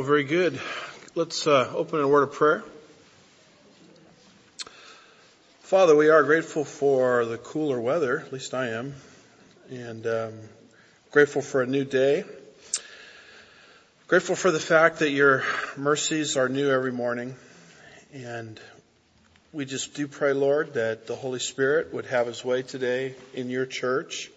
well, 0.00 0.06
very 0.06 0.24
good. 0.24 0.58
Let's 1.14 1.46
uh, 1.46 1.70
open 1.76 1.98
in 1.98 2.06
a 2.06 2.08
word 2.08 2.22
of 2.22 2.32
prayer. 2.32 2.64
Father, 5.60 5.94
we 5.94 6.08
are 6.08 6.22
grateful 6.22 6.64
for 6.64 7.26
the 7.26 7.36
cooler 7.36 7.78
weather, 7.78 8.20
at 8.20 8.32
least 8.32 8.54
I 8.54 8.68
am, 8.68 8.94
and 9.68 10.06
um, 10.06 10.32
grateful 11.10 11.42
for 11.42 11.60
a 11.60 11.66
new 11.66 11.84
day. 11.84 12.24
Grateful 14.08 14.36
for 14.36 14.50
the 14.50 14.58
fact 14.58 15.00
that 15.00 15.10
your 15.10 15.44
mercies 15.76 16.38
are 16.38 16.48
new 16.48 16.70
every 16.70 16.92
morning, 16.92 17.36
and 18.14 18.58
we 19.52 19.66
just 19.66 19.92
do 19.92 20.08
pray, 20.08 20.32
Lord, 20.32 20.72
that 20.74 21.08
the 21.08 21.14
Holy 21.14 21.40
Spirit 21.40 21.92
would 21.92 22.06
have 22.06 22.26
his 22.26 22.42
way 22.42 22.62
today 22.62 23.16
in 23.34 23.50
your 23.50 23.66
church 23.66 24.30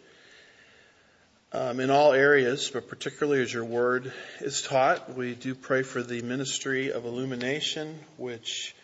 um, 1.53 1.80
in 1.80 1.91
all 1.91 2.13
areas, 2.13 2.71
but 2.71 2.88
particularly 2.88 3.41
as 3.41 3.53
your 3.53 3.63
word 3.63 4.12
is 4.41 4.63
taught. 4.63 5.16
We 5.16 5.35
do 5.35 5.53
pray 5.53 5.84
for 5.84 6.02
the 6.02 6.23
ministry 6.23 6.91
of 6.91 7.05
illumination, 7.05 7.99
which 8.17 8.76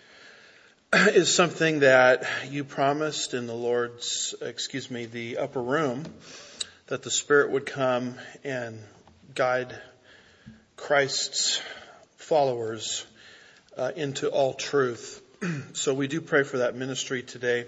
is 0.93 1.33
something 1.33 1.79
that 1.79 2.27
you 2.47 2.63
promised 2.63 3.33
in 3.33 3.47
the 3.47 3.55
Lord's, 3.55 4.35
excuse 4.39 4.91
me, 4.91 5.05
the 5.05 5.39
upper 5.39 5.61
room, 5.61 6.05
that 6.87 7.01
the 7.01 7.09
Spirit 7.09 7.51
would 7.51 7.65
come 7.65 8.15
and 8.43 8.79
guide 9.33 9.75
Christ's 10.77 11.59
followers 12.17 13.03
uh, 13.77 13.91
into 13.95 14.29
all 14.29 14.53
truth. 14.53 15.23
so 15.73 15.95
we 15.95 16.07
do 16.07 16.21
pray 16.21 16.43
for 16.43 16.59
that 16.59 16.75
ministry 16.75 17.23
today. 17.23 17.65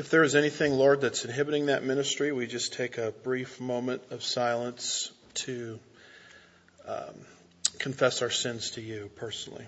If 0.00 0.08
there 0.08 0.22
is 0.22 0.34
anything, 0.34 0.72
Lord, 0.72 1.02
that's 1.02 1.26
inhibiting 1.26 1.66
that 1.66 1.84
ministry, 1.84 2.32
we 2.32 2.46
just 2.46 2.72
take 2.72 2.96
a 2.96 3.12
brief 3.22 3.60
moment 3.60 4.00
of 4.10 4.22
silence 4.22 5.12
to 5.34 5.78
um, 6.88 7.26
confess 7.78 8.22
our 8.22 8.30
sins 8.30 8.70
to 8.70 8.80
you 8.80 9.10
personally. 9.16 9.66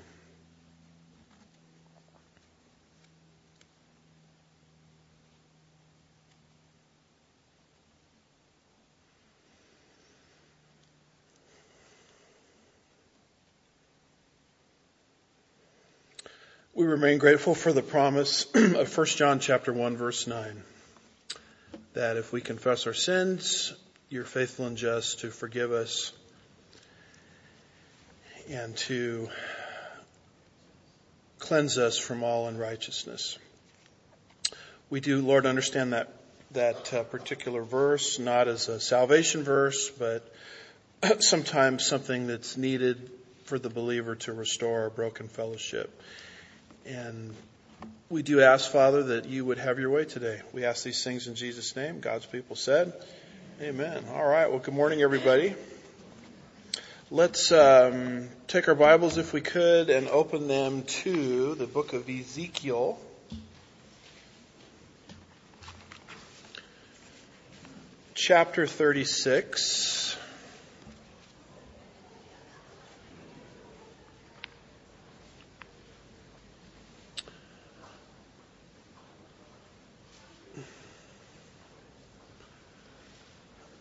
We 16.75 16.87
remain 16.87 17.19
grateful 17.19 17.55
for 17.55 17.71
the 17.71 17.83
promise 17.83 18.47
of 18.55 18.97
1 18.97 19.07
John 19.09 19.41
chapter 19.41 19.75
1 19.75 19.99
verse 19.99 20.27
9 20.27 20.63
that 21.93 22.17
if 22.17 22.33
we 22.33 22.41
confess 22.41 22.87
our 22.87 22.95
sins, 22.95 23.75
you're 24.09 24.25
faithful 24.25 24.65
and 24.65 24.79
just 24.79 25.21
to 25.21 25.31
forgive 25.31 25.71
us 25.71 26.15
and 28.49 28.75
to 28.79 29.29
cleanse 31.39 31.77
us 31.77 31.99
from 31.99 32.25
all 32.25 32.49
unrighteousness. 32.49 33.39
We 34.89 35.01
do, 35.01 35.21
Lord, 35.21 35.45
understand 35.45 35.93
that 35.93 36.09
that 36.53 36.95
uh, 36.95 37.03
particular 37.03 37.63
verse 37.63 38.19
not 38.19 38.49
as 38.49 38.69
a 38.69 38.81
salvation 38.81 39.43
verse, 39.43 39.91
but 39.91 40.27
sometimes 41.23 41.85
something 41.85 42.29
that's 42.29 42.57
needed 42.57 43.11
for 43.45 43.59
the 43.59 43.69
believer 43.69 44.17
to 44.17 44.33
restore 44.33 44.85
our 44.85 44.91
broken 44.91 45.29
fellowship. 45.29 46.01
And 46.87 47.35
we 48.09 48.23
do 48.23 48.41
ask, 48.41 48.71
Father, 48.71 49.03
that 49.05 49.27
you 49.27 49.45
would 49.45 49.59
have 49.59 49.79
your 49.79 49.91
way 49.91 50.05
today. 50.05 50.41
We 50.53 50.65
ask 50.65 50.85
these 50.85 51.03
things 51.03 51.27
in 51.27 51.35
Jesus' 51.35 51.77
name. 51.77 52.01
God's 52.01 52.27
people 52.27 52.57
said, 52.57 52.93
Amen. 53.61 54.05
All 54.13 54.27
right. 54.27 54.51
Well, 54.51 54.59
good 54.59 54.75
morning, 54.75 55.03
everybody. 55.03 55.55
Let's 57.11 57.53
um, 57.53 58.29
take 58.49 58.69
our 58.69 58.75
Bibles, 58.75 59.19
if 59.19 59.33
we 59.33 59.41
could, 59.41 59.91
and 59.91 60.09
open 60.09 60.49
them 60.49 60.83
to 60.83 61.55
the 61.55 61.67
book 61.67 61.93
of 61.93 62.09
Ezekiel. 62.09 62.99
Chapter 68.15 68.67
36. 68.67 70.17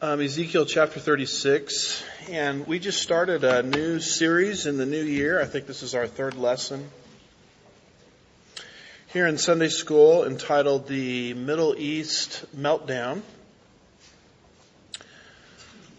Um, 0.03 0.19
Ezekiel 0.19 0.66
chapter 0.66 1.00
36, 1.00 2.03
and 2.31 2.66
we 2.66 2.79
just 2.79 3.03
started 3.03 3.44
a 3.44 3.62
new 3.62 4.00
series 4.00 4.66
in 4.66 4.78
the 4.78 4.85
new 4.88 5.03
year. 5.03 5.39
I 5.39 5.45
think 5.45 5.67
this 5.67 5.84
is 5.84 5.94
our 5.94 6.07
third 6.07 6.34
lesson 6.34 6.89
here 9.13 9.28
in 9.28 9.38
Sunday 9.38 9.69
school 9.69 10.25
entitled 10.25 10.88
The 10.88 11.35
Middle 11.35 11.75
East 11.78 12.44
Meltdown, 12.57 13.22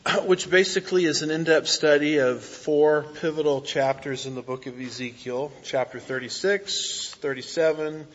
which 0.24 0.50
basically 0.50 1.04
is 1.04 1.22
an 1.22 1.30
in-depth 1.30 1.68
study 1.68 2.18
of 2.18 2.42
four 2.42 3.04
pivotal 3.20 3.60
chapters 3.60 4.26
in 4.26 4.34
the 4.34 4.42
book 4.42 4.66
of 4.66 4.80
Ezekiel, 4.80 5.52
chapter 5.62 6.00
36, 6.00 7.14
37, 7.20 8.08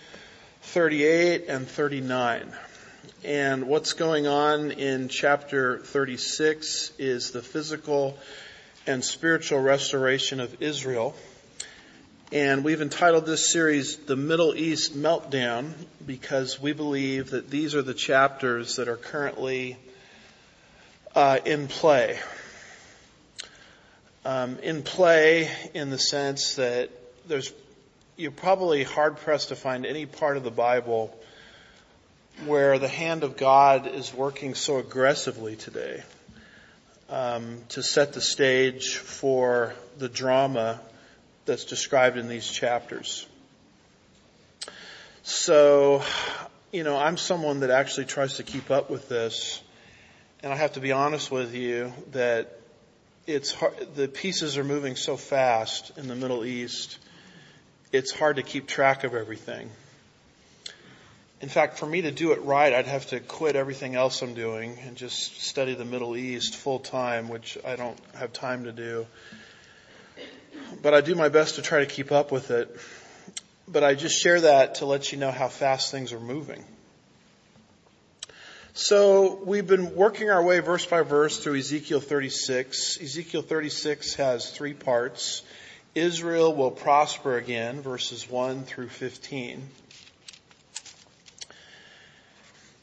38, 0.64 1.46
and 1.47 1.66
39. 1.66 2.53
And 3.23 3.67
what's 3.67 3.94
going 3.94 4.28
on 4.28 4.69
in 4.69 5.09
chapter 5.09 5.79
36 5.79 6.91
is 7.00 7.31
the 7.31 7.41
physical 7.41 8.16
and 8.85 9.03
spiritual 9.03 9.59
restoration 9.59 10.39
of 10.39 10.61
Israel. 10.61 11.16
And 12.31 12.63
we've 12.63 12.79
entitled 12.79 13.25
this 13.25 13.51
series 13.51 13.97
The 13.97 14.16
Middle 14.16 14.53
East 14.53 14.95
Meltdown 14.95 15.73
because 16.05 16.61
we 16.61 16.73
believe 16.73 17.31
that 17.31 17.50
these 17.50 17.73
are 17.73 17.81
the 17.81 17.95
chapters 17.95 18.75
that 18.75 18.88
are 18.88 18.97
currently 18.97 19.78
uh, 21.16 21.39
in 21.44 21.67
play. 21.67 22.19
Um, 24.25 24.59
in 24.59 24.84
play 24.84 25.49
in 25.73 25.89
the 25.89 25.97
sense 25.97 26.55
that 26.55 26.91
there's 27.28 27.51
you're 28.16 28.29
probably 28.29 28.84
hard 28.84 29.17
pressed 29.17 29.49
to 29.49 29.55
find 29.55 29.88
any 29.88 30.05
part 30.05 30.38
of 30.38 30.44
the 30.44 30.51
Bible 30.51 31.16
where 32.46 32.78
the 32.78 32.88
hand 32.88 33.24
of 33.24 33.38
God 33.38 33.88
is 33.88 34.14
working 34.14 34.53
so 34.53 34.78
aggressively 34.78 35.56
today 35.56 36.03
um, 37.09 37.59
to 37.70 37.81
set 37.81 38.14
the 38.14 38.22
stage 38.22 38.98
for 38.98 39.74
the 39.98 40.09
drama 40.09 40.80
that's 41.46 41.66
described 41.66 42.18
in 42.18 42.28
these 42.28 42.47
chapters. 42.47 43.26
So, 45.24 46.03
you 46.72 46.84
know, 46.84 46.97
I'm 46.97 47.18
someone 47.18 47.62
that 47.62 47.70
actually 47.72 48.06
tries 48.06 48.36
to 48.36 48.44
keep 48.44 48.70
up 48.70 48.90
with 48.90 49.09
this, 49.09 49.62
and 50.44 50.53
I 50.53 50.56
have 50.56 50.74
to 50.74 50.80
be 50.80 50.92
honest 50.92 51.31
with 51.31 51.56
you 51.56 51.92
that 52.12 52.59
it's 53.26 53.52
hard, 53.52 53.96
the 53.96 54.08
pieces 54.08 54.58
are 54.58 54.64
moving 54.64 54.96
so 54.96 55.18
fast 55.18 55.97
in 55.97 56.08
the 56.08 56.16
Middle 56.16 56.46
East. 56.46 56.97
It's 57.92 58.12
hard 58.12 58.36
to 58.36 58.44
keep 58.44 58.68
track 58.68 59.03
of 59.03 59.16
everything. 59.16 59.70
In 61.40 61.50
fact, 61.50 61.78
for 61.78 61.86
me 61.86 62.02
to 62.02 62.12
do 62.12 62.31
it 62.31 62.42
right, 62.44 62.74
I'd 62.74 62.88
have 62.88 63.08
to 63.08 63.20
quit 63.20 63.56
everything 63.56 63.96
else 63.96 64.24
I'm 64.24 64.34
doing 64.34 64.80
and 64.86 64.96
just 64.96 65.40
study 65.42 65.75
the 65.75 65.86
Middle 65.86 66.18
East 66.18 66.56
full 66.56 66.80
time, 66.80 67.30
which 67.30 67.59
I 67.64 67.75
don't 67.75 68.00
have 68.16 68.34
time 68.34 68.64
to 68.64 68.72
do. 68.72 69.06
But 70.81 70.96
I 70.96 71.02
do 71.02 71.14
my 71.14 71.30
best 71.30 71.56
to 71.56 71.62
try 71.62 71.80
to 71.80 71.86
keep 71.86 72.12
up 72.12 72.31
with 72.31 72.50
it. 72.50 72.76
But 73.68 73.84
I 73.84 73.94
just 73.94 74.20
share 74.20 74.42
that 74.42 74.76
to 74.76 74.88
let 74.88 75.12
you 75.12 75.20
know 75.20 75.30
how 75.30 75.47
fast 75.47 75.92
things 75.92 76.12
are 76.12 76.20
moving. 76.20 76.64
So 78.73 79.40
we've 79.44 79.67
been 79.67 79.96
working 79.96 80.29
our 80.32 80.44
way 80.44 80.59
verse 80.59 80.85
by 80.85 81.02
verse 81.02 81.38
through 81.38 81.58
Ezekiel 81.58 82.00
36. 82.00 83.00
Ezekiel 83.02 83.44
36 83.44 84.16
has 84.16 84.50
three 84.50 84.73
parts. 84.73 85.44
Israel 85.94 86.53
will 86.56 86.72
prosper 86.72 87.38
again, 87.38 87.82
verses 87.82 88.29
1 88.29 88.64
through 88.64 88.90
15. 88.90 89.67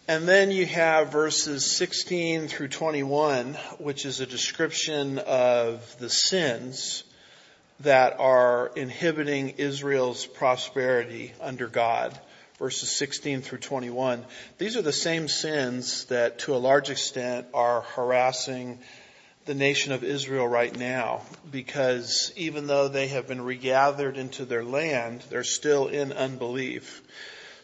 And 0.06 0.28
then 0.28 0.50
you 0.50 0.66
have 0.66 1.12
verses 1.12 1.64
16 1.78 2.48
through 2.48 2.68
21, 2.68 3.54
which 3.78 4.04
is 4.04 4.20
a 4.20 4.26
description 4.26 5.18
of 5.18 5.98
the 5.98 6.10
sins 6.10 7.04
that 7.80 8.20
are 8.20 8.70
inhibiting 8.76 9.54
Israel's 9.56 10.26
prosperity 10.26 11.32
under 11.40 11.68
God. 11.68 12.18
Verses 12.58 12.90
16 12.90 13.40
through 13.40 13.60
21. 13.60 14.26
These 14.58 14.76
are 14.76 14.82
the 14.82 14.92
same 14.92 15.26
sins 15.26 16.04
that 16.06 16.40
to 16.40 16.54
a 16.54 16.58
large 16.58 16.90
extent 16.90 17.46
are 17.54 17.80
harassing 17.80 18.80
the 19.46 19.54
nation 19.54 19.92
of 19.92 20.04
Israel 20.04 20.46
right 20.46 20.78
now 20.78 21.22
because 21.50 22.30
even 22.36 22.66
though 22.66 22.88
they 22.88 23.08
have 23.08 23.26
been 23.26 23.40
regathered 23.40 24.18
into 24.18 24.44
their 24.44 24.64
land, 24.64 25.24
they're 25.30 25.44
still 25.44 25.88
in 25.88 26.12
unbelief. 26.12 27.00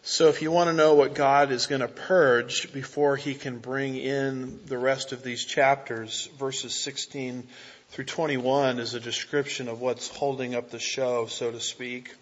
So 0.03 0.29
if 0.29 0.41
you 0.41 0.49
want 0.49 0.67
to 0.67 0.73
know 0.73 0.95
what 0.95 1.13
God 1.13 1.51
is 1.51 1.67
going 1.67 1.81
to 1.81 1.87
purge 1.87 2.73
before 2.73 3.17
he 3.17 3.35
can 3.35 3.59
bring 3.59 3.95
in 3.95 4.59
the 4.65 4.79
rest 4.79 5.11
of 5.11 5.21
these 5.21 5.45
chapters, 5.45 6.27
verses 6.39 6.73
16 6.73 7.47
through 7.89 8.05
21 8.05 8.79
is 8.79 8.95
a 8.95 8.99
description 8.99 9.67
of 9.67 9.79
what's 9.79 10.07
holding 10.07 10.55
up 10.55 10.71
the 10.71 10.79
show, 10.79 11.27
so 11.27 11.51
to 11.51 11.59
speak. 11.59 12.15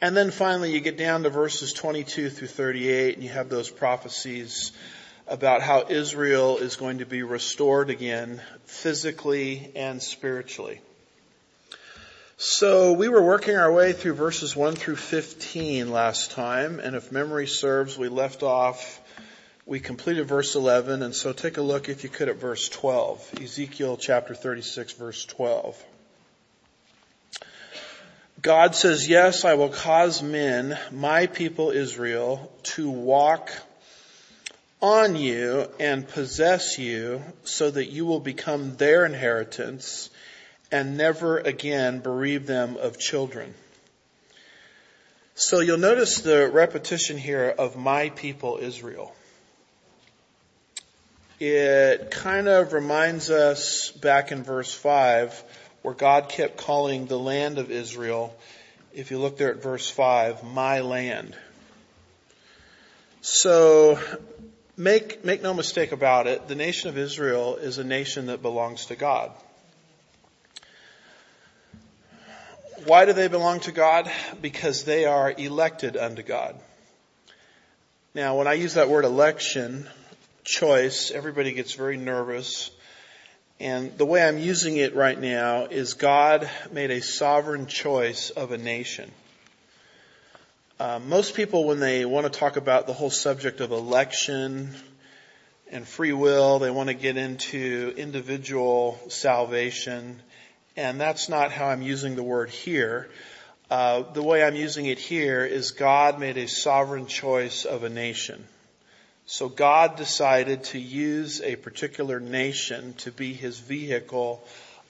And 0.00 0.16
then 0.16 0.30
finally 0.30 0.70
you 0.70 0.78
get 0.78 0.96
down 0.96 1.24
to 1.24 1.30
verses 1.30 1.72
22 1.72 2.30
through 2.30 2.46
38 2.46 3.14
and 3.14 3.24
you 3.24 3.30
have 3.30 3.48
those 3.48 3.68
prophecies 3.68 4.70
about 5.26 5.60
how 5.60 5.86
Israel 5.88 6.58
is 6.58 6.76
going 6.76 6.98
to 6.98 7.06
be 7.06 7.24
restored 7.24 7.90
again 7.90 8.40
physically 8.64 9.72
and 9.74 10.00
spiritually. 10.00 10.80
So 12.40 12.92
we 12.92 13.08
were 13.08 13.20
working 13.20 13.56
our 13.56 13.72
way 13.72 13.92
through 13.92 14.14
verses 14.14 14.54
1 14.54 14.76
through 14.76 14.94
15 14.94 15.90
last 15.90 16.30
time, 16.30 16.78
and 16.78 16.94
if 16.94 17.10
memory 17.10 17.48
serves, 17.48 17.98
we 17.98 18.06
left 18.06 18.44
off, 18.44 19.00
we 19.66 19.80
completed 19.80 20.28
verse 20.28 20.54
11, 20.54 21.02
and 21.02 21.12
so 21.12 21.32
take 21.32 21.56
a 21.56 21.62
look 21.62 21.88
if 21.88 22.04
you 22.04 22.08
could 22.08 22.28
at 22.28 22.36
verse 22.36 22.68
12. 22.68 23.40
Ezekiel 23.42 23.96
chapter 23.96 24.36
36 24.36 24.92
verse 24.92 25.24
12. 25.24 25.84
God 28.40 28.76
says, 28.76 29.08
yes, 29.08 29.44
I 29.44 29.54
will 29.54 29.70
cause 29.70 30.22
men, 30.22 30.78
my 30.92 31.26
people 31.26 31.72
Israel, 31.72 32.52
to 32.62 32.88
walk 32.88 33.50
on 34.80 35.16
you 35.16 35.66
and 35.80 36.06
possess 36.06 36.78
you 36.78 37.20
so 37.42 37.68
that 37.68 37.86
you 37.86 38.06
will 38.06 38.20
become 38.20 38.76
their 38.76 39.04
inheritance 39.04 40.10
and 40.70 40.96
never 40.96 41.38
again 41.38 42.00
bereave 42.00 42.46
them 42.46 42.76
of 42.76 42.98
children. 42.98 43.54
So 45.34 45.60
you'll 45.60 45.78
notice 45.78 46.18
the 46.20 46.50
repetition 46.50 47.16
here 47.16 47.54
of 47.56 47.76
my 47.76 48.10
people 48.10 48.58
Israel. 48.60 49.14
It 51.40 52.10
kind 52.10 52.48
of 52.48 52.72
reminds 52.72 53.30
us 53.30 53.92
back 53.92 54.32
in 54.32 54.42
verse 54.42 54.74
5 54.74 55.44
where 55.82 55.94
God 55.94 56.28
kept 56.28 56.56
calling 56.56 57.06
the 57.06 57.18
land 57.18 57.58
of 57.58 57.70
Israel, 57.70 58.36
if 58.92 59.12
you 59.12 59.18
look 59.18 59.38
there 59.38 59.52
at 59.52 59.62
verse 59.62 59.88
5, 59.88 60.42
my 60.42 60.80
land. 60.80 61.36
So 63.20 63.98
make, 64.76 65.24
make 65.24 65.40
no 65.40 65.54
mistake 65.54 65.92
about 65.92 66.26
it, 66.26 66.48
the 66.48 66.56
nation 66.56 66.88
of 66.88 66.98
Israel 66.98 67.56
is 67.56 67.78
a 67.78 67.84
nation 67.84 68.26
that 68.26 68.42
belongs 68.42 68.86
to 68.86 68.96
God. 68.96 69.30
Why 72.88 73.04
do 73.04 73.12
they 73.12 73.28
belong 73.28 73.60
to 73.60 73.72
God? 73.72 74.10
Because 74.40 74.84
they 74.84 75.04
are 75.04 75.30
elected 75.30 75.98
unto 75.98 76.22
God. 76.22 76.58
Now, 78.14 78.38
when 78.38 78.46
I 78.46 78.54
use 78.54 78.74
that 78.74 78.88
word 78.88 79.04
election, 79.04 79.86
choice, 80.42 81.10
everybody 81.10 81.52
gets 81.52 81.74
very 81.74 81.98
nervous. 81.98 82.70
And 83.60 83.98
the 83.98 84.06
way 84.06 84.26
I'm 84.26 84.38
using 84.38 84.78
it 84.78 84.94
right 84.94 85.20
now 85.20 85.66
is 85.66 85.92
God 85.92 86.48
made 86.72 86.90
a 86.90 87.02
sovereign 87.02 87.66
choice 87.66 88.30
of 88.30 88.52
a 88.52 88.56
nation. 88.56 89.10
Uh, 90.80 90.98
most 90.98 91.34
people, 91.34 91.66
when 91.66 91.80
they 91.80 92.06
want 92.06 92.24
to 92.24 92.38
talk 92.38 92.56
about 92.56 92.86
the 92.86 92.94
whole 92.94 93.10
subject 93.10 93.60
of 93.60 93.70
election 93.70 94.74
and 95.70 95.86
free 95.86 96.14
will, 96.14 96.58
they 96.58 96.70
want 96.70 96.88
to 96.88 96.94
get 96.94 97.18
into 97.18 97.92
individual 97.98 98.98
salvation 99.08 100.22
and 100.78 101.00
that's 101.00 101.28
not 101.28 101.50
how 101.50 101.66
I'm 101.66 101.82
using 101.82 102.14
the 102.14 102.22
word 102.22 102.50
here. 102.50 103.08
Uh, 103.68 104.02
the 104.12 104.22
way 104.22 104.44
I'm 104.44 104.54
using 104.54 104.86
it 104.86 105.00
here 105.00 105.44
is 105.44 105.72
God 105.72 106.20
made 106.20 106.38
a 106.38 106.46
sovereign 106.46 107.06
choice 107.06 107.64
of 107.64 107.82
a 107.82 107.88
nation. 107.88 108.46
So 109.26 109.48
God 109.48 109.96
decided 109.96 110.62
to 110.64 110.78
use 110.78 111.42
a 111.42 111.56
particular 111.56 112.20
nation 112.20 112.94
to 112.98 113.10
be 113.10 113.32
his 113.32 113.58
vehicle 113.58 114.40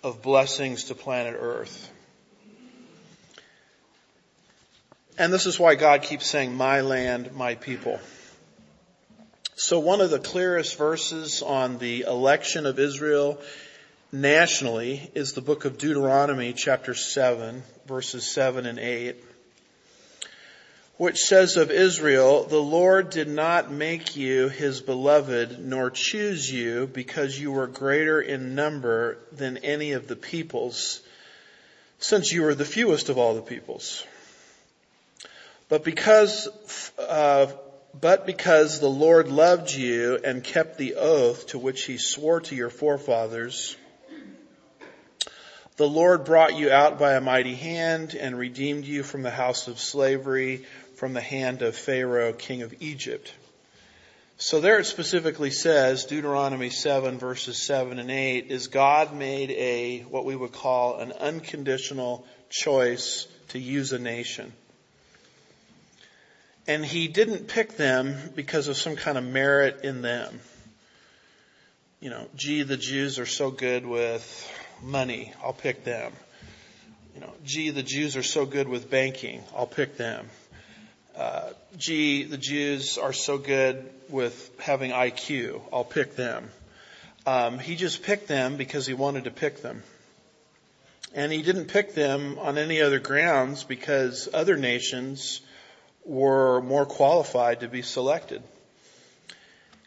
of 0.04 0.20
blessings 0.20 0.84
to 0.84 0.94
planet 0.94 1.34
earth. 1.40 1.90
And 5.16 5.32
this 5.32 5.46
is 5.46 5.58
why 5.58 5.74
God 5.74 6.02
keeps 6.02 6.26
saying, 6.26 6.54
my 6.54 6.82
land, 6.82 7.32
my 7.32 7.54
people. 7.54 7.98
So 9.56 9.78
one 9.78 10.02
of 10.02 10.10
the 10.10 10.20
clearest 10.20 10.76
verses 10.76 11.42
on 11.42 11.78
the 11.78 12.02
election 12.02 12.66
of 12.66 12.78
Israel 12.78 13.40
nationally 14.10 15.10
is 15.14 15.34
the 15.34 15.42
book 15.42 15.66
of 15.66 15.76
Deuteronomy 15.76 16.54
chapter 16.54 16.94
7 16.94 17.62
verses 17.86 18.24
7 18.24 18.64
and 18.64 18.78
8 18.78 19.16
which 20.96 21.18
says 21.18 21.56
of 21.56 21.70
Israel, 21.70 22.42
the 22.44 22.60
Lord 22.60 23.10
did 23.10 23.28
not 23.28 23.70
make 23.70 24.16
you 24.16 24.48
his 24.48 24.80
beloved 24.80 25.60
nor 25.60 25.90
choose 25.90 26.50
you 26.50 26.88
because 26.88 27.38
you 27.38 27.52
were 27.52 27.68
greater 27.68 28.20
in 28.20 28.56
number 28.56 29.18
than 29.30 29.58
any 29.58 29.92
of 29.92 30.08
the 30.08 30.16
peoples 30.16 31.00
since 32.00 32.32
you 32.32 32.42
were 32.42 32.54
the 32.54 32.64
fewest 32.64 33.10
of 33.10 33.18
all 33.18 33.34
the 33.34 33.42
peoples. 33.42 34.04
But 35.68 35.84
because, 35.84 36.48
uh, 36.98 37.46
but 38.00 38.26
because 38.26 38.80
the 38.80 38.88
Lord 38.88 39.28
loved 39.28 39.70
you 39.70 40.18
and 40.24 40.42
kept 40.42 40.78
the 40.78 40.94
oath 40.96 41.48
to 41.48 41.58
which 41.58 41.84
he 41.84 41.96
swore 41.96 42.40
to 42.40 42.56
your 42.56 42.70
forefathers, 42.70 43.76
the 45.78 45.88
Lord 45.88 46.24
brought 46.24 46.56
you 46.56 46.72
out 46.72 46.98
by 46.98 47.14
a 47.14 47.20
mighty 47.20 47.54
hand 47.54 48.16
and 48.16 48.36
redeemed 48.36 48.84
you 48.84 49.04
from 49.04 49.22
the 49.22 49.30
house 49.30 49.68
of 49.68 49.78
slavery, 49.78 50.66
from 50.96 51.14
the 51.14 51.20
hand 51.20 51.62
of 51.62 51.76
Pharaoh, 51.76 52.32
king 52.32 52.62
of 52.62 52.74
Egypt. 52.80 53.32
So 54.38 54.60
there 54.60 54.80
it 54.80 54.86
specifically 54.86 55.52
says, 55.52 56.04
Deuteronomy 56.04 56.70
7 56.70 57.18
verses 57.18 57.58
7 57.58 58.00
and 58.00 58.10
8, 58.10 58.50
is 58.50 58.66
God 58.66 59.14
made 59.14 59.52
a, 59.52 60.00
what 60.00 60.24
we 60.24 60.34
would 60.34 60.50
call 60.50 60.98
an 60.98 61.12
unconditional 61.12 62.26
choice 62.50 63.28
to 63.50 63.60
use 63.60 63.92
a 63.92 64.00
nation. 64.00 64.52
And 66.66 66.84
he 66.84 67.06
didn't 67.06 67.46
pick 67.46 67.76
them 67.76 68.16
because 68.34 68.66
of 68.66 68.76
some 68.76 68.96
kind 68.96 69.16
of 69.16 69.22
merit 69.22 69.84
in 69.84 70.02
them. 70.02 70.40
You 72.00 72.10
know, 72.10 72.26
gee, 72.34 72.64
the 72.64 72.76
Jews 72.76 73.20
are 73.20 73.26
so 73.26 73.52
good 73.52 73.86
with 73.86 74.52
money. 74.82 75.32
I'll 75.42 75.52
pick 75.52 75.84
them. 75.84 76.12
You 77.14 77.22
know, 77.22 77.32
gee, 77.44 77.70
the 77.70 77.82
Jews 77.82 78.16
are 78.16 78.22
so 78.22 78.46
good 78.46 78.68
with 78.68 78.90
banking. 78.90 79.42
I'll 79.56 79.66
pick 79.66 79.96
them. 79.96 80.28
Uh, 81.16 81.50
gee, 81.76 82.22
the 82.22 82.38
Jews 82.38 82.96
are 82.96 83.12
so 83.12 83.38
good 83.38 83.90
with 84.08 84.50
having 84.60 84.92
IQ. 84.92 85.60
I'll 85.72 85.84
pick 85.84 86.14
them. 86.14 86.48
Um, 87.26 87.58
he 87.58 87.74
just 87.74 88.04
picked 88.04 88.28
them 88.28 88.56
because 88.56 88.86
he 88.86 88.94
wanted 88.94 89.24
to 89.24 89.30
pick 89.30 89.62
them. 89.62 89.82
And 91.14 91.32
he 91.32 91.42
didn't 91.42 91.66
pick 91.66 91.94
them 91.94 92.38
on 92.38 92.56
any 92.56 92.80
other 92.80 93.00
grounds 93.00 93.64
because 93.64 94.28
other 94.32 94.56
nations 94.56 95.40
were 96.04 96.60
more 96.62 96.86
qualified 96.86 97.60
to 97.60 97.68
be 97.68 97.82
selected. 97.82 98.42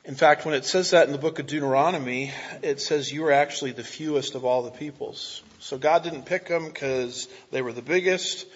In 0.03 0.15
fact, 0.15 0.45
when 0.45 0.55
it 0.55 0.65
says 0.65 0.89
that 0.91 1.05
in 1.05 1.11
the 1.11 1.19
book 1.19 1.37
of 1.37 1.45
Deuteronomy, 1.45 2.33
it 2.63 2.81
says 2.81 3.11
you 3.11 3.23
are 3.25 3.31
actually 3.31 3.71
the 3.71 3.83
fewest 3.83 4.33
of 4.33 4.43
all 4.45 4.63
the 4.63 4.71
peoples. 4.71 5.43
So 5.59 5.77
God 5.77 6.03
didn't 6.03 6.25
pick 6.25 6.47
them 6.47 6.65
because 6.65 7.27
they 7.51 7.61
were 7.61 7.71
the 7.71 7.83
biggest 7.83 8.47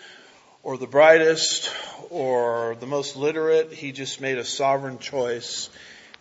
or 0.63 0.79
the 0.79 0.87
brightest 0.87 1.71
or 2.09 2.75
the 2.79 2.87
most 2.87 3.15
literate. 3.15 3.71
He 3.71 3.91
just 3.91 4.21
made 4.21 4.39
a 4.39 4.43
sovereign 4.43 4.97
choice. 4.97 5.69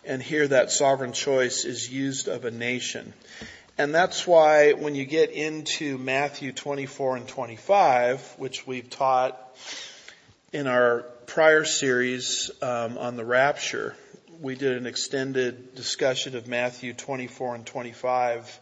And 0.03 0.21
here 0.21 0.47
that 0.47 0.69
sovereign 0.69 1.13
choice 1.13 1.65
is 1.65 1.91
used 1.91 2.27
of 2.27 2.45
a 2.45 2.51
nation. 2.51 3.11
And 3.79 3.95
that's 3.95 4.27
why 4.27 4.73
when 4.73 4.93
you 4.93 5.05
get 5.05 5.31
into 5.31 5.97
Matthew 5.97 6.51
24 6.51 7.17
and 7.17 7.27
25, 7.27 8.35
which 8.37 8.67
we've 8.67 8.91
taught 8.91 9.41
in 10.53 10.67
our 10.67 11.01
prior 11.25 11.65
series 11.65 12.51
um, 12.61 12.99
on 12.99 13.15
the 13.15 13.25
rapture, 13.25 13.95
we 14.41 14.55
did 14.55 14.77
an 14.77 14.85
extended 14.85 15.75
discussion 15.75 16.35
of 16.35 16.47
Matthew 16.47 16.93
24 16.93 17.55
and 17.55 17.65
25. 17.65 18.59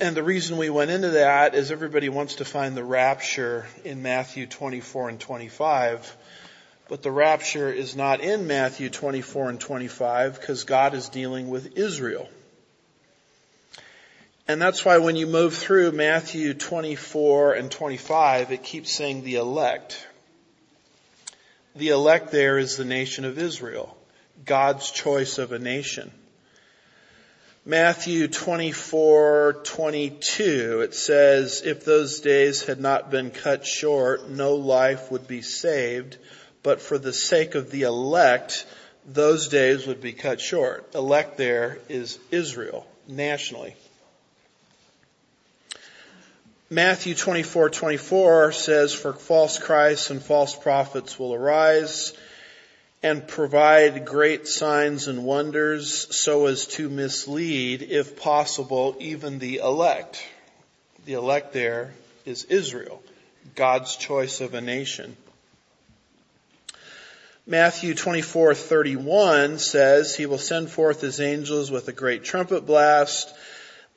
And 0.00 0.16
the 0.16 0.22
reason 0.22 0.56
we 0.56 0.70
went 0.70 0.90
into 0.90 1.10
that 1.10 1.54
is 1.54 1.70
everybody 1.70 2.08
wants 2.08 2.36
to 2.36 2.44
find 2.44 2.76
the 2.76 2.84
rapture 2.84 3.66
in 3.84 4.02
Matthew 4.02 4.46
24 4.46 5.10
and 5.10 5.20
25. 5.20 6.16
But 6.88 7.02
the 7.02 7.10
rapture 7.10 7.70
is 7.70 7.94
not 7.94 8.20
in 8.20 8.46
Matthew 8.46 8.88
24 8.90 9.50
and 9.50 9.60
25 9.60 10.40
because 10.40 10.64
God 10.64 10.94
is 10.94 11.08
dealing 11.08 11.48
with 11.48 11.76
Israel. 11.76 12.28
And 14.48 14.60
that's 14.60 14.84
why 14.84 14.98
when 14.98 15.14
you 15.14 15.26
move 15.26 15.54
through 15.54 15.92
Matthew 15.92 16.54
24 16.54 17.52
and 17.52 17.70
25, 17.70 18.50
it 18.52 18.62
keeps 18.62 18.90
saying 18.90 19.22
the 19.22 19.34
elect. 19.36 20.06
The 21.76 21.90
elect 21.90 22.30
there 22.32 22.58
is 22.58 22.76
the 22.76 22.86
nation 22.86 23.26
of 23.26 23.38
Israel. 23.38 23.97
God's 24.48 24.90
choice 24.90 25.38
of 25.38 25.52
a 25.52 25.60
nation. 25.60 26.10
Matthew 27.64 28.28
24:22 28.28 30.82
it 30.82 30.94
says, 30.94 31.62
if 31.64 31.84
those 31.84 32.20
days 32.20 32.62
had 32.62 32.78
not 32.80 33.10
been 33.10 33.30
cut 33.30 33.66
short, 33.66 34.30
no 34.30 34.54
life 34.54 35.10
would 35.10 35.26
be 35.28 35.42
saved, 35.42 36.16
but 36.62 36.80
for 36.80 36.96
the 36.96 37.12
sake 37.12 37.54
of 37.54 37.70
the 37.70 37.82
elect, 37.82 38.64
those 39.06 39.48
days 39.48 39.86
would 39.86 40.00
be 40.00 40.14
cut 40.14 40.40
short. 40.40 40.94
Elect 40.94 41.36
there 41.36 41.76
is 41.90 42.18
Israel, 42.30 42.86
nationally. 43.06 43.76
Matthew 46.70 47.14
24, 47.14 47.70
24 47.70 48.52
says, 48.52 48.94
for 48.94 49.12
false 49.12 49.58
Christs 49.58 50.10
and 50.10 50.22
false 50.22 50.54
prophets 50.54 51.18
will 51.18 51.34
arise 51.34 52.14
and 53.02 53.26
provide 53.26 54.04
great 54.04 54.48
signs 54.48 55.06
and 55.06 55.24
wonders 55.24 56.14
so 56.16 56.46
as 56.46 56.66
to 56.66 56.88
mislead, 56.88 57.82
if 57.82 58.16
possible, 58.16 58.96
even 58.98 59.38
the 59.38 59.58
elect. 59.58 60.24
The 61.04 61.12
elect 61.12 61.52
there 61.52 61.92
is 62.24 62.44
Israel, 62.44 63.02
God's 63.54 63.96
choice 63.96 64.40
of 64.40 64.54
a 64.54 64.60
nation. 64.60 65.16
Matthew 67.46 67.94
24:31 67.94 69.58
says, 69.58 70.14
"He 70.14 70.26
will 70.26 70.38
send 70.38 70.70
forth 70.70 71.00
his 71.00 71.20
angels 71.20 71.70
with 71.70 71.88
a 71.88 71.92
great 71.92 72.24
trumpet 72.24 72.66
blast. 72.66 73.32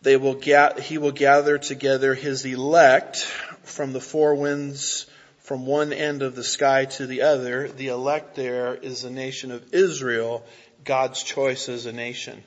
They 0.02 0.16
will 0.16 0.36
ga- 0.36 0.80
he 0.80 0.98
will 0.98 1.12
gather 1.12 1.58
together 1.58 2.14
his 2.14 2.46
elect 2.46 3.18
from 3.64 3.92
the 3.92 4.00
four 4.00 4.36
winds 4.36 5.06
from 5.52 5.66
one 5.66 5.92
end 5.92 6.22
of 6.22 6.34
the 6.34 6.46
sky 6.46 6.86
to 6.86 7.06
the 7.06 7.24
other. 7.24 7.68
The 7.68 7.90
elect 7.90 8.36
there 8.36 8.74
is 8.74 9.02
the 9.02 9.10
nation 9.10 9.52
of 9.52 9.74
Israel, 9.74 10.46
God's 10.86 11.24
choice 11.24 11.68
as 11.68 11.86
a 11.86 11.92
nation." 11.92 12.42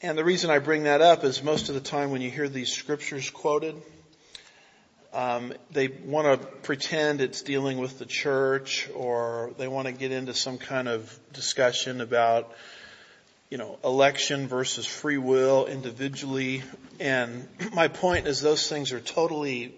And 0.00 0.18
the 0.18 0.24
reason 0.24 0.50
I 0.50 0.58
bring 0.58 0.82
that 0.82 1.00
up 1.00 1.22
is 1.22 1.40
most 1.40 1.68
of 1.68 1.76
the 1.76 1.80
time 1.80 2.10
when 2.10 2.20
you 2.20 2.32
hear 2.32 2.48
these 2.48 2.72
scriptures 2.72 3.30
quoted, 3.30 3.80
um, 5.12 5.54
they 5.70 5.86
want 5.86 6.40
to 6.40 6.44
pretend 6.44 7.20
it's 7.20 7.42
dealing 7.42 7.78
with 7.78 8.00
the 8.00 8.06
church, 8.06 8.90
or 8.92 9.52
they 9.56 9.68
want 9.68 9.86
to 9.86 9.92
get 9.92 10.10
into 10.10 10.34
some 10.34 10.58
kind 10.58 10.88
of 10.88 11.16
discussion 11.32 12.00
about, 12.00 12.52
you 13.50 13.56
know, 13.56 13.78
election 13.84 14.48
versus 14.48 14.84
free 14.84 15.18
will 15.18 15.66
individually. 15.66 16.64
And 16.98 17.46
my 17.72 17.86
point 17.86 18.26
is, 18.26 18.40
those 18.40 18.68
things 18.68 18.90
are 18.90 18.98
totally 18.98 19.76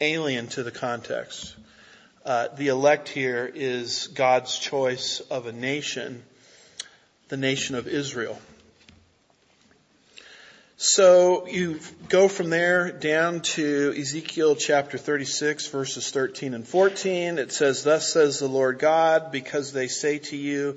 alien 0.00 0.46
to 0.46 0.62
the 0.62 0.70
context. 0.70 1.56
Uh, 2.24 2.48
the 2.56 2.68
elect 2.68 3.08
here 3.08 3.50
is 3.54 4.08
God's 4.08 4.58
choice 4.58 5.20
of 5.30 5.46
a 5.46 5.52
nation, 5.52 6.22
the 7.28 7.38
nation 7.38 7.76
of 7.76 7.88
Israel. 7.88 8.38
So 10.76 11.46
you 11.46 11.80
go 12.10 12.28
from 12.28 12.50
there 12.50 12.92
down 12.92 13.40
to 13.40 13.94
Ezekiel 13.96 14.56
chapter 14.56 14.98
36 14.98 15.68
verses 15.68 16.10
13 16.10 16.52
and 16.52 16.66
14. 16.66 17.38
It 17.38 17.52
says, 17.52 17.84
thus 17.84 18.12
says 18.12 18.38
the 18.38 18.48
Lord 18.48 18.78
God, 18.78 19.32
because 19.32 19.72
they 19.72 19.88
say 19.88 20.18
to 20.18 20.36
you, 20.36 20.76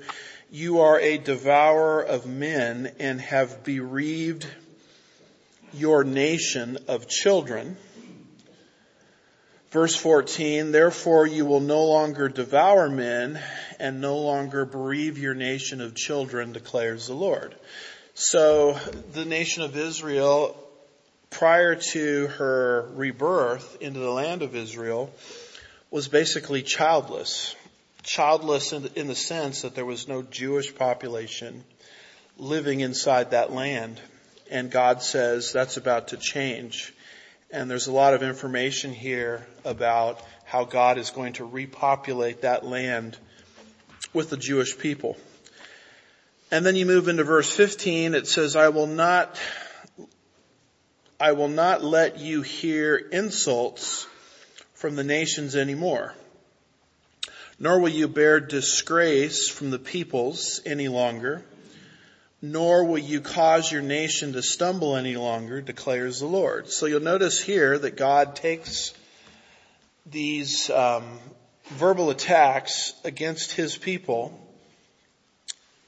you 0.50 0.80
are 0.80 0.98
a 0.98 1.18
devourer 1.18 2.00
of 2.00 2.26
men 2.26 2.90
and 2.98 3.20
have 3.20 3.64
bereaved 3.64 4.46
your 5.74 6.04
nation 6.04 6.78
of 6.88 7.08
children. 7.08 7.76
Verse 9.74 9.96
14, 9.96 10.70
therefore 10.70 11.26
you 11.26 11.44
will 11.44 11.58
no 11.58 11.86
longer 11.86 12.28
devour 12.28 12.88
men 12.88 13.40
and 13.80 14.00
no 14.00 14.18
longer 14.18 14.64
bereave 14.64 15.18
your 15.18 15.34
nation 15.34 15.80
of 15.80 15.96
children, 15.96 16.52
declares 16.52 17.08
the 17.08 17.14
Lord. 17.14 17.56
So 18.14 18.78
the 19.14 19.24
nation 19.24 19.64
of 19.64 19.76
Israel, 19.76 20.56
prior 21.28 21.74
to 21.74 22.28
her 22.28 22.88
rebirth 22.94 23.78
into 23.80 23.98
the 23.98 24.12
land 24.12 24.42
of 24.42 24.54
Israel, 24.54 25.12
was 25.90 26.06
basically 26.06 26.62
childless. 26.62 27.56
Childless 28.04 28.72
in 28.72 28.84
the, 28.84 29.00
in 29.00 29.08
the 29.08 29.16
sense 29.16 29.62
that 29.62 29.74
there 29.74 29.84
was 29.84 30.06
no 30.06 30.22
Jewish 30.22 30.72
population 30.72 31.64
living 32.38 32.78
inside 32.78 33.32
that 33.32 33.52
land. 33.52 34.00
And 34.48 34.70
God 34.70 35.02
says 35.02 35.52
that's 35.52 35.76
about 35.76 36.08
to 36.08 36.16
change. 36.16 36.93
And 37.54 37.70
there's 37.70 37.86
a 37.86 37.92
lot 37.92 38.14
of 38.14 38.24
information 38.24 38.92
here 38.92 39.46
about 39.64 40.20
how 40.44 40.64
God 40.64 40.98
is 40.98 41.10
going 41.10 41.34
to 41.34 41.44
repopulate 41.44 42.40
that 42.40 42.66
land 42.66 43.16
with 44.12 44.28
the 44.28 44.36
Jewish 44.36 44.76
people. 44.76 45.16
And 46.50 46.66
then 46.66 46.74
you 46.74 46.84
move 46.84 47.06
into 47.06 47.22
verse 47.22 47.48
15, 47.48 48.16
it 48.16 48.26
says, 48.26 48.56
I 48.56 48.70
will 48.70 48.88
not, 48.88 49.40
I 51.20 51.30
will 51.30 51.46
not 51.46 51.84
let 51.84 52.18
you 52.18 52.42
hear 52.42 52.96
insults 52.96 54.08
from 54.74 54.96
the 54.96 55.04
nations 55.04 55.54
anymore, 55.54 56.12
nor 57.60 57.78
will 57.78 57.88
you 57.88 58.08
bear 58.08 58.40
disgrace 58.40 59.48
from 59.48 59.70
the 59.70 59.78
peoples 59.78 60.60
any 60.66 60.88
longer, 60.88 61.44
nor 62.52 62.84
will 62.84 62.98
you 62.98 63.22
cause 63.22 63.72
your 63.72 63.80
nation 63.80 64.34
to 64.34 64.42
stumble 64.42 64.96
any 64.96 65.16
longer, 65.16 65.62
declares 65.62 66.20
the 66.20 66.26
Lord. 66.26 66.68
So 66.68 66.84
you'll 66.84 67.00
notice 67.00 67.40
here 67.40 67.78
that 67.78 67.96
God 67.96 68.36
takes 68.36 68.92
these 70.04 70.68
um, 70.68 71.04
verbal 71.68 72.10
attacks 72.10 72.92
against 73.02 73.52
his 73.52 73.78
people 73.78 74.38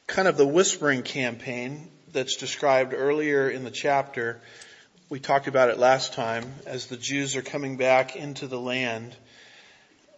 kind 0.07 0.29
of 0.29 0.39
the 0.39 0.47
whispering 0.47 1.03
campaign 1.03 1.91
that's 2.13 2.37
described 2.37 2.95
earlier 2.95 3.51
in 3.51 3.63
the 3.63 3.71
chapter. 3.71 4.41
We 5.11 5.21
talked 5.21 5.49
about 5.49 5.69
it 5.69 5.79
last 5.79 6.15
time 6.15 6.55
as 6.65 6.87
the 6.87 6.97
Jews 6.97 7.37
are 7.37 7.43
coming 7.43 7.77
back 7.77 8.17
into 8.17 8.47
the 8.47 8.59
land. 8.59 9.15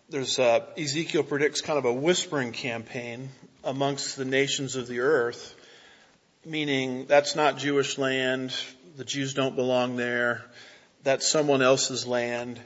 There's 0.09 0.39
uh, 0.39 0.61
Ezekiel 0.79 1.25
predicts 1.25 1.63
kind 1.63 1.81
of 1.81 1.85
a 1.85 1.93
whispering 1.93 2.53
campaign 2.53 3.31
amongst 3.65 4.17
the 4.17 4.25
nations 4.25 4.77
of 4.77 4.87
the 4.87 5.01
earth, 5.01 5.57
meaning 6.45 7.07
that's 7.07 7.37
not 7.37 7.59
Jewish 7.59 7.99
land. 7.99 8.55
The 8.97 9.05
Jews 9.05 9.35
don't 9.35 9.57
belong 9.57 9.97
there. 9.97 10.45
That's 11.05 11.31
someone 11.31 11.63
else's 11.63 12.07
land. 12.07 12.59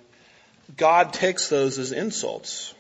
God 0.77 1.13
takes 1.13 1.49
those 1.49 1.79
as 1.79 1.93
insults. 1.93 2.75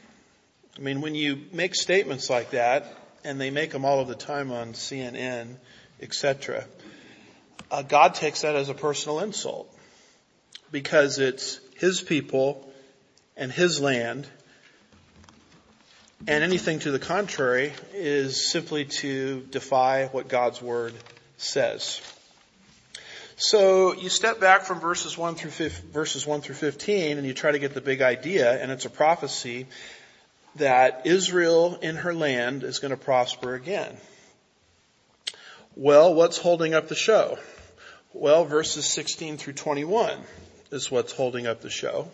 I 0.76 0.80
mean, 0.80 1.00
when 1.00 1.14
you 1.14 1.42
make 1.52 1.74
statements 1.74 2.30
like 2.30 2.50
that, 2.50 2.86
and 3.24 3.40
they 3.40 3.50
make 3.50 3.70
them 3.70 3.84
all 3.84 4.00
of 4.00 4.08
the 4.08 4.14
time 4.14 4.50
on 4.50 4.72
CNN, 4.72 5.56
etc. 6.00 6.64
Uh, 7.70 7.82
God 7.82 8.14
takes 8.14 8.42
that 8.42 8.56
as 8.56 8.68
a 8.68 8.74
personal 8.74 9.20
insult 9.20 9.72
because 10.70 11.18
it's 11.18 11.60
His 11.76 12.00
people 12.00 12.72
and 13.36 13.52
His 13.52 13.80
land, 13.80 14.26
and 16.28 16.44
anything 16.44 16.78
to 16.80 16.92
the 16.92 16.98
contrary 16.98 17.72
is 17.94 18.50
simply 18.50 18.84
to 18.84 19.40
defy 19.50 20.06
what 20.06 20.28
God's 20.28 20.62
Word 20.62 20.94
says. 21.36 22.00
So 23.36 23.92
you 23.94 24.08
step 24.08 24.38
back 24.38 24.62
from 24.62 24.78
verses 24.78 25.18
1 25.18 25.34
through 25.34 25.68
verses 25.92 26.24
1 26.24 26.42
through 26.42 26.54
15 26.54 27.18
and 27.18 27.26
you 27.26 27.34
try 27.34 27.50
to 27.50 27.58
get 27.58 27.74
the 27.74 27.80
big 27.80 28.00
idea 28.00 28.52
and 28.52 28.70
it's 28.70 28.84
a 28.84 28.90
prophecy 28.90 29.66
that 30.56 31.06
Israel 31.06 31.78
in 31.82 31.96
her 31.96 32.14
land 32.14 32.62
is 32.62 32.78
going 32.78 32.92
to 32.92 32.96
prosper 32.96 33.54
again. 33.54 33.96
Well, 35.74 36.14
what's 36.14 36.38
holding 36.38 36.74
up 36.74 36.88
the 36.88 36.94
show? 36.94 37.38
Well, 38.12 38.44
verses 38.44 38.84
16 38.84 39.38
through 39.38 39.54
21 39.54 40.18
is 40.70 40.90
what's 40.90 41.12
holding 41.12 41.46
up 41.46 41.62
the 41.62 41.70
show. 41.70 42.08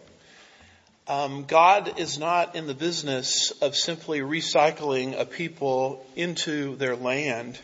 Um, 1.08 1.44
God 1.44 1.98
is 1.98 2.18
not 2.18 2.54
in 2.54 2.66
the 2.66 2.74
business 2.74 3.50
of 3.62 3.74
simply 3.74 4.20
recycling 4.20 5.18
a 5.18 5.24
people 5.24 6.04
into 6.14 6.76
their 6.76 6.96
land 6.96 7.58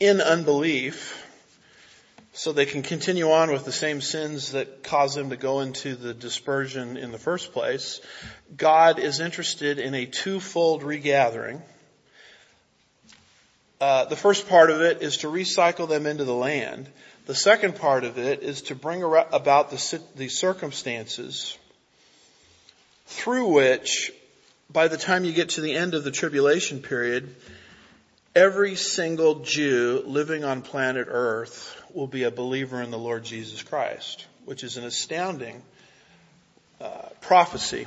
in 0.00 0.20
unbelief 0.20 1.24
so 2.32 2.50
they 2.50 2.66
can 2.66 2.82
continue 2.82 3.30
on 3.30 3.52
with 3.52 3.64
the 3.64 3.70
same 3.70 4.00
sins 4.00 4.52
that 4.52 4.82
caused 4.82 5.16
them 5.16 5.30
to 5.30 5.36
go 5.36 5.60
into 5.60 5.94
the 5.94 6.12
dispersion 6.12 6.96
in 6.96 7.12
the 7.12 7.18
first 7.18 7.52
place. 7.52 8.00
God 8.56 8.98
is 8.98 9.20
interested 9.20 9.78
in 9.78 9.94
a 9.94 10.04
twofold 10.04 10.82
regathering. 10.82 11.62
Uh, 13.80 14.06
the 14.06 14.16
first 14.16 14.48
part 14.48 14.70
of 14.70 14.80
it 14.80 15.00
is 15.00 15.18
to 15.18 15.28
recycle 15.28 15.88
them 15.88 16.06
into 16.06 16.24
the 16.24 16.34
land. 16.34 16.88
The 17.26 17.34
second 17.36 17.76
part 17.76 18.02
of 18.02 18.18
it 18.18 18.42
is 18.42 18.62
to 18.62 18.74
bring 18.74 19.02
about 19.04 19.70
the, 19.70 20.00
the 20.16 20.28
circumstances 20.28 21.56
through 23.06 23.48
which, 23.48 24.12
by 24.68 24.88
the 24.88 24.96
time 24.96 25.24
you 25.24 25.32
get 25.32 25.50
to 25.50 25.60
the 25.60 25.74
end 25.74 25.94
of 25.94 26.02
the 26.02 26.10
tribulation 26.10 26.82
period, 26.82 27.32
every 28.34 28.74
single 28.74 29.36
Jew 29.36 30.02
living 30.04 30.42
on 30.42 30.62
planet 30.62 31.06
Earth 31.08 31.80
will 31.94 32.08
be 32.08 32.24
a 32.24 32.30
believer 32.32 32.82
in 32.82 32.90
the 32.90 32.98
Lord 32.98 33.22
Jesus 33.22 33.62
Christ, 33.62 34.26
which 34.44 34.64
is 34.64 34.76
an 34.76 34.84
astounding 34.84 35.62
uh, 36.80 37.08
prophecy. 37.20 37.86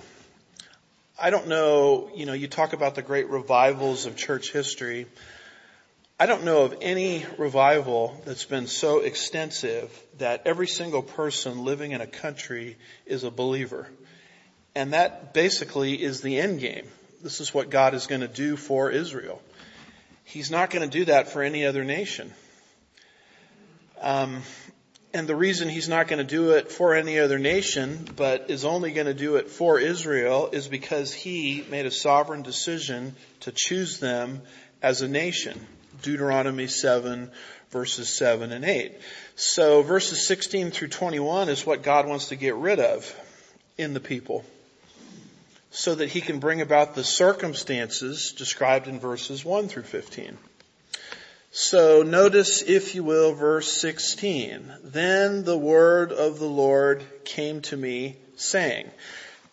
I 1.21 1.29
don't 1.29 1.49
know, 1.49 2.09
you 2.15 2.25
know, 2.25 2.33
you 2.33 2.47
talk 2.47 2.71
about 2.71 2.95
the 2.95 3.01
great 3.01 3.29
revivals 3.29 4.05
of 4.05 4.15
church 4.15 4.53
history. 4.53 5.07
I 6.17 6.27
don't 6.27 6.45
know 6.45 6.63
of 6.63 6.77
any 6.79 7.25
revival 7.37 8.21
that's 8.23 8.45
been 8.45 8.67
so 8.67 8.99
extensive 8.99 9.91
that 10.17 10.43
every 10.45 10.67
single 10.67 11.01
person 11.01 11.65
living 11.65 11.91
in 11.91 11.99
a 11.99 12.07
country 12.07 12.77
is 13.05 13.25
a 13.25 13.31
believer. 13.31 13.89
And 14.75 14.93
that 14.93 15.33
basically 15.33 16.01
is 16.01 16.21
the 16.21 16.39
end 16.39 16.61
game. 16.61 16.87
This 17.21 17.41
is 17.41 17.53
what 17.53 17.69
God 17.69 17.93
is 17.93 18.07
going 18.07 18.21
to 18.21 18.29
do 18.29 18.55
for 18.55 18.91
Israel. 18.91 19.41
He's 20.23 20.49
not 20.49 20.69
going 20.69 20.89
to 20.89 20.99
do 20.99 21.03
that 21.05 21.27
for 21.27 21.43
any 21.43 21.65
other 21.65 21.83
nation. 21.83 22.33
Um, 23.99 24.41
and 25.13 25.27
the 25.27 25.35
reason 25.35 25.67
he's 25.67 25.89
not 25.89 26.07
going 26.07 26.19
to 26.19 26.23
do 26.23 26.51
it 26.51 26.71
for 26.71 26.95
any 26.95 27.19
other 27.19 27.39
nation, 27.39 28.07
but 28.15 28.49
is 28.49 28.63
only 28.63 28.93
going 28.93 29.07
to 29.07 29.13
do 29.13 29.35
it 29.35 29.49
for 29.49 29.79
Israel 29.79 30.47
is 30.53 30.69
because 30.69 31.11
he 31.13 31.65
made 31.69 31.85
a 31.85 31.91
sovereign 31.91 32.41
decision 32.41 33.17
to 33.41 33.51
choose 33.53 33.99
them 33.99 34.43
as 34.81 35.01
a 35.01 35.09
nation. 35.09 35.59
Deuteronomy 36.01 36.67
7 36.67 37.31
verses 37.71 38.09
7 38.09 38.51
and 38.51 38.63
8. 38.63 38.93
So 39.35 39.81
verses 39.81 40.25
16 40.25 40.71
through 40.71 40.87
21 40.87 41.49
is 41.49 41.65
what 41.65 41.83
God 41.83 42.07
wants 42.07 42.29
to 42.29 42.35
get 42.35 42.55
rid 42.55 42.79
of 42.79 43.13
in 43.77 43.93
the 43.93 43.99
people 43.99 44.45
so 45.71 45.93
that 45.93 46.07
he 46.07 46.21
can 46.21 46.39
bring 46.39 46.61
about 46.61 46.95
the 46.95 47.03
circumstances 47.03 48.31
described 48.31 48.87
in 48.87 48.97
verses 48.97 49.43
1 49.43 49.67
through 49.67 49.83
15. 49.83 50.37
So 51.51 52.01
notice, 52.01 52.61
if 52.61 52.95
you 52.95 53.03
will, 53.03 53.33
verse 53.33 53.71
16. 53.81 54.73
Then 54.83 55.43
the 55.43 55.57
word 55.57 56.13
of 56.13 56.39
the 56.39 56.47
Lord 56.47 57.03
came 57.25 57.61
to 57.63 57.77
me 57.77 58.15
saying. 58.37 58.89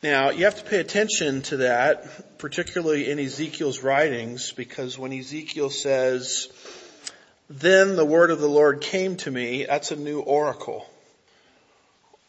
Now, 0.02 0.30
you 0.30 0.46
have 0.46 0.56
to 0.56 0.64
pay 0.68 0.80
attention 0.80 1.42
to 1.42 1.58
that, 1.58 2.38
particularly 2.38 3.08
in 3.08 3.20
Ezekiel's 3.20 3.84
writings, 3.84 4.50
because 4.50 4.98
when 4.98 5.12
Ezekiel 5.12 5.70
says, 5.70 6.48
then 7.48 7.94
the 7.94 8.04
word 8.04 8.32
of 8.32 8.40
the 8.40 8.48
Lord 8.48 8.80
came 8.80 9.16
to 9.18 9.30
me, 9.30 9.64
that's 9.64 9.92
a 9.92 9.96
new 9.96 10.18
oracle, 10.18 10.90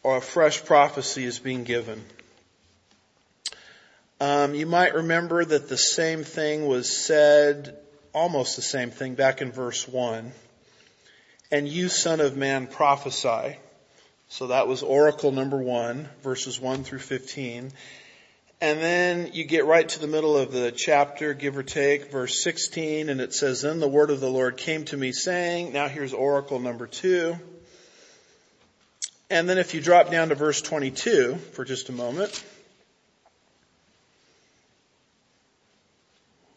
or 0.04 0.18
a 0.18 0.20
fresh 0.20 0.64
prophecy 0.64 1.24
is 1.24 1.40
being 1.40 1.64
given. 1.64 2.04
Um, 4.20 4.54
you 4.54 4.66
might 4.66 4.94
remember 4.94 5.44
that 5.44 5.68
the 5.68 5.76
same 5.76 6.22
thing 6.22 6.68
was 6.68 6.88
said 6.88 7.76
almost 8.12 8.54
the 8.54 8.62
same 8.62 8.92
thing 8.92 9.16
back 9.16 9.42
in 9.42 9.50
verse 9.50 9.88
1. 9.88 10.30
And 11.50 11.68
you, 11.68 11.88
son 11.88 12.20
of 12.20 12.36
man, 12.36 12.68
prophesy. 12.68 13.56
So 14.28 14.48
that 14.48 14.66
was 14.66 14.82
oracle 14.82 15.32
number 15.32 15.58
one, 15.58 16.08
verses 16.22 16.60
1 16.60 16.84
through 16.84 17.00
15. 17.00 17.72
And 18.60 18.80
then 18.80 19.30
you 19.32 19.44
get 19.44 19.66
right 19.66 19.86
to 19.86 19.98
the 20.00 20.06
middle 20.06 20.38
of 20.38 20.50
the 20.50 20.72
chapter, 20.72 21.34
give 21.34 21.56
or 21.56 21.62
take, 21.62 22.10
verse 22.10 22.42
16, 22.42 23.10
and 23.10 23.20
it 23.20 23.34
says, 23.34 23.60
Then 23.62 23.78
the 23.78 23.88
word 23.88 24.10
of 24.10 24.20
the 24.20 24.30
Lord 24.30 24.56
came 24.56 24.84
to 24.86 24.96
me 24.96 25.12
saying, 25.12 25.72
now 25.72 25.88
here's 25.88 26.14
oracle 26.14 26.58
number 26.58 26.86
two. 26.86 27.36
And 29.28 29.48
then 29.48 29.58
if 29.58 29.74
you 29.74 29.80
drop 29.80 30.10
down 30.10 30.28
to 30.30 30.34
verse 30.34 30.62
22 30.62 31.36
for 31.52 31.64
just 31.64 31.88
a 31.88 31.92
moment, 31.92 32.42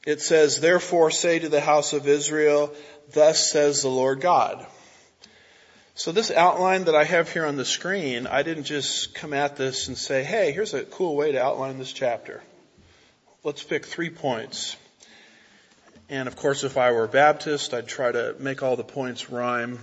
it 0.05 0.21
says, 0.21 0.59
therefore 0.61 1.11
say 1.11 1.39
to 1.39 1.49
the 1.49 1.61
house 1.61 1.93
of 1.93 2.07
Israel, 2.07 2.73
thus 3.13 3.51
says 3.51 3.81
the 3.81 3.89
Lord 3.89 4.21
God. 4.21 4.65
So 5.97 6.11
this 6.11 6.29
outline 6.29 6.83
that 6.83 6.93
I 6.93 7.05
have 7.05 7.31
here 7.31 7.43
on 7.43 7.55
the 7.55 7.65
screen, 7.65 8.27
I 8.27 8.43
didn't 8.43 8.65
just 8.65 9.15
come 9.15 9.33
at 9.33 9.55
this 9.55 9.87
and 9.87 9.97
say, 9.97 10.23
hey, 10.23 10.51
here's 10.51 10.75
a 10.75 10.83
cool 10.83 11.15
way 11.15 11.31
to 11.31 11.41
outline 11.41 11.79
this 11.79 11.91
chapter. 11.91 12.43
Let's 13.43 13.63
pick 13.63 13.83
three 13.83 14.11
points. 14.11 14.77
And 16.07 16.27
of 16.27 16.35
course, 16.35 16.63
if 16.63 16.77
I 16.77 16.91
were 16.91 17.07
Baptist, 17.07 17.73
I'd 17.73 17.87
try 17.87 18.11
to 18.11 18.35
make 18.37 18.61
all 18.61 18.75
the 18.75 18.83
points 18.83 19.31
rhyme. 19.31 19.79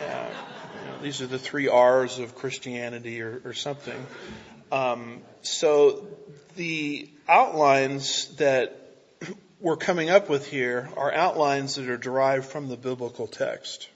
You 0.00 0.06
know, 0.08 0.98
these 1.00 1.20
are 1.20 1.28
the 1.28 1.38
three 1.38 1.68
R's 1.68 2.18
of 2.18 2.34
Christianity 2.34 3.22
or, 3.22 3.40
or 3.44 3.54
something. 3.54 4.06
Um, 4.72 5.20
so 5.42 6.04
the 6.56 7.08
outlines 7.28 8.26
that 8.38 8.76
we're 9.60 9.76
coming 9.76 10.10
up 10.10 10.28
with 10.28 10.48
here 10.48 10.90
are 10.96 11.14
outlines 11.14 11.76
that 11.76 11.88
are 11.88 11.96
derived 11.96 12.46
from 12.46 12.68
the 12.68 12.76
biblical 12.76 13.28
text. 13.28 13.88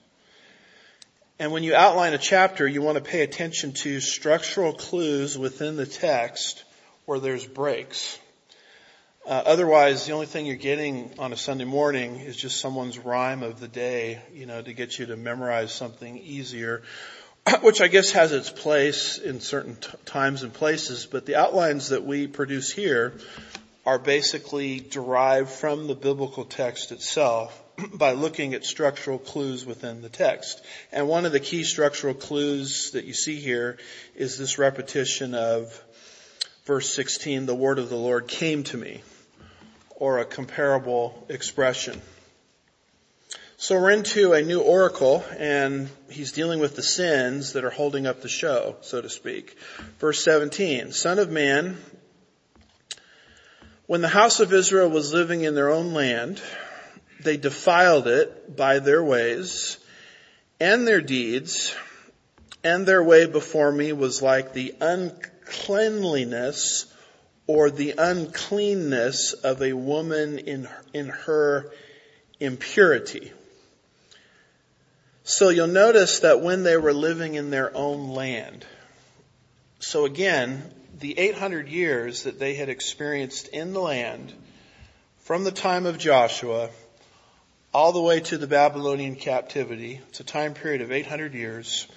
And 1.38 1.50
when 1.50 1.64
you 1.64 1.74
outline 1.74 2.12
a 2.12 2.18
chapter, 2.18 2.66
you 2.66 2.80
want 2.80 2.96
to 2.96 3.02
pay 3.02 3.22
attention 3.22 3.72
to 3.72 3.98
structural 3.98 4.72
clues 4.72 5.36
within 5.36 5.74
the 5.74 5.86
text 5.86 6.62
where 7.06 7.18
there's 7.18 7.44
breaks. 7.44 8.18
Uh, 9.26 9.42
otherwise, 9.44 10.06
the 10.06 10.12
only 10.12 10.26
thing 10.26 10.46
you're 10.46 10.54
getting 10.54 11.10
on 11.18 11.32
a 11.32 11.36
Sunday 11.36 11.64
morning 11.64 12.16
is 12.16 12.36
just 12.36 12.60
someone's 12.60 12.98
rhyme 12.98 13.42
of 13.42 13.58
the 13.58 13.66
day, 13.66 14.20
you 14.32 14.46
know, 14.46 14.62
to 14.62 14.72
get 14.72 14.96
you 14.96 15.06
to 15.06 15.16
memorize 15.16 15.72
something 15.72 16.18
easier, 16.18 16.82
which 17.62 17.80
I 17.80 17.88
guess 17.88 18.12
has 18.12 18.30
its 18.30 18.50
place 18.50 19.18
in 19.18 19.40
certain 19.40 19.74
t- 19.74 19.88
times 20.04 20.44
and 20.44 20.52
places. 20.52 21.04
But 21.04 21.26
the 21.26 21.34
outlines 21.34 21.88
that 21.88 22.04
we 22.04 22.28
produce 22.28 22.70
here 22.70 23.14
are 23.84 23.98
basically 23.98 24.78
derived 24.78 25.50
from 25.50 25.88
the 25.88 25.96
biblical 25.96 26.44
text 26.44 26.92
itself 26.92 27.60
by 27.94 28.12
looking 28.12 28.54
at 28.54 28.64
structural 28.64 29.18
clues 29.18 29.66
within 29.66 30.02
the 30.02 30.08
text. 30.08 30.62
And 30.92 31.08
one 31.08 31.26
of 31.26 31.32
the 31.32 31.40
key 31.40 31.64
structural 31.64 32.14
clues 32.14 32.92
that 32.92 33.04
you 33.04 33.14
see 33.14 33.37
here 33.37 33.78
is 34.14 34.38
this 34.38 34.58
repetition 34.58 35.34
of 35.34 35.82
verse 36.64 36.94
16, 36.94 37.46
the 37.46 37.54
word 37.54 37.78
of 37.78 37.90
the 37.90 37.96
Lord 37.96 38.28
came 38.28 38.62
to 38.64 38.76
me, 38.76 39.02
or 39.96 40.18
a 40.18 40.24
comparable 40.24 41.26
expression. 41.28 42.00
So 43.56 43.80
we're 43.80 43.90
into 43.90 44.32
a 44.32 44.42
new 44.42 44.60
oracle 44.60 45.24
and 45.38 45.88
he's 46.10 46.32
dealing 46.32 46.60
with 46.60 46.76
the 46.76 46.82
sins 46.82 47.52
that 47.52 47.64
are 47.64 47.70
holding 47.70 48.06
up 48.06 48.20
the 48.20 48.28
show, 48.28 48.76
so 48.82 49.00
to 49.00 49.08
speak. 49.08 49.56
Verse 50.00 50.22
17, 50.24 50.92
son 50.92 51.18
of 51.18 51.30
man, 51.30 51.78
when 53.87 54.00
the 54.00 54.08
house 54.08 54.40
of 54.40 54.52
Israel 54.52 54.90
was 54.90 55.12
living 55.12 55.42
in 55.42 55.54
their 55.54 55.70
own 55.70 55.94
land, 55.94 56.42
they 57.22 57.37
defiled 57.37 58.07
it 58.07 58.57
by 58.57 58.79
their 58.79 59.03
ways 59.03 59.79
and 60.61 60.87
their 60.87 61.00
deeds, 61.00 61.74
and 62.62 62.87
their 62.87 63.03
way 63.03 63.27
before 63.27 63.72
me 63.72 63.92
was 63.92 64.22
like 64.22 64.53
the 64.53 64.74
uncleanliness 64.81 66.87
or 67.46 67.70
the 67.70 67.94
uncleanness 67.98 69.35
of 69.35 69.61
a 69.61 69.74
woman 69.74 70.38
in, 70.38 70.68
in 70.94 71.09
her 71.09 71.70
impurity. 72.40 73.33
So 75.24 75.50
you'll 75.50 75.66
notice 75.66 76.20
that 76.20 76.40
when 76.40 76.62
they 76.62 76.77
were 76.77 76.94
living 76.94 77.35
in 77.35 77.50
their 77.50 77.77
own 77.77 78.11
land, 78.11 78.64
so 79.81 80.07
again, 80.07 80.62
the 80.98 81.18
800 81.18 81.68
years 81.68 82.22
that 82.22 82.38
they 82.38 82.55
had 82.55 82.68
experienced 82.68 83.48
in 83.48 83.72
the 83.72 83.81
land 83.81 84.33
from 85.18 85.44
the 85.44 85.50
time 85.50 85.85
of 85.85 85.98
Joshua 85.98 86.70
all 87.74 87.90
the 87.90 88.00
way 88.00 88.20
to 88.20 88.38
the 88.38 88.46
Babylonian 88.46 89.16
captivity. 89.16 90.00
It's 90.08 90.20
a 90.20 90.24
time 90.24 90.54
period 90.54 90.80
of 90.80 90.92
800 90.92 91.34
years. 91.34 91.88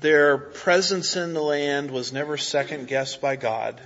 Their 0.00 0.38
presence 0.38 1.16
in 1.16 1.34
the 1.34 1.42
land 1.42 1.90
was 1.90 2.12
never 2.12 2.36
second 2.36 2.86
guessed 2.86 3.20
by 3.20 3.34
God. 3.34 3.80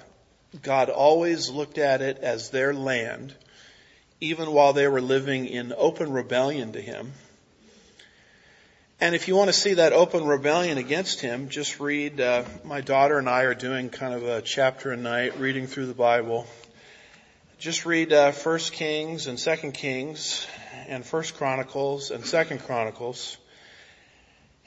God 0.63 0.91
always 0.91 1.49
looked 1.49 1.79
at 1.79 2.03
it 2.03 2.19
as 2.19 2.51
their 2.51 2.75
land, 2.75 3.35
even 4.21 4.53
while 4.53 4.75
they 4.75 4.87
were 4.89 5.01
living 5.01 5.47
in 5.47 5.73
open 5.75 6.13
rebellion 6.13 6.73
to 6.73 6.83
Him. 6.83 7.15
And 9.01 9.15
if 9.15 9.27
you 9.27 9.37
want 9.37 9.49
to 9.49 9.59
see 9.59 9.75
that 9.75 9.95
open 9.95 10.27
rebellion 10.27 10.79
against 10.79 11.21
him, 11.21 11.51
just 11.51 11.81
read, 11.81 12.19
uh, 12.19 12.45
my 12.65 12.81
daughter 12.81 13.19
and 13.19 13.29
I 13.29 13.43
are 13.43 13.55
doing 13.55 13.91
kind 13.91 14.15
of 14.15 14.23
a 14.23 14.41
chapter 14.41 14.91
a 14.91 14.97
night 14.97 15.39
reading 15.39 15.67
through 15.67 15.85
the 15.85 15.93
Bible. 15.93 16.47
Just 17.59 17.85
read, 17.85 18.15
uh, 18.15 18.33
First 18.33 18.73
Kings 18.73 19.27
and 19.27 19.39
Second 19.39 19.73
Kings 19.73 20.47
and 20.87 21.05
First 21.05 21.37
Chronicles 21.37 22.11
and 22.11 22.25
Second 22.25 22.61
Chronicles. 22.65 23.37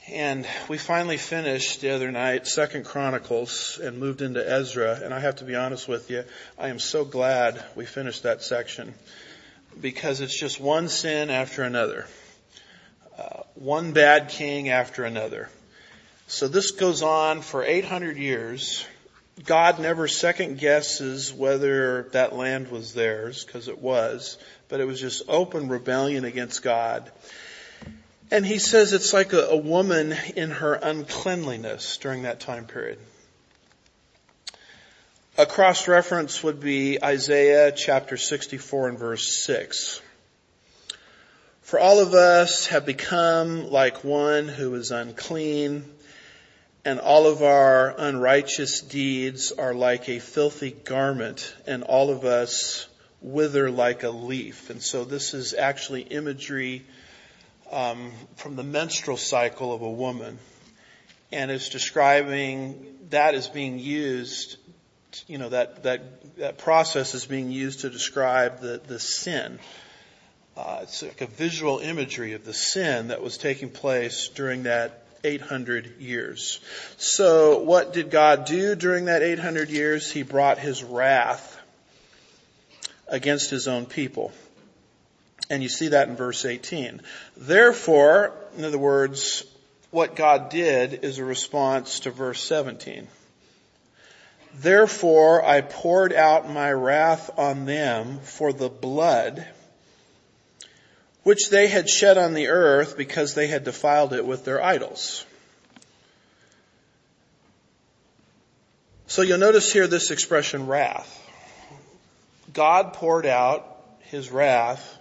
And 0.08 0.46
we 0.68 0.78
finally 0.78 1.18
finished 1.18 1.80
the 1.80 1.90
other 1.90 2.10
night 2.10 2.46
Second 2.46 2.84
Chronicles 2.84 3.78
and 3.82 3.98
moved 3.98 4.22
into 4.22 4.46
Ezra. 4.48 5.00
And 5.02 5.12
I 5.12 5.20
have 5.20 5.36
to 5.36 5.44
be 5.44 5.54
honest 5.54 5.88
with 5.88 6.10
you, 6.10 6.24
I 6.58 6.68
am 6.68 6.78
so 6.78 7.04
glad 7.04 7.62
we 7.76 7.86
finished 7.86 8.22
that 8.22 8.42
section 8.42 8.94
because 9.80 10.20
it's 10.20 10.38
just 10.38 10.60
one 10.60 10.88
sin 10.88 11.30
after 11.30 11.62
another 11.62 12.06
uh, 13.20 13.42
one 13.54 13.92
bad 13.92 14.28
king 14.28 14.70
after 14.70 15.04
another. 15.04 15.48
So 16.26 16.48
this 16.48 16.70
goes 16.70 17.02
on 17.02 17.42
for 17.42 17.62
800 17.62 18.16
years. 18.16 18.86
God 19.44 19.78
never 19.78 20.08
second 20.08 20.58
guesses 20.58 21.32
whether 21.32 22.04
that 22.12 22.34
land 22.34 22.70
was 22.70 22.92
theirs, 22.92 23.44
because 23.44 23.68
it 23.68 23.78
was, 23.78 24.38
but 24.68 24.80
it 24.80 24.86
was 24.86 25.00
just 25.00 25.22
open 25.28 25.68
rebellion 25.68 26.24
against 26.24 26.62
God. 26.62 27.10
And 28.30 28.46
he 28.46 28.58
says 28.58 28.92
it's 28.92 29.12
like 29.12 29.32
a, 29.32 29.46
a 29.46 29.56
woman 29.56 30.14
in 30.36 30.50
her 30.50 30.74
uncleanliness 30.74 31.96
during 31.96 32.22
that 32.22 32.40
time 32.40 32.66
period. 32.66 32.98
A 35.38 35.46
cross 35.46 35.88
reference 35.88 36.42
would 36.42 36.60
be 36.60 37.02
Isaiah 37.02 37.72
chapter 37.72 38.16
64 38.16 38.90
and 38.90 38.98
verse 38.98 39.42
6. 39.44 40.00
For 41.62 41.78
all 41.78 42.00
of 42.00 42.14
us 42.14 42.66
have 42.66 42.84
become 42.84 43.70
like 43.70 44.04
one 44.04 44.48
who 44.48 44.74
is 44.74 44.90
unclean, 44.90 45.84
and 46.84 46.98
all 46.98 47.26
of 47.26 47.42
our 47.42 47.94
unrighteous 47.96 48.80
deeds 48.80 49.52
are 49.52 49.74
like 49.74 50.08
a 50.08 50.18
filthy 50.18 50.70
garment, 50.70 51.54
and 51.66 51.82
all 51.82 52.10
of 52.10 52.24
us 52.24 52.88
wither 53.20 53.70
like 53.70 54.02
a 54.02 54.10
leaf. 54.10 54.70
And 54.70 54.82
so 54.82 55.04
this 55.04 55.34
is 55.34 55.52
actually 55.52 56.02
imagery 56.02 56.84
um, 57.70 58.12
from 58.36 58.56
the 58.56 58.62
menstrual 58.62 59.18
cycle 59.18 59.74
of 59.74 59.82
a 59.82 59.90
woman, 59.90 60.38
and 61.30 61.50
it's 61.50 61.68
describing 61.68 62.86
that 63.10 63.34
as 63.34 63.48
being 63.48 63.78
used. 63.78 64.56
You 65.26 65.38
know 65.38 65.48
that 65.48 65.82
that 65.82 66.36
that 66.36 66.58
process 66.58 67.14
is 67.14 67.26
being 67.26 67.50
used 67.50 67.80
to 67.80 67.90
describe 67.90 68.60
the 68.60 68.80
the 68.86 68.98
sin. 68.98 69.58
Uh, 70.56 70.80
it's 70.82 71.02
like 71.02 71.20
a 71.20 71.26
visual 71.26 71.78
imagery 71.78 72.34
of 72.34 72.44
the 72.44 72.52
sin 72.52 73.08
that 73.08 73.22
was 73.22 73.38
taking 73.38 73.70
place 73.70 74.28
during 74.28 74.64
that 74.64 74.99
800 75.24 76.00
years. 76.00 76.60
So 76.96 77.60
what 77.60 77.92
did 77.92 78.10
God 78.10 78.44
do 78.44 78.74
during 78.74 79.06
that 79.06 79.22
800 79.22 79.70
years? 79.70 80.10
He 80.10 80.22
brought 80.22 80.58
his 80.58 80.82
wrath 80.82 81.58
against 83.08 83.50
his 83.50 83.68
own 83.68 83.86
people. 83.86 84.32
And 85.50 85.62
you 85.62 85.68
see 85.68 85.88
that 85.88 86.08
in 86.08 86.16
verse 86.16 86.44
18. 86.44 87.02
Therefore, 87.36 88.32
in 88.56 88.64
other 88.64 88.78
words, 88.78 89.44
what 89.90 90.14
God 90.14 90.48
did 90.50 91.04
is 91.04 91.18
a 91.18 91.24
response 91.24 92.00
to 92.00 92.10
verse 92.10 92.42
17. 92.42 93.08
Therefore 94.54 95.44
I 95.44 95.60
poured 95.60 96.12
out 96.12 96.48
my 96.48 96.72
wrath 96.72 97.30
on 97.36 97.66
them 97.66 98.20
for 98.20 98.52
the 98.52 98.68
blood 98.68 99.46
which 101.22 101.50
they 101.50 101.68
had 101.68 101.88
shed 101.88 102.18
on 102.18 102.34
the 102.34 102.48
earth 102.48 102.96
because 102.96 103.34
they 103.34 103.46
had 103.46 103.64
defiled 103.64 104.12
it 104.12 104.24
with 104.24 104.44
their 104.44 104.62
idols. 104.62 105.24
So 109.06 109.22
you'll 109.22 109.38
notice 109.38 109.72
here 109.72 109.86
this 109.86 110.10
expression 110.10 110.66
wrath. 110.66 111.16
God 112.52 112.94
poured 112.94 113.26
out 113.26 113.66
his 114.02 114.30
wrath 114.30 114.98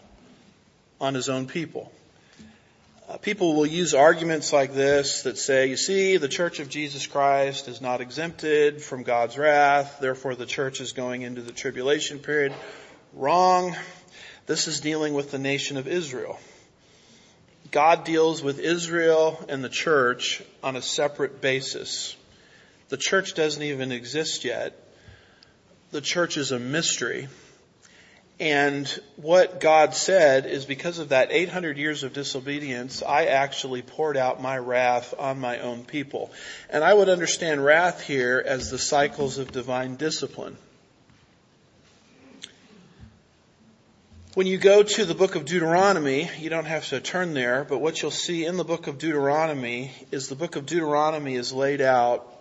on 1.00 1.14
his 1.14 1.30
own 1.30 1.48
people. 1.48 1.92
Uh, 3.08 3.18
people 3.18 3.56
will 3.56 3.66
use 3.66 3.94
arguments 3.94 4.54
like 4.54 4.74
this 4.74 5.24
that 5.24 5.38
say, 5.38 5.68
you 5.68 5.78
see, 5.78 6.18
the 6.18 6.28
church 6.28 6.60
of 6.60 6.70
Jesus 6.70 7.08
Christ 7.08 7.68
is 7.68 7.82
not 7.82 8.02
exempted 8.02 8.84
from 8.84 9.02
God's 9.02 9.36
wrath, 9.38 9.98
therefore 10.00 10.36
the 10.36 10.46
church 10.46 10.80
is 10.80 10.92
going 10.92 11.24
into 11.24 11.42
the 11.42 11.52
tribulation 11.52 12.20
period. 12.20 12.54
Wrong. 13.14 13.76
This 14.50 14.68
is 14.68 14.80
dealing 14.80 15.14
with 15.14 15.30
the 15.30 15.38
nation 15.38 15.78
of 15.78 15.88
Israel. 15.88 16.40
God 17.70 18.04
deals 18.04 18.42
with 18.42 18.58
Israel 18.58 19.46
and 19.48 19.64
the 19.64 19.70
church 19.70 20.42
on 20.64 20.76
a 20.76 20.82
separate 20.82 21.40
basis. 21.40 22.16
The 22.88 22.98
church 22.98 23.36
doesn't 23.36 23.62
even 23.62 23.92
exist 23.92 24.46
yet. 24.46 24.76
The 25.92 26.02
church 26.02 26.36
is 26.36 26.52
a 26.52 26.58
mystery. 26.58 27.28
And 28.40 28.88
what 29.18 29.60
God 29.60 29.94
said 29.94 30.48
is 30.48 30.66
because 30.66 30.98
of 30.98 31.10
that 31.10 31.32
800 31.32 31.78
years 31.78 32.02
of 32.02 32.14
disobedience, 32.14 33.04
I 33.04 33.26
actually 33.26 33.84
poured 33.84 34.18
out 34.18 34.42
my 34.42 34.58
wrath 34.58 35.14
on 35.20 35.40
my 35.40 35.60
own 35.60 35.86
people. 35.86 36.32
And 36.72 36.84
I 36.84 36.92
would 36.92 37.10
understand 37.10 37.64
wrath 37.64 38.02
here 38.02 38.44
as 38.44 38.72
the 38.72 38.80
cycles 38.80 39.38
of 39.38 39.52
divine 39.52 39.96
discipline. 39.96 40.58
When 44.36 44.46
you 44.46 44.60
go 44.60 44.84
to 44.84 45.06
the 45.06 45.16
book 45.16 45.34
of 45.34 45.46
Deuteronomy, 45.46 46.30
you 46.38 46.52
don't 46.52 46.66
have 46.66 46.88
to 46.90 47.00
turn 47.00 47.34
there, 47.34 47.64
but 47.64 47.80
what 47.80 48.00
you'll 48.00 48.12
see 48.12 48.46
in 48.46 48.58
the 48.58 48.64
book 48.64 48.86
of 48.86 49.00
Deuteronomy 49.00 49.92
is 50.12 50.28
the 50.28 50.36
book 50.36 50.56
of 50.56 50.68
Deuteronomy 50.68 51.34
is 51.34 51.52
laid 51.52 51.82
out 51.82 52.32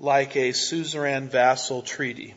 like 0.00 0.34
a 0.34 0.50
suzerain 0.50 1.28
vassal 1.28 1.82
treaty. 1.82 2.34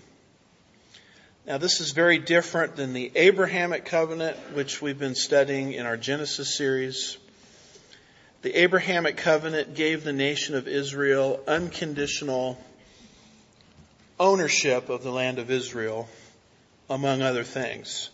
Now 1.47 1.58
this 1.58 1.82
is 1.82 1.93
very 1.93 2.19
different 2.19 2.75
than 2.75 2.93
the 2.93 3.12
Abrahamic 3.15 3.86
covenant, 3.86 4.38
which 4.53 4.84
we've 4.84 4.99
been 4.99 5.15
studying 5.15 5.73
in 5.73 5.88
our 5.88 5.97
Genesis 5.97 6.55
series. 6.55 7.17
The 8.43 8.55
Abrahamic 8.55 9.17
covenant 9.17 9.73
gave 9.73 10.03
the 10.03 10.13
nation 10.13 10.53
of 10.53 10.67
Israel 10.67 11.39
unconditional 11.47 12.63
ownership 14.19 14.89
of 14.89 15.01
the 15.01 15.12
land 15.12 15.39
of 15.39 15.49
Israel, 15.49 16.08
among 16.88 17.23
other 17.23 17.43
things. 17.43 18.12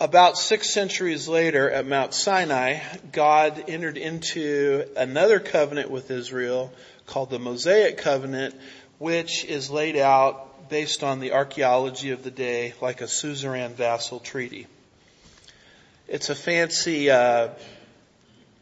About 0.00 0.38
six 0.38 0.70
centuries 0.70 1.28
later 1.28 1.70
at 1.70 1.86
Mount 1.86 2.14
Sinai, 2.14 2.78
God 3.12 3.64
entered 3.68 3.98
into 3.98 4.86
another 4.96 5.38
covenant 5.38 5.90
with 5.90 6.10
Israel 6.10 6.72
called 7.04 7.28
the 7.28 7.38
Mosaic 7.38 7.98
covenant, 7.98 8.54
which 8.96 9.44
is 9.44 9.68
laid 9.68 9.98
out 9.98 10.70
based 10.70 11.04
on 11.04 11.20
the 11.20 11.32
archaeology 11.32 12.12
of 12.12 12.22
the 12.22 12.30
day 12.30 12.72
like 12.80 13.02
a 13.02 13.08
suzerain 13.08 13.74
vassal 13.74 14.20
treaty. 14.20 14.66
It's 16.08 16.30
a 16.30 16.34
fancy 16.34 17.10
uh, 17.10 17.48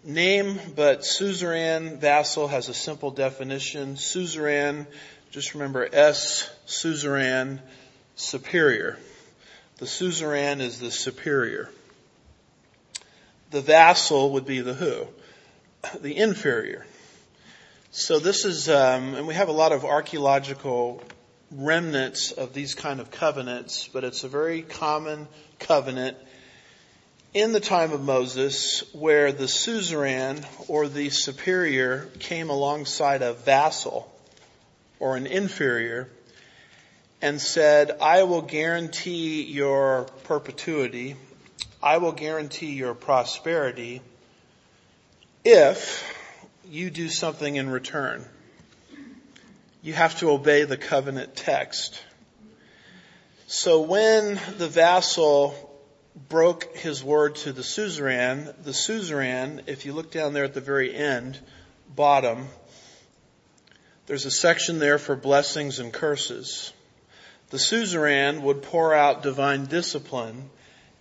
name, 0.03 0.59
but 0.75 1.05
suzerain 1.05 2.01
vassal 2.01 2.49
has 2.49 2.69
a 2.69 2.75
simple 2.75 3.13
definition. 3.13 3.97
Suzerain, 3.97 4.89
just 5.31 5.55
remember 5.55 5.89
S, 5.93 6.51
suzerain, 6.67 7.61
superior. 8.17 8.99
The 9.79 9.87
suzerain 9.87 10.61
is 10.61 10.81
the 10.81 10.91
superior. 10.91 11.71
The 13.51 13.61
vassal 13.61 14.33
would 14.33 14.45
be 14.45 14.61
the 14.61 14.75
who? 14.75 15.07
The 16.01 16.17
inferior. 16.17 16.85
So 17.93 18.19
this 18.19 18.45
is, 18.45 18.69
um, 18.69 19.15
and 19.15 19.27
we 19.29 19.35
have 19.35 19.49
a 19.49 19.53
lot 19.53 19.71
of 19.71 19.85
archaeological 19.85 21.03
remnants 21.53 22.33
of 22.33 22.53
these 22.53 22.75
kind 22.75 22.99
of 22.99 23.13
covenants, 23.13 23.89
but 23.89 24.03
it's 24.03 24.25
a 24.25 24.29
very 24.29 24.63
common 24.63 25.29
covenant 25.61 26.17
in 27.33 27.53
the 27.53 27.61
time 27.61 27.93
of 27.93 28.03
Moses 28.03 28.83
where 28.93 29.31
the 29.31 29.47
suzerain 29.47 30.45
or 30.67 30.89
the 30.89 31.11
superior 31.11 32.11
came 32.19 32.51
alongside 32.51 33.23
a 33.23 33.33
vassal 33.33 34.13
or 34.99 35.17
an 35.17 35.27
inferior 35.27 36.09
and 37.21 37.41
said, 37.41 37.99
I 38.01 38.23
will 38.25 38.43
guarantee 38.43 39.43
your 39.43 40.05
perpetuity. 40.25 41.17
I 41.83 41.99
will 41.99 42.13
guarantee 42.13 42.73
your 42.73 42.95
prosperity 42.95 44.03
if 45.45 46.05
you 46.69 46.91
do 46.91 47.09
something 47.09 47.57
in 47.57 47.71
return. 47.71 48.25
You 49.83 49.93
have 49.95 50.19
to 50.19 50.31
obey 50.31 50.65
the 50.65 50.77
covenant 50.77 51.35
text. 51.35 52.03
So 53.47 53.81
when 53.81 54.41
the 54.59 54.69
vassal 54.69 55.55
broke 56.29 56.77
his 56.77 57.03
word 57.03 57.37
to 57.37 57.53
the 57.53 57.63
suzerain, 57.63 58.53
the 58.63 58.75
suzerain, 58.75 59.63
if 59.67 59.87
you 59.87 59.93
look 59.93 60.11
down 60.11 60.35
there 60.35 60.45
at 60.45 60.55
the 60.55 60.61
very 60.61 60.95
end, 60.95 61.39
bottom, 61.95 62.49
there's 64.07 64.27
a 64.27 64.31
section 64.31 64.79
there 64.79 64.99
for 64.99 65.17
blessings 65.17 65.79
and 65.79 65.93
curses 65.93 66.73
the 67.51 67.59
suzerain 67.59 68.43
would 68.43 68.63
pour 68.63 68.95
out 68.95 69.23
divine 69.23 69.67
discipline 69.67 70.51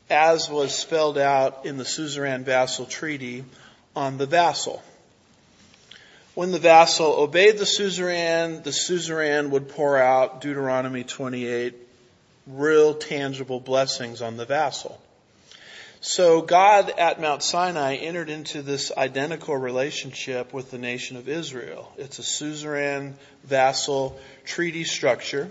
as 0.10 0.50
was 0.50 0.74
spelled 0.74 1.18
out 1.18 1.66
in 1.66 1.78
the 1.78 1.86
suzerain 1.86 2.44
vassal 2.44 2.86
treaty 2.86 3.44
on 3.96 4.18
the 4.18 4.26
vassal. 4.26 4.82
When 6.34 6.52
the 6.52 6.60
vassal 6.60 7.14
obeyed 7.14 7.58
the 7.58 7.66
suzerain, 7.66 8.64
the 8.64 8.72
suzerain 8.72 9.50
would 9.50 9.70
pour 9.70 9.98
out 9.98 10.40
Deuteronomy 10.40 11.04
28 11.04 11.76
real 12.46 12.94
tangible 12.94 13.60
blessings 13.60 14.22
on 14.22 14.38
the 14.38 14.46
vassal. 14.46 15.02
So 16.00 16.42
God 16.42 16.94
at 16.98 17.20
Mount 17.20 17.42
Sinai 17.42 17.96
entered 17.96 18.30
into 18.30 18.62
this 18.62 18.92
identical 18.96 19.58
relationship 19.58 20.54
with 20.54 20.70
the 20.72 20.78
nation 20.78 21.18
of 21.18 21.28
Israel. 21.28 21.92
It's 21.98 22.20
a 22.20 22.24
suzerain 22.24 23.16
vassal 23.44 24.18
treaty 24.46 24.84
structure 24.84 25.50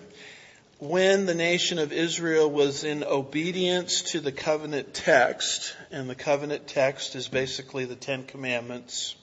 when 0.79 1.25
the 1.25 1.35
nation 1.35 1.79
of 1.79 1.93
Israel 1.93 2.51
was 2.51 2.85
in 2.85 3.03
obedience 3.03 4.03
to 4.03 4.21
the 4.21 4.33
covenant 4.33 4.93
text, 4.93 5.75
and 5.91 6.09
the 6.09 6.15
covenant 6.15 6.67
text 6.67 7.15
is 7.15 7.29
basically 7.29 7.87
the 7.87 7.97
Ten 7.97 8.25
Commandments, 8.25 9.15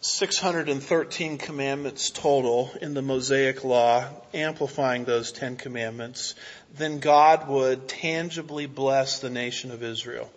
613 0.00 1.38
commandments 1.38 2.10
total 2.10 2.72
in 2.82 2.94
the 2.94 3.02
Mosaic 3.02 3.62
Law, 3.62 4.08
amplifying 4.34 5.04
those 5.04 5.30
Ten 5.30 5.56
Commandments, 5.56 6.34
then 6.74 6.98
God 6.98 7.46
would 7.46 7.86
tangibly 7.86 8.66
bless 8.66 9.20
the 9.20 9.30
nation 9.30 9.70
of 9.70 9.84
Israel. 9.84 10.28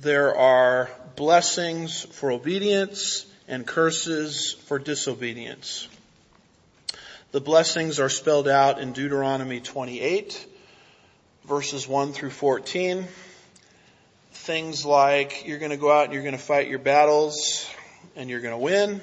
There 0.00 0.36
are 0.36 0.90
blessings 1.14 2.02
for 2.02 2.32
obedience 2.32 3.24
and 3.46 3.64
curses 3.64 4.54
for 4.66 4.80
disobedience. 4.80 5.86
The 7.32 7.40
blessings 7.40 7.98
are 7.98 8.08
spelled 8.08 8.46
out 8.46 8.78
in 8.78 8.92
Deuteronomy 8.92 9.58
28, 9.58 10.46
verses 11.44 11.86
1 11.86 12.12
through 12.12 12.30
14. 12.30 13.04
Things 14.30 14.86
like 14.86 15.44
you're 15.44 15.58
going 15.58 15.72
to 15.72 15.76
go 15.76 15.90
out 15.90 16.04
and 16.04 16.14
you're 16.14 16.22
going 16.22 16.36
to 16.36 16.40
fight 16.40 16.68
your 16.68 16.78
battles 16.78 17.68
and 18.14 18.30
you're 18.30 18.40
going 18.40 18.54
to 18.54 18.58
win. 18.58 19.00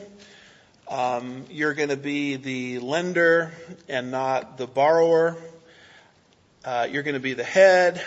Um, 0.87 1.43
you're 1.51 1.73
going 1.73 1.89
to 1.89 1.97
be 1.97 2.37
the 2.37 2.79
lender 2.79 3.51
and 3.89 4.09
not 4.09 4.57
the 4.57 4.67
borrower. 4.67 5.35
Uh, 6.63 6.87
you're 6.89 7.03
going 7.03 7.15
to 7.15 7.19
be 7.19 7.33
the 7.33 7.43
head 7.43 8.01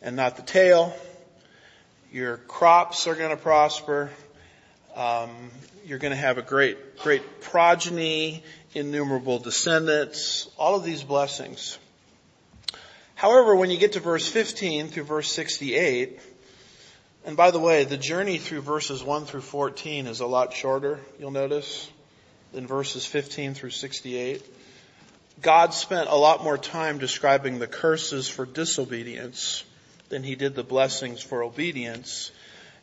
and 0.00 0.16
not 0.16 0.36
the 0.36 0.42
tail. 0.42 0.96
Your 2.10 2.38
crops 2.38 3.06
are 3.06 3.14
going 3.14 3.36
to 3.36 3.42
prosper. 3.42 4.10
Um, 4.96 5.28
you're 5.84 5.98
going 5.98 6.12
to 6.12 6.16
have 6.16 6.38
a 6.38 6.42
great, 6.42 6.98
great 6.98 7.40
progeny, 7.40 8.42
innumerable 8.74 9.38
descendants, 9.38 10.48
all 10.56 10.76
of 10.76 10.84
these 10.84 11.02
blessings. 11.02 11.78
However, 13.14 13.54
when 13.54 13.70
you 13.70 13.78
get 13.78 13.92
to 13.92 14.00
verse 14.00 14.26
15 14.26 14.88
through 14.88 15.04
verse 15.04 15.32
68, 15.32 16.20
and 17.24 17.36
by 17.36 17.50
the 17.50 17.60
way, 17.60 17.84
the 17.84 17.96
journey 17.96 18.38
through 18.38 18.62
verses 18.62 19.02
1 19.02 19.26
through 19.26 19.42
14 19.42 20.06
is 20.06 20.20
a 20.20 20.26
lot 20.26 20.52
shorter, 20.52 21.00
you'll 21.18 21.30
notice, 21.30 21.90
than 22.52 22.66
verses 22.66 23.06
15 23.06 23.54
through 23.54 23.70
68. 23.70 24.44
God 25.40 25.72
spent 25.74 26.08
a 26.08 26.16
lot 26.16 26.42
more 26.44 26.58
time 26.58 26.98
describing 26.98 27.58
the 27.58 27.66
curses 27.66 28.28
for 28.28 28.44
disobedience 28.44 29.64
than 30.08 30.22
he 30.22 30.34
did 30.34 30.54
the 30.54 30.64
blessings 30.64 31.22
for 31.22 31.42
obedience. 31.42 32.30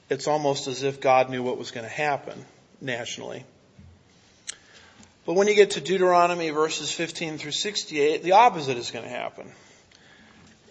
It's 0.10 0.28
almost 0.28 0.68
as 0.68 0.84
if 0.84 1.00
God 1.00 1.30
knew 1.30 1.44
what 1.44 1.58
was 1.58 1.72
going 1.72 1.86
to 1.86 1.92
happen 1.92 2.46
nationally. 2.82 3.44
But 5.26 5.34
when 5.34 5.48
you 5.48 5.54
get 5.54 5.72
to 5.72 5.82
Deuteronomy 5.82 6.50
verses 6.50 6.92
15 6.92 7.38
through 7.38 7.52
68, 7.52 8.24
the 8.24 8.32
opposite 8.32 8.78
is 8.78 8.90
going 8.90 9.06
to 9.06 9.12
happen. 9.12 9.52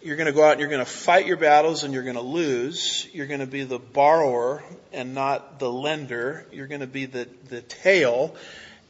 You're 0.03 0.17
going 0.17 0.27
to 0.27 0.33
go 0.33 0.45
out 0.45 0.53
and 0.53 0.61
you're 0.61 0.69
going 0.69 0.85
to 0.85 0.91
fight 0.91 1.27
your 1.27 1.37
battles 1.37 1.85
and 1.85 1.93
you're 1.93 2.03
going 2.03 2.17
to 2.17 2.21
lose. 2.21 3.07
You're 3.13 3.27
going 3.27 3.41
to 3.41 3.47
be 3.47 3.65
the 3.65 3.79
borrower 3.79 4.63
and 4.93 5.15
not 5.15 5.59
the 5.59 5.71
lender. 5.71 6.47
You're 6.53 6.67
going 6.67 6.81
to 6.81 6.87
be 6.87 7.07
the, 7.07 7.29
the 7.49 7.63
tail 7.63 8.35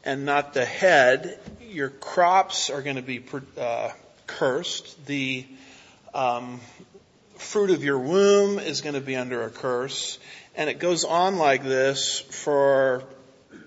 and 0.03 0.25
not 0.25 0.53
the 0.53 0.65
head. 0.65 1.39
Your 1.61 1.89
crops 1.89 2.69
are 2.69 2.81
going 2.81 2.95
to 2.95 3.01
be 3.01 3.23
uh, 3.57 3.89
cursed. 4.27 5.05
The 5.07 5.45
um, 6.13 6.59
fruit 7.37 7.71
of 7.71 7.83
your 7.83 7.99
womb 7.99 8.59
is 8.59 8.81
going 8.81 8.95
to 8.95 9.01
be 9.01 9.15
under 9.15 9.43
a 9.43 9.49
curse. 9.49 10.19
And 10.59 10.69
it 10.69 10.77
goes 10.77 11.05
on 11.05 11.37
like 11.37 11.63
this 11.63 12.19
for, 12.19 13.03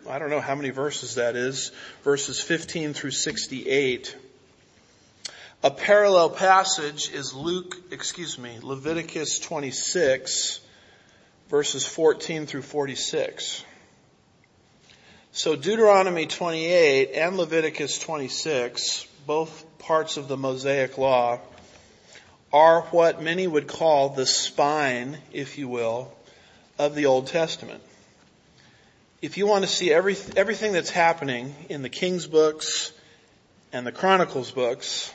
I 0.07 0.19
don't 0.19 0.29
know 0.29 0.43
how 0.43 0.55
many 0.55 0.69
verses 0.69 1.15
that 1.15 1.37
is, 1.37 1.73
verses 2.05 2.39
15 2.39 2.93
through 2.93 3.13
68. 3.13 4.15
A 5.63 5.71
parallel 5.71 6.29
passage 6.29 7.11
is 7.11 7.33
Luke, 7.33 7.79
excuse 7.91 8.39
me, 8.39 8.59
Leviticus 8.61 9.39
26 9.39 10.61
verses 11.49 11.87
14 11.87 12.45
through 12.45 12.61
46. 12.61 13.65
So 15.33 15.57
Deuteronomy 15.57 16.27
28 16.27 17.13
and 17.15 17.39
Leviticus 17.39 17.99
26, 17.99 19.07
both 19.27 19.65
parts 19.79 20.19
of 20.19 20.29
the 20.29 20.37
Mosaic 20.37 20.99
Law, 20.99 21.41
are 22.53 22.83
what 22.91 23.23
many 23.23 23.47
would 23.47 23.67
call 23.67 24.11
the 24.11 24.27
spine, 24.27 25.17
if 25.33 25.57
you 25.57 25.69
will, 25.69 26.15
of 26.79 26.95
the 26.95 27.07
Old 27.07 27.27
Testament. 27.27 27.83
If 29.21 29.37
you 29.37 29.47
want 29.47 29.65
to 29.65 29.71
see 29.71 29.93
every, 29.93 30.17
everything 30.37 30.73
that's 30.73 30.91
happening 30.91 31.55
in 31.69 31.83
the 31.83 31.89
King's 31.89 32.27
books 32.27 32.93
and 33.73 33.87
the 33.87 33.93
Chronicles 33.93 34.51
books, 34.51 35.13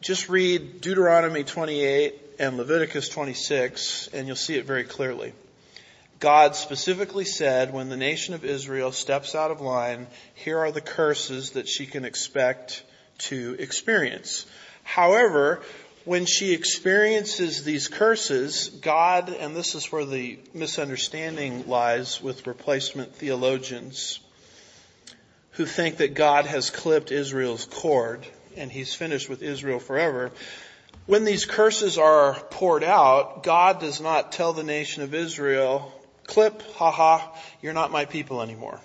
just 0.00 0.28
read 0.28 0.80
Deuteronomy 0.80 1.42
28 1.42 2.14
and 2.38 2.56
Leviticus 2.56 3.08
26 3.08 4.08
and 4.12 4.26
you'll 4.26 4.36
see 4.36 4.56
it 4.56 4.64
very 4.64 4.84
clearly. 4.84 5.32
God 6.20 6.56
specifically 6.56 7.24
said 7.24 7.72
when 7.72 7.88
the 7.88 7.96
nation 7.96 8.34
of 8.34 8.44
Israel 8.44 8.92
steps 8.92 9.34
out 9.34 9.50
of 9.50 9.60
line, 9.60 10.06
here 10.34 10.58
are 10.58 10.72
the 10.72 10.80
curses 10.80 11.50
that 11.50 11.68
she 11.68 11.84
can 11.84 12.04
expect 12.04 12.84
to 13.18 13.56
experience. 13.58 14.46
However, 14.82 15.62
when 16.06 16.24
she 16.24 16.54
experiences 16.54 17.64
these 17.64 17.88
curses, 17.88 18.68
God, 18.68 19.28
and 19.28 19.56
this 19.56 19.74
is 19.74 19.90
where 19.90 20.04
the 20.04 20.38
misunderstanding 20.54 21.66
lies 21.66 22.22
with 22.22 22.46
replacement 22.46 23.16
theologians 23.16 24.20
who 25.52 25.66
think 25.66 25.96
that 25.96 26.14
God 26.14 26.46
has 26.46 26.70
clipped 26.70 27.10
Israel's 27.10 27.64
cord 27.64 28.24
and 28.56 28.70
he's 28.70 28.94
finished 28.94 29.28
with 29.28 29.42
Israel 29.42 29.80
forever. 29.80 30.30
When 31.06 31.24
these 31.24 31.44
curses 31.44 31.98
are 31.98 32.34
poured 32.50 32.84
out, 32.84 33.42
God 33.42 33.80
does 33.80 34.00
not 34.00 34.30
tell 34.30 34.52
the 34.52 34.62
nation 34.62 35.02
of 35.02 35.12
Israel, 35.12 35.92
clip, 36.28 36.62
haha, 36.74 37.18
you're 37.60 37.72
not 37.72 37.90
my 37.90 38.04
people 38.04 38.42
anymore. 38.42 38.80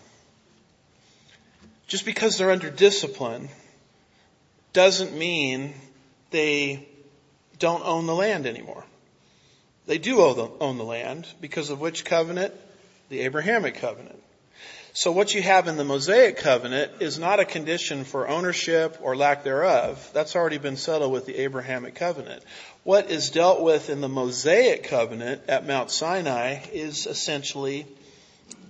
Just 1.86 2.04
because 2.04 2.40
they're 2.40 2.50
under 2.50 2.72
discipline 2.72 3.50
doesn't 4.74 5.16
mean 5.16 5.76
they 6.32 6.88
don't 7.62 7.86
own 7.86 8.08
the 8.08 8.16
land 8.16 8.46
anymore. 8.46 8.84
They 9.86 9.98
do 9.98 10.20
own 10.20 10.78
the 10.78 10.84
land 10.84 11.28
because 11.40 11.70
of 11.70 11.80
which 11.80 12.04
covenant? 12.04 12.54
The 13.10 13.22
Abrahamic 13.22 13.76
covenant. 13.76 14.22
So 14.94 15.14
what 15.14 15.34
you 15.34 15.42
have 15.42 15.70
in 15.70 15.78
the 15.78 15.86
Mosaic 15.86 16.38
covenant 16.38 17.02
is 17.02 17.18
not 17.18 17.40
a 17.40 17.46
condition 17.46 18.04
for 18.04 18.28
ownership 18.28 18.98
or 19.02 19.16
lack 19.16 19.46
thereof. 19.46 20.10
That's 20.14 20.36
already 20.36 20.58
been 20.58 20.76
settled 20.76 21.14
with 21.14 21.26
the 21.26 21.38
Abrahamic 21.38 21.96
covenant. 21.96 22.44
What 22.84 23.10
is 23.10 23.30
dealt 23.30 23.62
with 23.62 23.90
in 23.90 24.02
the 24.02 24.10
Mosaic 24.10 24.84
covenant 24.84 25.44
at 25.48 25.66
Mount 25.66 25.92
Sinai 25.92 26.60
is 26.74 27.08
essentially 27.08 27.86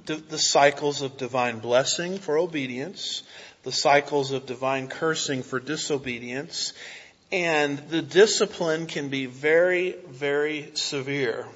the 0.06 0.38
cycles 0.38 1.02
of 1.02 1.18
divine 1.18 1.60
blessing 1.60 2.20
for 2.20 2.38
obedience, 2.38 3.24
the 3.64 3.72
cycles 3.72 4.32
of 4.32 4.46
divine 4.46 4.88
cursing 4.88 5.44
for 5.44 5.60
disobedience, 5.60 6.74
and 7.32 7.78
the 7.90 8.02
discipline 8.02 8.88
can 8.88 9.10
be 9.10 9.26
very, 9.26 9.96
very 10.10 10.72
severe. 10.74 11.48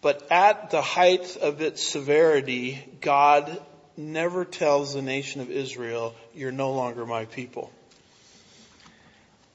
But 0.00 0.30
at 0.30 0.70
the 0.70 0.82
height 0.82 1.36
of 1.36 1.60
its 1.60 1.82
severity, 1.82 2.82
God 3.00 3.60
never 3.96 4.44
tells 4.44 4.94
the 4.94 5.02
nation 5.02 5.40
of 5.40 5.50
Israel, 5.50 6.14
you're 6.34 6.52
no 6.52 6.72
longer 6.72 7.04
my 7.04 7.24
people. 7.24 7.70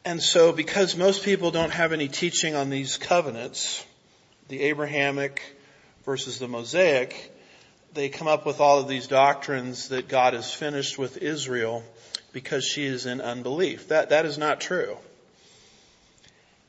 And 0.04 0.22
so 0.22 0.52
because 0.52 0.96
most 0.96 1.24
people 1.24 1.52
don't 1.52 1.72
have 1.72 1.94
any 1.94 2.08
teaching 2.08 2.56
on 2.56 2.70
these 2.70 2.98
covenants, 2.98 3.86
the 4.48 4.62
Abrahamic 4.64 5.42
versus 6.06 6.40
the 6.40 6.48
Mosaic, 6.48 7.32
they 7.94 8.10
come 8.10 8.28
up 8.28 8.46
with 8.46 8.60
all 8.60 8.80
of 8.80 8.88
these 8.88 9.08
doctrines 9.08 9.90
that 9.90 10.08
God 10.08 10.34
is 10.34 10.52
finished 10.52 10.98
with 10.98 11.18
Israel 11.18 11.84
because 12.34 12.66
she 12.66 12.86
is 12.86 13.06
in 13.06 13.22
unbelief. 13.22 13.90
That, 13.90 14.10
that 14.10 14.26
is 14.26 14.38
not 14.38 14.62
true. 14.62 14.98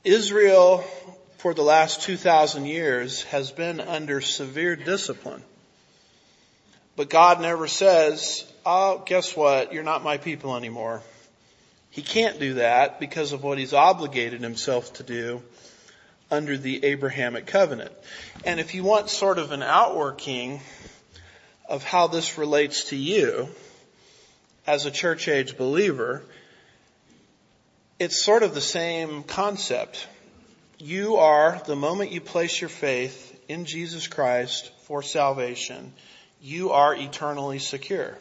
Israel 0.04 0.84
for 1.38 1.54
the 1.54 1.62
last 1.62 2.02
2,000 2.02 2.66
years 2.66 3.22
has 3.24 3.50
been 3.50 3.80
under 3.80 4.20
severe 4.20 4.76
discipline. 4.76 5.42
But 6.94 7.10
God 7.10 7.40
never 7.40 7.66
says, 7.66 8.44
oh, 8.66 9.02
guess 9.04 9.36
what? 9.36 9.72
You're 9.72 9.82
not 9.82 10.04
my 10.04 10.18
people 10.18 10.56
anymore. 10.56 11.02
He 11.90 12.02
can't 12.02 12.38
do 12.38 12.54
that 12.54 13.00
because 13.00 13.32
of 13.32 13.42
what 13.42 13.58
he's 13.58 13.72
obligated 13.72 14.40
himself 14.40 14.92
to 14.94 15.02
do 15.02 15.42
under 16.30 16.56
the 16.56 16.84
Abrahamic 16.84 17.46
covenant. 17.46 17.92
And 18.44 18.60
if 18.60 18.74
you 18.74 18.82
want 18.82 19.10
sort 19.10 19.38
of 19.38 19.52
an 19.52 19.62
outworking 19.62 20.60
of 21.68 21.84
how 21.84 22.06
this 22.06 22.38
relates 22.38 22.84
to 22.84 22.96
you 22.96 23.48
as 24.66 24.86
a 24.86 24.90
church 24.90 25.28
age 25.28 25.56
believer, 25.56 26.22
it's 27.98 28.24
sort 28.24 28.42
of 28.42 28.54
the 28.54 28.60
same 28.60 29.22
concept 29.22 30.06
you 30.82 31.16
are, 31.16 31.62
the 31.66 31.76
moment 31.76 32.10
you 32.10 32.20
place 32.20 32.60
your 32.60 32.68
faith 32.68 33.40
in 33.48 33.66
Jesus 33.66 34.08
Christ 34.08 34.72
for 34.82 35.00
salvation, 35.00 35.92
you 36.40 36.72
are 36.72 36.92
eternally 36.92 37.60
secure. 37.60 38.18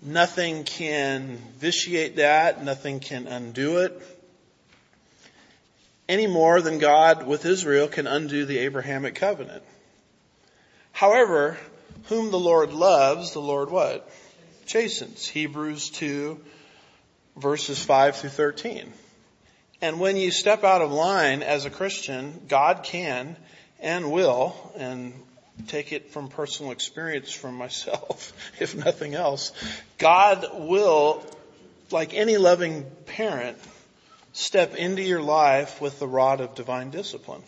Nothing 0.00 0.62
can 0.62 1.38
vitiate 1.58 2.16
that. 2.16 2.62
Nothing 2.62 3.00
can 3.00 3.26
undo 3.26 3.78
it. 3.78 4.00
Any 6.08 6.28
more 6.28 6.60
than 6.60 6.78
God 6.78 7.26
with 7.26 7.44
Israel 7.46 7.88
can 7.88 8.06
undo 8.06 8.44
the 8.44 8.58
Abrahamic 8.58 9.16
covenant. 9.16 9.64
However, 10.92 11.56
whom 12.04 12.30
the 12.30 12.38
Lord 12.38 12.72
loves, 12.72 13.32
the 13.32 13.40
Lord 13.40 13.70
what? 13.70 14.08
Chastens. 14.66 15.26
Hebrews 15.26 15.90
2 15.90 16.40
verses 17.36 17.82
5 17.82 18.16
through 18.16 18.30
13. 18.30 18.92
And 19.80 20.00
when 20.00 20.16
you 20.16 20.30
step 20.30 20.64
out 20.64 20.82
of 20.82 20.92
line 20.92 21.42
as 21.42 21.64
a 21.64 21.70
Christian, 21.70 22.40
God 22.48 22.84
can 22.84 23.36
and 23.80 24.10
will, 24.10 24.56
and 24.76 25.12
take 25.68 25.92
it 25.92 26.10
from 26.10 26.28
personal 26.28 26.72
experience 26.72 27.32
from 27.32 27.56
myself, 27.56 28.32
if 28.60 28.74
nothing 28.74 29.14
else, 29.14 29.52
God 29.98 30.46
will, 30.54 31.24
like 31.90 32.14
any 32.14 32.38
loving 32.38 32.86
parent, 33.06 33.58
step 34.32 34.74
into 34.74 35.02
your 35.02 35.22
life 35.22 35.80
with 35.80 35.98
the 35.98 36.08
rod 36.08 36.40
of 36.40 36.54
divine 36.54 36.90
discipline. 36.90 37.42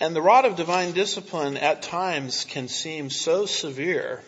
And 0.00 0.16
the 0.16 0.22
rod 0.22 0.46
of 0.46 0.56
divine 0.56 0.92
discipline 0.92 1.58
at 1.58 1.82
times 1.82 2.44
can 2.44 2.68
seem 2.68 3.10
so 3.10 3.44
severe 3.44 4.22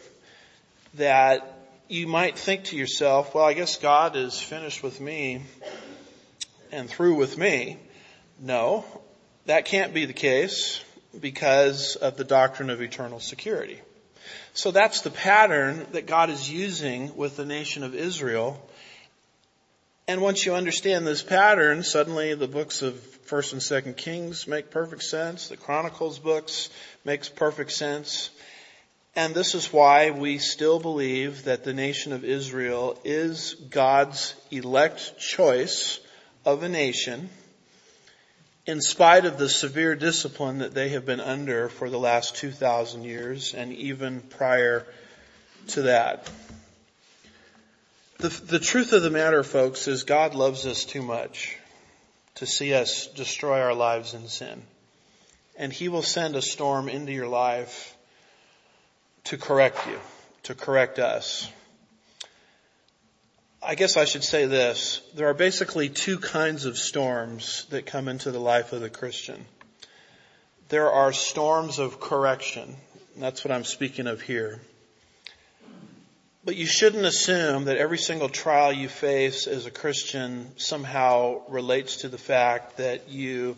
that 0.94 1.51
you 1.92 2.06
might 2.06 2.38
think 2.38 2.64
to 2.64 2.76
yourself, 2.76 3.34
well, 3.34 3.44
I 3.44 3.52
guess 3.52 3.76
God 3.76 4.16
is 4.16 4.40
finished 4.40 4.82
with 4.82 4.98
me 4.98 5.42
and 6.72 6.88
through 6.88 7.16
with 7.16 7.36
me. 7.36 7.76
No, 8.40 8.86
That 9.44 9.66
can't 9.66 9.92
be 9.92 10.06
the 10.06 10.14
case 10.14 10.82
because 11.20 11.96
of 11.96 12.16
the 12.16 12.24
doctrine 12.24 12.70
of 12.70 12.80
eternal 12.80 13.20
security. 13.20 13.78
So 14.54 14.70
that's 14.70 15.02
the 15.02 15.10
pattern 15.10 15.86
that 15.92 16.06
God 16.06 16.30
is 16.30 16.50
using 16.50 17.14
with 17.14 17.36
the 17.36 17.44
nation 17.44 17.82
of 17.82 17.94
Israel. 17.94 18.66
And 20.08 20.22
once 20.22 20.46
you 20.46 20.54
understand 20.54 21.06
this 21.06 21.22
pattern, 21.22 21.82
suddenly 21.82 22.34
the 22.34 22.48
books 22.48 22.80
of 22.80 22.94
1st 23.26 23.52
and 23.52 23.60
2nd 23.60 23.96
Kings 23.98 24.46
make 24.46 24.70
perfect 24.70 25.02
sense. 25.02 25.48
The 25.48 25.58
Chronicles 25.58 26.18
books 26.18 26.70
makes 27.04 27.28
perfect 27.28 27.72
sense. 27.72 28.30
And 29.14 29.34
this 29.34 29.54
is 29.54 29.72
why 29.72 30.10
we 30.10 30.38
still 30.38 30.80
believe 30.80 31.44
that 31.44 31.64
the 31.64 31.74
nation 31.74 32.12
of 32.12 32.24
Israel 32.24 32.98
is 33.04 33.54
God's 33.54 34.34
elect 34.50 35.18
choice 35.18 36.00
of 36.46 36.62
a 36.62 36.68
nation 36.68 37.28
in 38.64 38.80
spite 38.80 39.26
of 39.26 39.38
the 39.38 39.48
severe 39.48 39.96
discipline 39.96 40.58
that 40.58 40.72
they 40.72 40.90
have 40.90 41.04
been 41.04 41.20
under 41.20 41.68
for 41.68 41.90
the 41.90 41.98
last 41.98 42.36
2,000 42.36 43.04
years 43.04 43.54
and 43.54 43.72
even 43.72 44.20
prior 44.20 44.86
to 45.68 45.82
that. 45.82 46.30
The, 48.18 48.28
the 48.28 48.60
truth 48.60 48.92
of 48.92 49.02
the 49.02 49.10
matter, 49.10 49.42
folks, 49.42 49.88
is 49.88 50.04
God 50.04 50.34
loves 50.34 50.64
us 50.64 50.84
too 50.84 51.02
much 51.02 51.56
to 52.36 52.46
see 52.46 52.72
us 52.72 53.08
destroy 53.08 53.60
our 53.60 53.74
lives 53.74 54.14
in 54.14 54.28
sin. 54.28 54.62
And 55.56 55.72
He 55.72 55.88
will 55.88 56.02
send 56.02 56.36
a 56.36 56.42
storm 56.42 56.88
into 56.88 57.12
your 57.12 57.28
life 57.28 57.94
to 59.24 59.36
correct 59.36 59.86
you, 59.86 59.98
to 60.44 60.54
correct 60.54 60.98
us. 60.98 61.50
I 63.62 63.76
guess 63.76 63.96
I 63.96 64.04
should 64.04 64.24
say 64.24 64.46
this. 64.46 65.00
There 65.14 65.28
are 65.28 65.34
basically 65.34 65.88
two 65.88 66.18
kinds 66.18 66.64
of 66.64 66.76
storms 66.76 67.64
that 67.70 67.86
come 67.86 68.08
into 68.08 68.32
the 68.32 68.40
life 68.40 68.72
of 68.72 68.80
the 68.80 68.90
Christian. 68.90 69.44
There 70.68 70.90
are 70.90 71.12
storms 71.12 71.78
of 71.78 72.00
correction. 72.00 72.76
That's 73.16 73.44
what 73.44 73.52
I'm 73.52 73.64
speaking 73.64 74.08
of 74.08 74.20
here. 74.20 74.60
But 76.44 76.56
you 76.56 76.66
shouldn't 76.66 77.04
assume 77.04 77.66
that 77.66 77.76
every 77.76 77.98
single 77.98 78.28
trial 78.28 78.72
you 78.72 78.88
face 78.88 79.46
as 79.46 79.66
a 79.66 79.70
Christian 79.70 80.50
somehow 80.56 81.42
relates 81.48 81.98
to 81.98 82.08
the 82.08 82.18
fact 82.18 82.78
that 82.78 83.08
you 83.08 83.56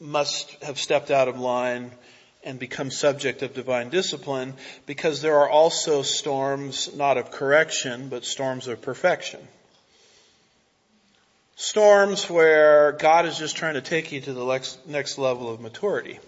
must 0.00 0.50
have 0.64 0.76
stepped 0.76 1.12
out 1.12 1.28
of 1.28 1.38
line 1.38 1.92
and 2.42 2.58
become 2.58 2.90
subject 2.90 3.42
of 3.42 3.54
divine 3.54 3.90
discipline 3.90 4.54
because 4.86 5.20
there 5.20 5.38
are 5.40 5.48
also 5.48 6.02
storms 6.02 6.94
not 6.94 7.18
of 7.18 7.30
correction, 7.30 8.08
but 8.08 8.24
storms 8.24 8.66
of 8.66 8.80
perfection. 8.80 9.40
Storms 11.56 12.30
where 12.30 12.92
God 12.92 13.26
is 13.26 13.38
just 13.38 13.56
trying 13.56 13.74
to 13.74 13.82
take 13.82 14.12
you 14.12 14.20
to 14.22 14.32
the 14.32 14.76
next 14.86 15.18
level 15.18 15.50
of 15.52 15.60
maturity. 15.60 16.18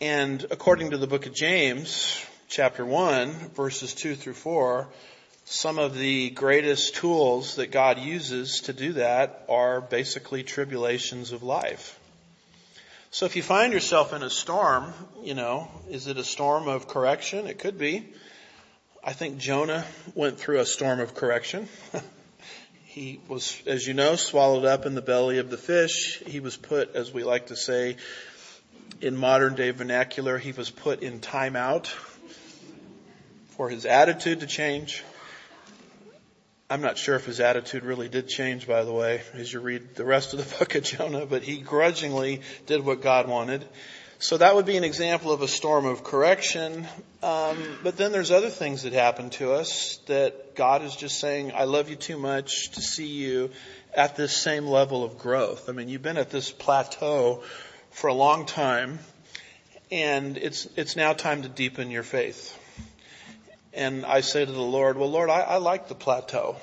And 0.00 0.46
according 0.52 0.90
to 0.90 0.98
the 0.98 1.08
book 1.08 1.26
of 1.26 1.34
James, 1.34 2.24
chapter 2.48 2.86
1, 2.86 3.32
verses 3.56 3.94
2 3.94 4.14
through 4.14 4.34
4, 4.34 4.86
some 5.44 5.80
of 5.80 5.98
the 5.98 6.30
greatest 6.30 6.94
tools 6.94 7.56
that 7.56 7.72
God 7.72 7.98
uses 7.98 8.60
to 8.62 8.72
do 8.72 8.92
that 8.92 9.44
are 9.48 9.80
basically 9.80 10.44
tribulations 10.44 11.32
of 11.32 11.42
life. 11.42 11.97
So 13.10 13.24
if 13.24 13.36
you 13.36 13.42
find 13.42 13.72
yourself 13.72 14.12
in 14.12 14.22
a 14.22 14.28
storm, 14.28 14.92
you 15.22 15.32
know, 15.32 15.68
is 15.88 16.08
it 16.08 16.18
a 16.18 16.24
storm 16.24 16.68
of 16.68 16.88
correction? 16.88 17.46
It 17.46 17.58
could 17.58 17.78
be. 17.78 18.06
I 19.02 19.14
think 19.14 19.38
Jonah 19.38 19.86
went 20.14 20.38
through 20.38 20.58
a 20.58 20.66
storm 20.66 21.00
of 21.00 21.14
correction. 21.14 21.70
he 22.84 23.18
was, 23.26 23.62
as 23.66 23.86
you 23.86 23.94
know, 23.94 24.16
swallowed 24.16 24.66
up 24.66 24.84
in 24.84 24.94
the 24.94 25.00
belly 25.00 25.38
of 25.38 25.48
the 25.48 25.56
fish. 25.56 26.22
He 26.26 26.40
was 26.40 26.58
put, 26.58 26.94
as 26.94 27.10
we 27.10 27.24
like 27.24 27.46
to 27.46 27.56
say, 27.56 27.96
in 29.00 29.16
modern 29.16 29.54
day 29.54 29.70
vernacular, 29.70 30.36
he 30.36 30.52
was 30.52 30.68
put 30.68 31.02
in 31.02 31.20
timeout 31.20 31.86
for 33.56 33.70
his 33.70 33.86
attitude 33.86 34.40
to 34.40 34.46
change. 34.46 35.02
I'm 36.70 36.82
not 36.82 36.98
sure 36.98 37.16
if 37.16 37.24
his 37.24 37.40
attitude 37.40 37.82
really 37.82 38.10
did 38.10 38.28
change, 38.28 38.66
by 38.66 38.84
the 38.84 38.92
way, 38.92 39.22
as 39.32 39.50
you 39.50 39.60
read 39.60 39.94
the 39.94 40.04
rest 40.04 40.34
of 40.34 40.38
the 40.38 40.56
book 40.58 40.74
of 40.74 40.82
Jonah, 40.82 41.24
but 41.24 41.42
he 41.42 41.62
grudgingly 41.62 42.42
did 42.66 42.84
what 42.84 43.00
God 43.00 43.26
wanted. 43.26 43.64
So 44.18 44.36
that 44.36 44.54
would 44.54 44.66
be 44.66 44.76
an 44.76 44.84
example 44.84 45.32
of 45.32 45.40
a 45.40 45.48
storm 45.48 45.86
of 45.86 46.04
correction. 46.04 46.86
Um, 47.22 47.78
but 47.82 47.96
then 47.96 48.12
there's 48.12 48.30
other 48.30 48.50
things 48.50 48.82
that 48.82 48.92
happen 48.92 49.30
to 49.30 49.52
us 49.52 49.98
that 50.08 50.56
God 50.56 50.82
is 50.82 50.94
just 50.94 51.18
saying, 51.20 51.52
I 51.54 51.64
love 51.64 51.88
you 51.88 51.96
too 51.96 52.18
much 52.18 52.72
to 52.72 52.82
see 52.82 53.06
you 53.06 53.50
at 53.94 54.16
this 54.16 54.36
same 54.36 54.66
level 54.66 55.04
of 55.04 55.16
growth. 55.16 55.70
I 55.70 55.72
mean, 55.72 55.88
you've 55.88 56.02
been 56.02 56.18
at 56.18 56.28
this 56.28 56.50
plateau 56.50 57.44
for 57.92 58.08
a 58.08 58.14
long 58.14 58.44
time 58.44 58.98
and 59.90 60.36
it's, 60.36 60.68
it's 60.76 60.96
now 60.96 61.14
time 61.14 61.42
to 61.42 61.48
deepen 61.48 61.90
your 61.90 62.02
faith. 62.02 62.57
And 63.72 64.06
I 64.06 64.22
say 64.22 64.44
to 64.44 64.50
the 64.50 64.60
Lord, 64.60 64.96
well, 64.96 65.10
Lord, 65.10 65.30
I, 65.30 65.40
I 65.40 65.56
like 65.58 65.88
the 65.88 65.94
plateau. 65.94 66.56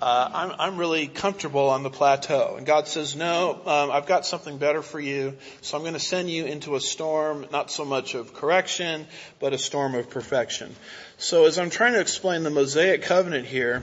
Uh, 0.00 0.30
I'm, 0.34 0.52
I'm 0.58 0.76
really 0.76 1.06
comfortable 1.06 1.70
on 1.70 1.82
the 1.82 1.90
plateau. 1.90 2.56
And 2.58 2.66
God 2.66 2.86
says, 2.86 3.16
no, 3.16 3.58
um, 3.64 3.90
I've 3.90 4.04
got 4.04 4.26
something 4.26 4.58
better 4.58 4.82
for 4.82 5.00
you. 5.00 5.38
So 5.62 5.76
I'm 5.76 5.82
going 5.82 5.94
to 5.94 5.98
send 6.00 6.28
you 6.28 6.44
into 6.44 6.76
a 6.76 6.80
storm, 6.80 7.46
not 7.50 7.70
so 7.70 7.86
much 7.86 8.14
of 8.14 8.34
correction, 8.34 9.06
but 9.40 9.54
a 9.54 9.58
storm 9.58 9.94
of 9.94 10.10
perfection. 10.10 10.76
So 11.16 11.46
as 11.46 11.58
I'm 11.58 11.70
trying 11.70 11.94
to 11.94 12.00
explain 12.00 12.42
the 12.42 12.50
Mosaic 12.50 13.02
covenant 13.02 13.46
here, 13.46 13.82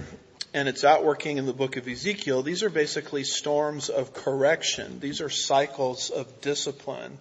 and 0.53 0.67
it's 0.67 0.83
outworking 0.83 1.39
in 1.39 1.47
the 1.47 1.53
book 1.53 1.77
of 1.77 1.87
Ezekiel, 1.87 2.43
these 2.43 2.61
are 2.61 2.69
basically 2.69 3.23
storms 3.23 3.89
of 3.89 4.13
correction. 4.13 4.99
These 4.99 5.19
are 5.19 5.29
cycles 5.29 6.11
of 6.11 6.41
discipline 6.41 7.17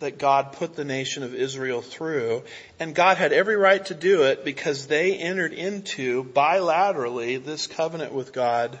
that 0.00 0.18
God 0.18 0.52
put 0.52 0.74
the 0.74 0.84
nation 0.84 1.22
of 1.22 1.34
Israel 1.34 1.82
through. 1.82 2.42
And 2.78 2.94
God 2.94 3.16
had 3.16 3.32
every 3.32 3.56
right 3.56 3.84
to 3.86 3.94
do 3.94 4.24
it 4.24 4.44
because 4.44 4.86
they 4.86 5.16
entered 5.16 5.52
into 5.52 6.24
bilaterally 6.24 7.42
this 7.42 7.66
covenant 7.66 8.12
with 8.12 8.32
God 8.32 8.78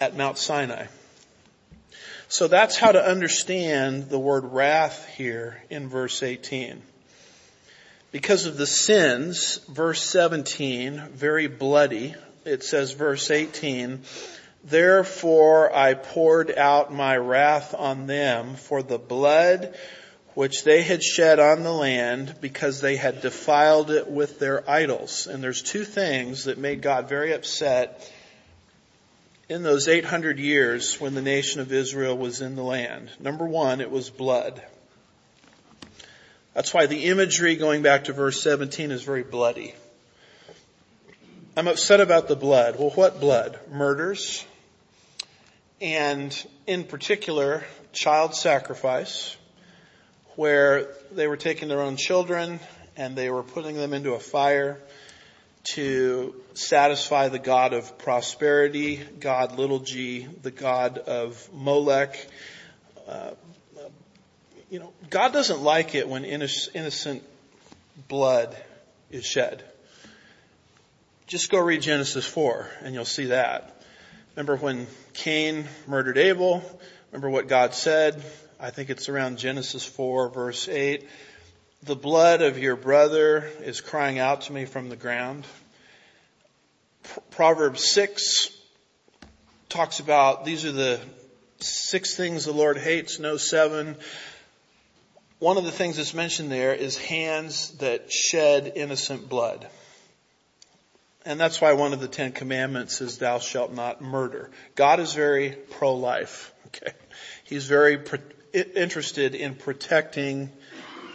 at 0.00 0.16
Mount 0.16 0.36
Sinai. 0.36 0.86
So 2.28 2.48
that's 2.48 2.76
how 2.76 2.92
to 2.92 3.04
understand 3.04 4.08
the 4.08 4.18
word 4.18 4.44
wrath 4.44 5.06
here 5.16 5.62
in 5.70 5.88
verse 5.88 6.22
18. 6.22 6.82
Because 8.10 8.46
of 8.46 8.56
the 8.56 8.66
sins, 8.66 9.58
verse 9.68 10.02
17, 10.02 11.10
very 11.14 11.46
bloody, 11.46 12.14
it 12.44 12.64
says 12.64 12.92
verse 12.92 13.30
18, 13.30 14.00
Therefore 14.64 15.74
I 15.74 15.94
poured 15.94 16.56
out 16.56 16.92
my 16.92 17.16
wrath 17.16 17.74
on 17.74 18.06
them 18.06 18.54
for 18.54 18.82
the 18.82 18.98
blood 18.98 19.74
which 20.34 20.64
they 20.64 20.82
had 20.82 21.02
shed 21.02 21.38
on 21.38 21.62
the 21.62 21.72
land 21.72 22.34
because 22.40 22.80
they 22.80 22.96
had 22.96 23.20
defiled 23.20 23.90
it 23.90 24.08
with 24.08 24.38
their 24.38 24.68
idols. 24.68 25.26
And 25.26 25.42
there's 25.42 25.62
two 25.62 25.84
things 25.84 26.44
that 26.44 26.58
made 26.58 26.80
God 26.80 27.08
very 27.08 27.32
upset 27.32 28.10
in 29.48 29.62
those 29.62 29.88
800 29.88 30.38
years 30.38 30.98
when 31.00 31.14
the 31.14 31.22
nation 31.22 31.60
of 31.60 31.72
Israel 31.72 32.16
was 32.16 32.40
in 32.40 32.56
the 32.56 32.62
land. 32.62 33.10
Number 33.20 33.44
one, 33.44 33.80
it 33.80 33.90
was 33.90 34.08
blood. 34.08 34.62
That's 36.54 36.72
why 36.72 36.86
the 36.86 37.04
imagery 37.06 37.56
going 37.56 37.82
back 37.82 38.04
to 38.04 38.12
verse 38.12 38.42
17 38.42 38.90
is 38.90 39.02
very 39.02 39.22
bloody. 39.22 39.74
I'm 41.56 41.68
upset 41.68 42.00
about 42.00 42.28
the 42.28 42.36
blood. 42.36 42.78
Well, 42.78 42.90
what 42.90 43.20
blood? 43.20 43.58
Murders, 43.70 44.46
and 45.82 46.46
in 46.68 46.84
particular, 46.84 47.64
child 47.92 48.36
sacrifice, 48.36 49.36
where 50.36 50.88
they 51.10 51.26
were 51.26 51.36
taking 51.36 51.68
their 51.68 51.80
own 51.80 51.96
children 51.96 52.60
and 52.96 53.16
they 53.16 53.30
were 53.30 53.42
putting 53.42 53.74
them 53.74 53.92
into 53.92 54.14
a 54.14 54.20
fire 54.20 54.78
to 55.64 56.34
satisfy 56.54 57.28
the 57.28 57.38
God 57.38 57.72
of 57.72 57.98
prosperity, 57.98 59.00
God 59.18 59.58
little 59.58 59.80
g, 59.80 60.28
the 60.42 60.52
God 60.52 60.98
of 60.98 61.48
Molech. 61.52 62.26
Uh, 63.08 63.32
you 64.70 64.78
know, 64.78 64.92
God 65.10 65.32
doesn't 65.32 65.62
like 65.62 65.96
it 65.96 66.08
when 66.08 66.24
innocent 66.24 67.24
blood 68.08 68.56
is 69.10 69.24
shed. 69.26 69.64
Just 71.26 71.50
go 71.50 71.58
read 71.58 71.82
Genesis 71.82 72.24
4 72.24 72.70
and 72.82 72.94
you'll 72.94 73.04
see 73.04 73.26
that. 73.26 73.81
Remember 74.34 74.56
when 74.56 74.86
Cain 75.12 75.66
murdered 75.86 76.16
Abel? 76.16 76.62
Remember 77.10 77.28
what 77.28 77.48
God 77.48 77.74
said? 77.74 78.24
I 78.58 78.70
think 78.70 78.88
it's 78.88 79.10
around 79.10 79.36
Genesis 79.36 79.84
4 79.84 80.30
verse 80.30 80.68
8. 80.68 81.06
The 81.82 81.96
blood 81.96 82.40
of 82.40 82.58
your 82.58 82.76
brother 82.76 83.50
is 83.60 83.82
crying 83.82 84.18
out 84.18 84.42
to 84.42 84.52
me 84.54 84.64
from 84.64 84.88
the 84.88 84.96
ground. 84.96 85.44
Proverbs 87.30 87.84
6 87.92 88.48
talks 89.68 90.00
about 90.00 90.46
these 90.46 90.64
are 90.64 90.72
the 90.72 90.98
six 91.60 92.16
things 92.16 92.46
the 92.46 92.52
Lord 92.52 92.78
hates, 92.78 93.18
no 93.18 93.36
seven. 93.36 93.96
One 95.40 95.58
of 95.58 95.64
the 95.64 95.70
things 95.70 95.98
that's 95.98 96.14
mentioned 96.14 96.50
there 96.50 96.72
is 96.72 96.96
hands 96.96 97.72
that 97.78 98.10
shed 98.10 98.72
innocent 98.76 99.28
blood. 99.28 99.66
And 101.24 101.38
that's 101.38 101.60
why 101.60 101.72
one 101.74 101.92
of 101.92 102.00
the 102.00 102.08
Ten 102.08 102.32
Commandments 102.32 103.00
is 103.00 103.18
thou 103.18 103.38
shalt 103.38 103.72
not 103.72 104.02
murder. 104.02 104.50
God 104.74 104.98
is 104.98 105.14
very 105.14 105.50
pro-life. 105.50 106.52
Okay. 106.68 106.92
He's 107.44 107.66
very 107.66 107.98
pro- 107.98 108.18
interested 108.52 109.34
in 109.34 109.54
protecting 109.54 110.50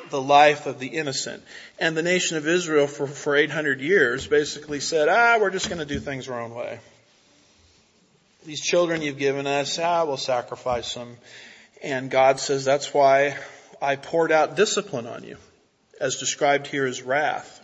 the 0.10 0.22
life 0.22 0.66
of 0.66 0.80
the 0.80 0.88
innocent. 0.88 1.44
And 1.80 1.96
the 1.96 2.04
nation 2.04 2.38
of 2.38 2.48
Israel 2.48 2.88
for, 2.88 3.08
for 3.08 3.36
800 3.36 3.82
years 3.82 4.28
basically 4.28 4.80
said, 4.80 5.10
ah, 5.10 5.38
we're 5.40 5.50
just 5.50 5.68
going 5.68 5.80
to 5.80 5.86
do 5.86 6.00
things 6.00 6.30
our 6.30 6.40
own 6.40 6.54
way. 6.54 6.80
These 8.46 8.62
children 8.62 9.02
you've 9.02 9.18
given 9.18 9.46
us, 9.46 9.78
ah, 9.78 10.06
we'll 10.06 10.18
sacrifice 10.18 10.94
them. 10.94 11.18
And 11.84 12.10
God 12.10 12.40
says, 12.40 12.64
that's 12.64 12.94
why 12.94 13.38
I 13.82 13.98
poured 13.98 14.32
out 14.32 14.56
discipline 14.56 15.06
on 15.06 15.24
you, 15.24 15.38
as 16.00 16.16
described 16.16 16.68
here 16.68 16.86
as 16.86 17.02
wrath. 17.02 17.57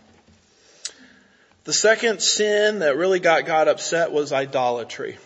The 1.64 1.72
second 1.72 2.20
sin 2.20 2.80
that 2.80 2.96
really 2.96 3.20
got 3.20 3.46
God 3.46 3.68
upset 3.68 4.12
was 4.12 4.32
idolatry 4.32 5.18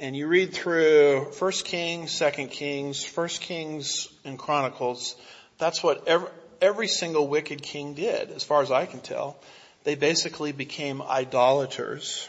and 0.00 0.16
you 0.16 0.28
read 0.28 0.52
through 0.52 1.32
First 1.32 1.64
Kings, 1.64 2.12
Second 2.12 2.48
Kings, 2.48 3.04
First 3.04 3.40
Kings, 3.40 4.08
and 4.24 4.38
Chronicles, 4.38 5.16
that's 5.58 5.82
what 5.82 6.06
every, 6.06 6.28
every 6.62 6.88
single 6.88 7.26
wicked 7.26 7.62
king 7.62 7.94
did, 7.94 8.30
as 8.30 8.44
far 8.44 8.62
as 8.62 8.70
I 8.70 8.86
can 8.86 9.00
tell. 9.00 9.36
They 9.84 9.96
basically 9.96 10.52
became 10.52 11.02
idolaters. 11.02 12.28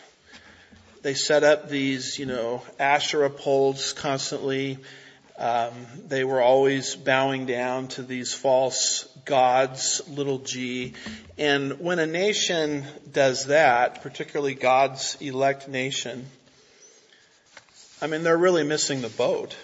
They 1.04 1.14
set 1.14 1.44
up 1.44 1.70
these, 1.70 2.18
you 2.18 2.26
know, 2.26 2.64
Asherah 2.80 3.30
poles 3.30 3.94
constantly. 3.94 4.80
Um, 5.38 5.72
they 6.08 6.24
were 6.24 6.42
always 6.42 6.96
bowing 6.96 7.46
down 7.46 7.88
to 7.90 8.04
these 8.04 8.34
false 8.34 9.08
gods, 9.26 10.02
little 10.10 10.40
g. 10.40 10.94
And 11.38 11.80
when 11.80 12.00
a 12.00 12.06
nation 12.06 12.86
does 13.12 13.46
that, 13.46 14.02
particularly 14.02 14.56
God's 14.56 15.18
elect 15.20 15.68
nation, 15.68 16.26
I 18.02 18.08
mean, 18.08 18.24
they're 18.24 18.38
really 18.38 18.64
missing 18.64 19.02
the 19.02 19.10
boat. 19.10 19.56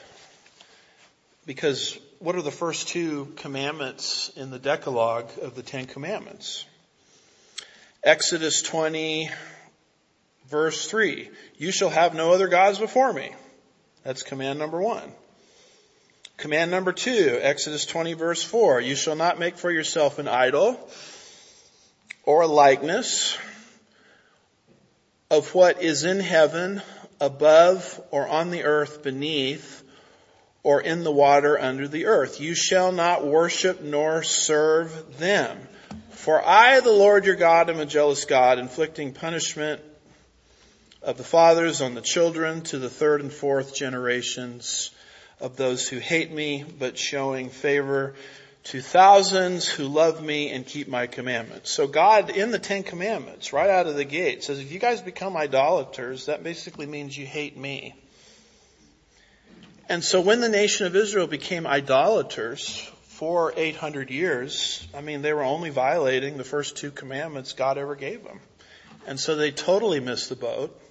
Because 1.46 1.98
what 2.20 2.36
are 2.36 2.42
the 2.42 2.52
first 2.52 2.88
two 2.88 3.34
commandments 3.36 4.32
in 4.36 4.50
the 4.50 4.60
Decalogue 4.60 5.30
of 5.42 5.56
the 5.56 5.64
Ten 5.64 5.86
Commandments? 5.86 6.66
Exodus 8.04 8.62
20 8.62 9.30
verse 10.50 10.88
3. 10.90 11.30
You 11.58 11.72
shall 11.72 11.90
have 11.90 12.14
no 12.14 12.32
other 12.32 12.48
gods 12.48 12.80
before 12.80 13.12
me. 13.14 13.34
That's 14.04 14.24
command 14.24 14.60
number 14.60 14.82
one. 14.82 15.12
Command 16.38 16.70
number 16.70 16.92
two, 16.92 17.40
Exodus 17.42 17.86
20 17.86 18.14
verse 18.14 18.44
4. 18.44 18.82
You 18.82 18.96
shall 18.96 19.16
not 19.16 19.40
make 19.40 19.58
for 19.58 19.72
yourself 19.72 20.20
an 20.20 20.28
idol 20.28 20.78
or 22.24 22.42
a 22.42 22.48
likeness 22.48 23.38
of 25.32 25.56
what 25.56 25.82
is 25.82 26.04
in 26.04 26.20
heaven 26.20 26.82
above 27.22 28.02
or 28.12 28.28
on 28.28 28.52
the 28.52 28.66
earth 28.66 29.02
beneath 29.02 29.82
or 30.62 30.82
in 30.82 31.06
the 31.06 31.12
water 31.12 31.58
under 31.58 31.88
the 31.88 32.06
earth. 32.06 32.42
You 32.42 32.54
shall 32.54 32.92
not 32.92 33.26
worship 33.26 33.82
nor 33.82 34.22
serve 34.22 35.18
them. 35.18 35.58
For 36.10 36.46
I, 36.46 36.82
the 36.82 36.92
Lord 36.92 37.26
your 37.26 37.36
God, 37.36 37.70
am 37.70 37.80
a 37.80 37.86
jealous 37.86 38.26
God, 38.26 38.60
inflicting 38.60 39.14
punishment 39.14 39.80
of 41.02 41.18
the 41.18 41.24
fathers 41.24 41.82
on 41.82 41.94
the 41.94 42.02
children 42.02 42.62
to 42.64 42.78
the 42.78 42.90
third 42.90 43.22
and 43.22 43.32
fourth 43.32 43.74
generations 43.74 44.92
of 45.46 45.56
those 45.56 45.88
who 45.88 46.00
hate 46.00 46.32
me, 46.32 46.66
but 46.80 46.98
showing 46.98 47.52
favor 47.52 48.16
to 48.64 48.82
thousands 48.82 49.68
who 49.68 49.88
love 49.88 50.24
me 50.24 50.50
and 50.50 50.66
keep 50.66 50.88
my 50.88 51.06
commandments. 51.06 51.70
So 51.70 51.86
God 51.86 52.32
in 52.32 52.50
the 52.50 52.58
Ten 52.58 52.82
Commandments, 52.82 53.54
right 53.54 53.70
out 53.70 53.86
of 53.86 53.96
the 53.96 54.06
gate, 54.06 54.44
says 54.44 54.58
if 54.58 54.72
you 54.72 54.80
guys 54.80 55.02
become 55.02 55.38
idolaters, 55.38 56.26
that 56.26 56.44
basically 56.44 56.88
means 56.88 57.16
you 57.16 57.28
hate 57.28 57.56
me. 57.56 57.94
And 59.88 60.04
so 60.04 60.20
when 60.20 60.42
the 60.42 60.50
nation 60.50 60.88
of 60.88 60.96
Israel 60.96 61.28
became 61.28 61.68
idolaters 61.68 62.80
for 63.04 63.54
800 63.56 64.10
years, 64.10 64.88
I 64.96 65.02
mean, 65.02 65.22
they 65.22 65.32
were 65.32 65.44
only 65.44 65.70
violating 65.70 66.38
the 66.38 66.44
first 66.44 66.76
two 66.76 66.90
commandments 66.90 67.54
God 67.54 67.78
ever 67.78 67.94
gave 67.94 68.24
them. 68.24 68.40
And 69.06 69.20
so 69.20 69.36
they 69.36 69.52
totally 69.52 70.00
missed 70.00 70.30
the 70.30 70.36
boat. 70.36 70.82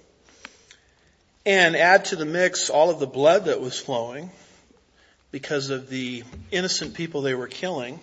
And 1.45 1.75
add 1.75 2.05
to 2.05 2.15
the 2.15 2.25
mix 2.25 2.69
all 2.69 2.89
of 2.89 3.01
the 3.01 3.05
blood 3.05 3.45
that 3.45 3.59
was 3.59 3.77
flowing 3.77 4.31
because 5.35 5.69
of 5.69 5.89
the 5.89 6.23
innocent 6.49 6.93
people 6.93 7.21
they 7.21 7.35
were 7.35 7.49
killing, 7.49 7.99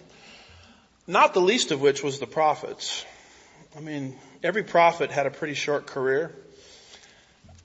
not 1.07 1.33
the 1.33 1.41
least 1.41 1.71
of 1.71 1.81
which 1.81 2.03
was 2.03 2.19
the 2.19 2.27
prophets. 2.27 3.07
I 3.75 3.81
mean, 3.81 4.19
every 4.43 4.63
prophet 4.63 5.11
had 5.11 5.25
a 5.25 5.31
pretty 5.31 5.55
short 5.55 5.87
career 5.87 6.35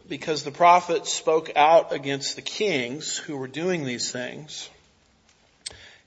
because 0.07 0.43
the 0.43 0.51
prophets 0.51 1.11
spoke 1.11 1.51
out 1.57 1.91
against 1.91 2.37
the 2.37 2.41
kings 2.41 3.17
who 3.17 3.35
were 3.35 3.49
doing 3.49 3.83
these 3.83 4.09
things. 4.09 4.69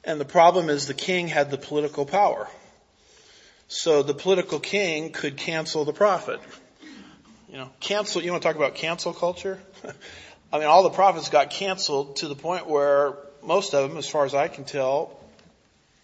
And 0.04 0.18
the 0.18 0.24
problem 0.24 0.70
is 0.70 0.86
the 0.86 0.94
king 0.94 1.28
had 1.28 1.50
the 1.50 1.58
political 1.58 2.06
power. 2.06 2.48
So 3.68 4.02
the 4.02 4.14
political 4.14 4.58
king 4.58 5.12
could 5.12 5.36
cancel 5.36 5.84
the 5.84 5.92
prophet. 5.92 6.40
You 7.50 7.58
know, 7.58 7.68
cancel, 7.78 8.22
you 8.22 8.30
want 8.30 8.42
to 8.42 8.48
talk 8.48 8.56
about 8.56 8.76
cancel 8.76 9.12
culture? 9.12 9.60
I 10.50 10.58
mean, 10.58 10.66
all 10.66 10.82
the 10.82 10.88
prophets 10.88 11.28
got 11.28 11.50
canceled 11.50 12.16
to 12.16 12.28
the 12.28 12.34
point 12.34 12.66
where 12.66 13.18
most 13.42 13.74
of 13.74 13.88
them, 13.88 13.98
as 13.98 14.08
far 14.08 14.24
as 14.24 14.34
I 14.34 14.48
can 14.48 14.64
tell, 14.64 15.18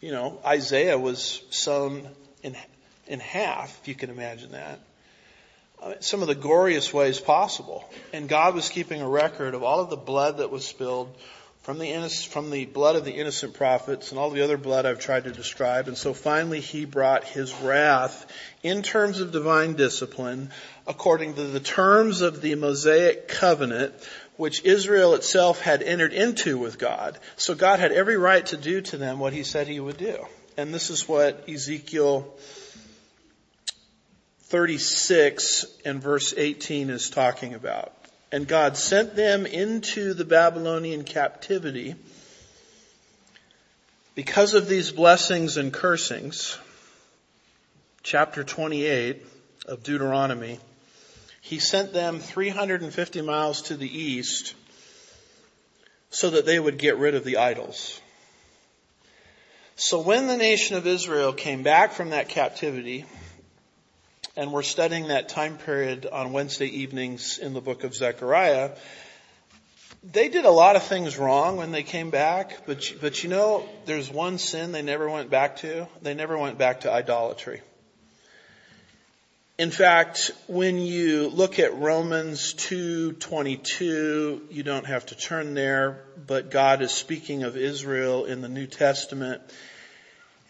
you 0.01 0.13
know, 0.13 0.39
Isaiah 0.45 0.99
was 0.99 1.43
sewn 1.51 2.09
in, 2.43 2.57
in 3.07 3.21
half, 3.21 3.79
if 3.83 3.89
you 3.89 3.95
can 3.95 4.11
imagine 4.11 4.53
that. 4.53 4.81
I 5.83 5.97
some 6.01 6.23
of 6.23 6.29
the 6.29 6.35
goriest 6.35 6.93
ways 6.93 7.21
possible. 7.21 7.89
And 8.13 8.29
God 8.29 8.55
was 8.55 8.69
keeping 8.69 9.03
a 9.03 9.09
record 9.09 9.55
of 9.55 9.63
all 9.63 9.81
of 9.81 9.91
the 9.91 9.97
blood 9.97 10.39
that 10.39 10.51
was 10.51 10.65
spilled 10.65 11.15
from 11.63 11.79
the, 11.79 12.09
from 12.31 12.51
the 12.51 12.65
blood 12.65 12.95
of 12.95 13.05
the 13.05 13.13
innocent 13.13 13.55
prophets 13.55 14.11
and 14.11 14.21
all 14.21 14.31
the 14.31 14.43
other 14.43 14.57
blood 14.57 14.87
I've 14.87 15.01
tried 15.01 15.25
to 15.25 15.33
describe. 15.33 15.89
And 15.89 15.99
so 15.99 16.15
finally 16.15 16.61
he 16.61 16.85
brought 16.85 17.25
his 17.25 17.53
wrath 17.55 18.25
in 18.63 18.83
terms 18.83 19.21
of 19.21 19.33
divine 19.33 19.75
discipline 19.75 20.51
according 20.87 21.35
to 21.35 21.43
the 21.43 21.61
terms 21.61 22.21
of 22.21 22.41
the 22.41 22.55
Mosaic 22.55 23.27
covenant 23.27 23.95
which 24.37 24.65
Israel 24.65 25.15
itself 25.15 25.61
had 25.61 25.83
entered 25.83 26.13
into 26.13 26.59
with 26.59 26.79
God. 26.79 27.19
So 27.37 27.55
God 27.55 27.81
had 27.81 27.93
every 27.93 28.17
right 28.17 28.45
to 28.47 28.57
do 28.57 28.81
to 28.83 28.97
them 28.97 29.19
what 29.19 29.33
he 29.33 29.43
said 29.43 29.67
he 29.67 29.81
would 29.81 29.97
do. 29.97 30.27
And 30.57 30.73
this 30.73 30.91
is 30.91 31.09
what 31.09 31.49
Ezekiel 31.49 32.35
36 34.45 35.67
and 35.85 36.01
verse 36.01 36.35
18 36.37 36.91
is 36.91 37.11
talking 37.11 37.55
about. 37.55 37.93
And 38.31 38.47
God 38.47 38.77
sent 38.77 39.17
them 39.17 39.47
into 39.47 40.15
the 40.15 40.25
Babylonian 40.25 41.05
captivity 41.05 41.95
because 44.15 44.55
of 44.55 44.69
these 44.69 44.91
blessings 44.91 45.57
and 45.57 45.73
cursings. 45.73 46.59
Chapter 48.03 48.45
28 48.45 49.25
of 49.67 49.83
Deuteronomy 49.83 50.61
he 51.47 51.61
sent 51.61 51.93
them 51.93 52.19
350 52.19 53.23
miles 53.23 53.63
to 53.63 53.77
the 53.77 53.89
east 53.89 54.57
so 56.11 56.31
that 56.31 56.45
they 56.45 56.59
would 56.59 56.77
get 56.77 56.97
rid 56.97 57.15
of 57.15 57.23
the 57.23 57.37
idols. 57.37 58.01
So 59.77 60.01
when 60.01 60.27
the 60.27 60.37
nation 60.37 60.77
of 60.77 60.89
Israel 60.89 61.33
came 61.33 61.63
back 61.63 61.93
from 61.93 62.11
that 62.11 62.29
captivity, 62.29 63.05
and 64.37 64.53
we're 64.53 64.65
studying 64.65 65.07
that 65.07 65.29
time 65.29 65.57
period 65.57 66.05
on 66.11 66.33
Wednesday 66.33 66.67
evenings 66.67 67.39
in 67.39 67.55
the 67.55 67.61
book 67.61 67.85
of 67.85 67.95
Zechariah, 67.95 68.73
they 70.03 70.29
did 70.29 70.47
a 70.47 70.51
lot 70.51 70.75
of 70.75 70.83
things 70.83 71.17
wrong 71.17 71.59
when 71.59 71.71
they 71.71 71.85
came 71.85 72.11
back, 72.11 72.67
but, 72.67 72.93
but 73.01 73.23
you 73.23 73.31
know, 73.31 73.65
there's 73.85 74.11
one 74.11 74.39
sin 74.39 74.73
they 74.73 74.83
never 74.83 75.09
went 75.09 75.31
back 75.31 75.59
to. 75.59 75.87
They 76.03 76.15
never 76.15 76.37
went 76.37 76.59
back 76.59 76.81
to 76.81 76.93
idolatry. 76.93 77.63
In 79.59 79.71
fact, 79.71 80.33
when 80.49 80.79
you 80.79 81.29
look 81.29 81.59
at 81.59 81.75
Romans 81.75 82.53
2:22, 82.55 84.43
you 84.51 84.63
don't 84.63 84.85
have 84.85 85.07
to 85.07 85.15
turn 85.15 85.55
there, 85.55 86.05
but 86.27 86.51
God 86.51 86.83
is 86.83 86.93
speaking 86.93 87.43
of 87.43 87.57
Israel 87.57 88.27
in 88.27 88.43
the 88.43 88.51
New 88.51 88.67
Testament. 88.67 89.41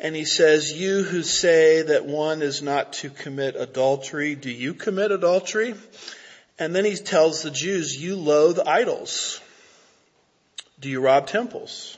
And 0.01 0.17
he 0.17 0.25
says, 0.25 0.73
you 0.73 1.05
who 1.05 1.23
say 1.23 1.83
that 1.83 2.05
one 2.05 2.43
is 2.43 2.63
not 2.63 2.95
to 2.95 3.09
commit 3.09 3.55
adultery, 3.55 4.35
do 4.35 4.51
you 4.51 4.75
commit 4.75 5.13
adultery? 5.13 5.75
And 6.59 6.75
then 6.75 6.85
he 6.85 6.97
tells 6.97 7.43
the 7.43 7.53
Jews, 7.53 7.97
you 7.97 8.17
loathe 8.17 8.59
idols. 8.59 9.41
Do 10.81 10.89
you 10.91 11.01
rob 11.01 11.29
temples? 11.29 11.97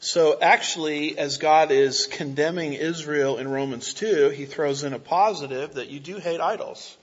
So 0.00 0.38
actually, 0.40 1.18
as 1.18 1.38
God 1.38 1.72
is 1.72 2.06
condemning 2.06 2.74
Israel 2.74 3.38
in 3.38 3.48
Romans 3.48 3.94
2, 3.94 4.30
he 4.30 4.44
throws 4.44 4.84
in 4.84 4.92
a 4.92 4.98
positive 5.00 5.74
that 5.74 5.88
you 5.88 5.98
do 5.98 6.18
hate 6.18 6.40
idols. 6.40 6.96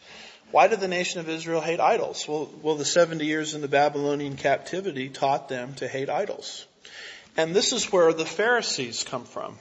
Why 0.51 0.69
did 0.69 0.79
the 0.79 0.87
nation 0.87 1.19
of 1.19 1.27
Israel 1.27 1.59
hate 1.59 1.81
idols? 1.81 2.25
Well, 2.25 2.49
well, 2.61 2.75
the 2.75 2.85
70 2.85 3.25
years 3.25 3.53
in 3.53 3.59
the 3.59 3.67
Babylonian 3.67 4.37
captivity 4.37 5.09
taught 5.09 5.49
them 5.49 5.73
to 5.75 5.87
hate 5.89 6.09
idols. 6.09 6.65
And 7.35 7.53
this 7.53 7.73
is 7.73 7.91
where 7.91 8.13
the 8.13 8.25
Pharisees 8.25 9.03
come 9.03 9.25
from. 9.25 9.57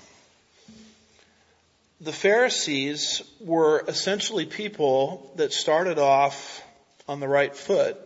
The 2.00 2.12
Pharisees 2.12 3.22
were 3.40 3.84
essentially 3.88 4.46
people 4.46 5.32
that 5.36 5.52
started 5.52 5.98
off 5.98 6.62
on 7.08 7.18
the 7.18 7.28
right 7.28 7.56
foot 7.56 7.96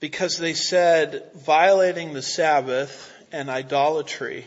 because 0.00 0.36
they 0.36 0.54
said 0.54 1.30
violating 1.34 2.12
the 2.12 2.22
Sabbath 2.22 3.14
and 3.32 3.50
idolatry 3.50 4.46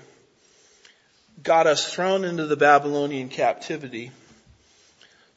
got 1.43 1.67
us 1.67 1.91
thrown 1.91 2.23
into 2.23 2.45
the 2.45 2.55
Babylonian 2.55 3.29
captivity. 3.29 4.11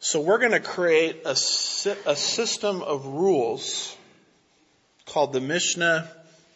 So 0.01 0.20
we're 0.20 0.38
going 0.38 0.53
to 0.53 0.61
create 0.61 1.22
a, 1.24 1.30
a 1.30 2.16
system 2.16 2.82
of 2.82 3.07
rules 3.07 3.97
called 5.07 5.32
the 5.32 5.40
Mishnah 5.40 6.11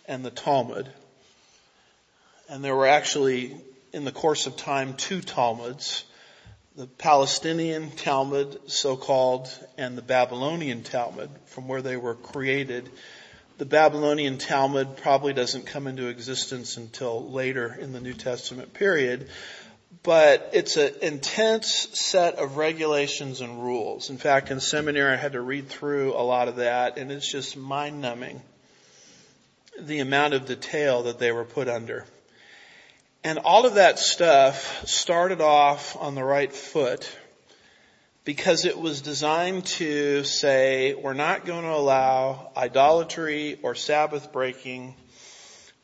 and 0.06 0.24
the 0.24 0.30
Talmud. 0.30 0.90
And 2.50 2.64
there 2.64 2.74
were 2.74 2.86
actually, 2.86 3.56
in 3.92 4.04
the 4.04 4.12
course 4.12 4.46
of 4.46 4.56
time, 4.56 4.94
two 4.94 5.20
Talmuds. 5.20 6.04
The 6.76 6.86
Palestinian 6.86 7.90
Talmud, 7.90 8.70
so-called, 8.70 9.50
and 9.76 9.98
the 9.98 10.02
Babylonian 10.02 10.84
Talmud, 10.84 11.30
from 11.46 11.66
where 11.66 11.82
they 11.82 11.96
were 11.96 12.14
created 12.14 12.88
the 13.58 13.66
Babylonian 13.66 14.38
Talmud 14.38 14.96
probably 14.98 15.32
doesn't 15.32 15.66
come 15.66 15.88
into 15.88 16.06
existence 16.06 16.76
until 16.76 17.30
later 17.30 17.76
in 17.78 17.92
the 17.92 18.00
New 18.00 18.14
Testament 18.14 18.72
period, 18.72 19.28
but 20.04 20.50
it's 20.52 20.76
an 20.76 20.94
intense 21.02 21.88
set 21.92 22.36
of 22.36 22.56
regulations 22.56 23.40
and 23.40 23.60
rules. 23.62 24.10
In 24.10 24.16
fact, 24.16 24.52
in 24.52 24.60
seminary 24.60 25.12
I 25.12 25.16
had 25.16 25.32
to 25.32 25.40
read 25.40 25.68
through 25.68 26.14
a 26.14 26.22
lot 26.22 26.46
of 26.46 26.56
that 26.56 26.98
and 26.98 27.10
it's 27.10 27.30
just 27.30 27.56
mind 27.56 28.00
numbing 28.00 28.40
the 29.80 29.98
amount 29.98 30.34
of 30.34 30.46
detail 30.46 31.04
that 31.04 31.18
they 31.18 31.32
were 31.32 31.44
put 31.44 31.68
under. 31.68 32.04
And 33.24 33.40
all 33.40 33.66
of 33.66 33.74
that 33.74 33.98
stuff 33.98 34.86
started 34.86 35.40
off 35.40 35.96
on 35.96 36.14
the 36.14 36.24
right 36.24 36.52
foot 36.52 37.10
because 38.28 38.66
it 38.66 38.78
was 38.78 39.00
designed 39.00 39.64
to 39.64 40.22
say 40.22 40.92
we're 40.92 41.14
not 41.14 41.46
going 41.46 41.62
to 41.62 41.72
allow 41.72 42.50
idolatry 42.54 43.58
or 43.62 43.74
Sabbath 43.74 44.30
breaking 44.32 44.94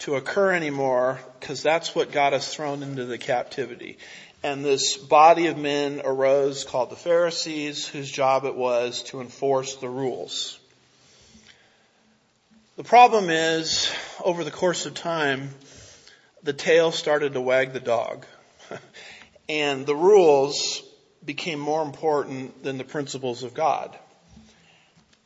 to 0.00 0.16
occur 0.16 0.52
anymore 0.52 1.18
because 1.40 1.62
that's 1.62 1.94
what 1.94 2.12
got 2.12 2.34
us 2.34 2.52
thrown 2.52 2.82
into 2.82 3.06
the 3.06 3.16
captivity. 3.16 3.96
And 4.42 4.62
this 4.62 4.98
body 4.98 5.46
of 5.46 5.56
men 5.56 6.02
arose 6.04 6.64
called 6.64 6.90
the 6.90 6.96
Pharisees 6.96 7.88
whose 7.88 8.10
job 8.10 8.44
it 8.44 8.54
was 8.54 9.04
to 9.04 9.22
enforce 9.22 9.76
the 9.76 9.88
rules. 9.88 10.58
The 12.76 12.84
problem 12.84 13.30
is, 13.30 13.90
over 14.22 14.44
the 14.44 14.50
course 14.50 14.84
of 14.84 14.92
time, 14.92 15.48
the 16.42 16.52
tail 16.52 16.92
started 16.92 17.32
to 17.32 17.40
wag 17.40 17.72
the 17.72 17.80
dog. 17.80 18.26
and 19.48 19.86
the 19.86 19.96
rules 19.96 20.82
became 21.24 21.58
more 21.58 21.82
important 21.82 22.62
than 22.62 22.78
the 22.78 22.84
principles 22.84 23.42
of 23.42 23.54
God. 23.54 23.96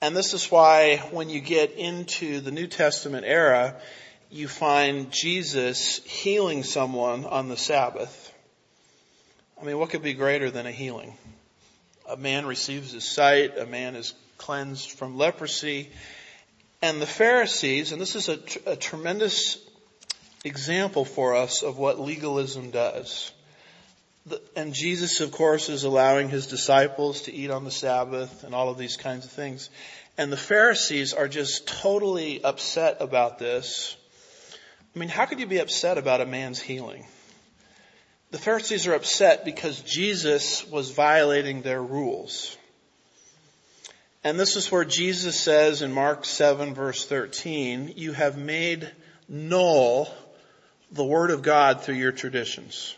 And 0.01 0.17
this 0.17 0.33
is 0.33 0.51
why 0.51 0.99
when 1.11 1.29
you 1.29 1.41
get 1.41 1.73
into 1.73 2.41
the 2.41 2.53
New 2.53 2.69
Testament 2.69 3.25
era, 3.27 3.75
you 4.31 4.47
find 4.47 5.11
Jesus 5.11 5.99
healing 6.05 6.63
someone 6.63 7.25
on 7.25 7.49
the 7.49 7.57
Sabbath. 7.57 8.33
I 9.61 9.65
mean, 9.65 9.79
what 9.79 9.91
could 9.91 10.03
be 10.03 10.15
greater 10.15 10.51
than 10.51 10.67
a 10.67 10.73
healing? 10.73 11.17
A 12.09 12.17
man 12.17 12.47
receives 12.47 12.93
his 12.93 13.05
sight, 13.05 13.59
a 13.59 13.67
man 13.67 13.97
is 13.97 14.15
cleansed 14.37 14.93
from 14.93 15.19
leprosy, 15.19 15.91
and 16.81 17.03
the 17.03 17.07
Pharisees, 17.07 17.91
and 17.91 18.01
this 18.01 18.15
is 18.15 18.29
a, 18.29 18.39
a 18.67 18.77
tremendous 18.77 19.59
example 20.45 21.05
for 21.05 21.35
us 21.35 21.63
of 21.63 21.77
what 21.77 21.99
legalism 21.99 22.71
does 22.71 23.33
and 24.57 24.73
Jesus, 24.73 25.21
of 25.21 25.31
course, 25.31 25.69
is 25.69 25.85
allowing 25.85 26.29
his 26.29 26.47
disciples 26.47 27.23
to 27.23 27.33
eat 27.33 27.51
on 27.51 27.65
the 27.65 27.71
Sabbath 27.71 28.45
and 28.45 28.55
all 28.55 28.69
of 28.69 28.79
these 28.79 28.97
kinds 28.97 29.25
of 29.25 29.31
things. 29.31 29.71
And 30.17 30.33
the 30.33 30.37
Pharisees 30.37 31.13
are 31.13 31.29
just 31.29 31.69
totally 31.69 32.43
upset 32.43 32.97
about 33.01 33.39
this. 33.39 33.97
I 34.95 34.99
mean, 34.99 35.09
how 35.09 35.27
could 35.27 35.41
you 35.41 35.47
be 35.47 35.59
upset 35.59 35.99
about 35.99 36.21
a 36.21 36.27
man's 36.27 36.61
healing? 36.61 37.07
The 38.31 38.39
Pharisees 38.39 38.87
are 38.87 38.95
upset 38.95 39.45
because 39.45 39.81
Jesus 39.81 40.67
was 40.67 40.91
violating 40.91 41.63
their 41.63 41.83
rules. 41.83 42.57
And 44.25 44.39
this 44.39 44.57
is 44.57 44.71
where 44.71 44.85
Jesus 44.85 45.41
says 45.41 45.81
in 45.81 45.93
Mark 45.93 46.25
7 46.25 46.75
verse 46.75 47.07
13, 47.07 47.95
you 47.97 48.13
have 48.13 48.37
made 48.37 48.91
null 49.29 50.13
the 50.91 51.05
word 51.05 51.31
of 51.31 51.43
God 51.43 51.83
through 51.83 51.95
your 51.95 52.13
traditions. 52.13 52.95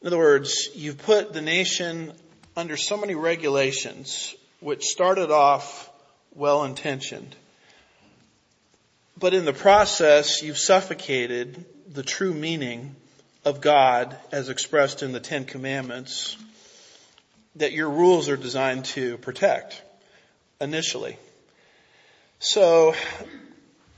In 0.00 0.06
other 0.06 0.18
words, 0.18 0.68
you've 0.74 0.98
put 0.98 1.32
the 1.32 1.40
nation 1.40 2.12
under 2.56 2.76
so 2.76 2.96
many 2.96 3.14
regulations, 3.14 4.34
which 4.60 4.84
started 4.84 5.30
off 5.30 5.90
well 6.34 6.64
intentioned. 6.64 7.34
But 9.18 9.34
in 9.34 9.44
the 9.44 9.52
process, 9.52 10.42
you've 10.42 10.58
suffocated 10.58 11.64
the 11.92 12.02
true 12.04 12.32
meaning 12.32 12.94
of 13.44 13.60
God 13.60 14.16
as 14.30 14.48
expressed 14.48 15.02
in 15.02 15.12
the 15.12 15.20
Ten 15.20 15.44
Commandments 15.44 16.36
that 17.56 17.72
your 17.72 17.90
rules 17.90 18.28
are 18.28 18.36
designed 18.36 18.84
to 18.86 19.18
protect 19.18 19.82
initially. 20.60 21.16
So, 22.38 22.94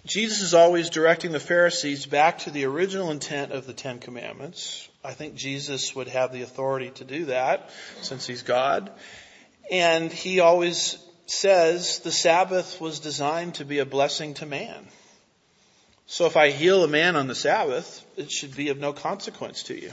Jesus 0.06 0.40
is 0.40 0.54
always 0.54 0.88
directing 0.88 1.32
the 1.32 1.40
Pharisees 1.40 2.06
back 2.06 2.38
to 2.40 2.50
the 2.50 2.64
original 2.64 3.10
intent 3.10 3.52
of 3.52 3.66
the 3.66 3.74
Ten 3.74 3.98
Commandments, 3.98 4.88
I 5.02 5.12
think 5.12 5.34
Jesus 5.34 5.94
would 5.94 6.08
have 6.08 6.32
the 6.32 6.42
authority 6.42 6.90
to 6.96 7.04
do 7.04 7.26
that 7.26 7.70
since 8.02 8.26
he's 8.26 8.42
God. 8.42 8.90
And 9.70 10.12
he 10.12 10.40
always 10.40 10.98
says 11.26 12.00
the 12.00 12.12
Sabbath 12.12 12.80
was 12.80 13.00
designed 13.00 13.54
to 13.54 13.64
be 13.64 13.78
a 13.78 13.86
blessing 13.86 14.34
to 14.34 14.46
man. 14.46 14.88
So 16.06 16.26
if 16.26 16.36
I 16.36 16.50
heal 16.50 16.82
a 16.82 16.88
man 16.88 17.16
on 17.16 17.28
the 17.28 17.34
Sabbath, 17.34 18.04
it 18.16 18.30
should 18.30 18.56
be 18.56 18.68
of 18.68 18.78
no 18.78 18.92
consequence 18.92 19.62
to 19.64 19.80
you. 19.80 19.92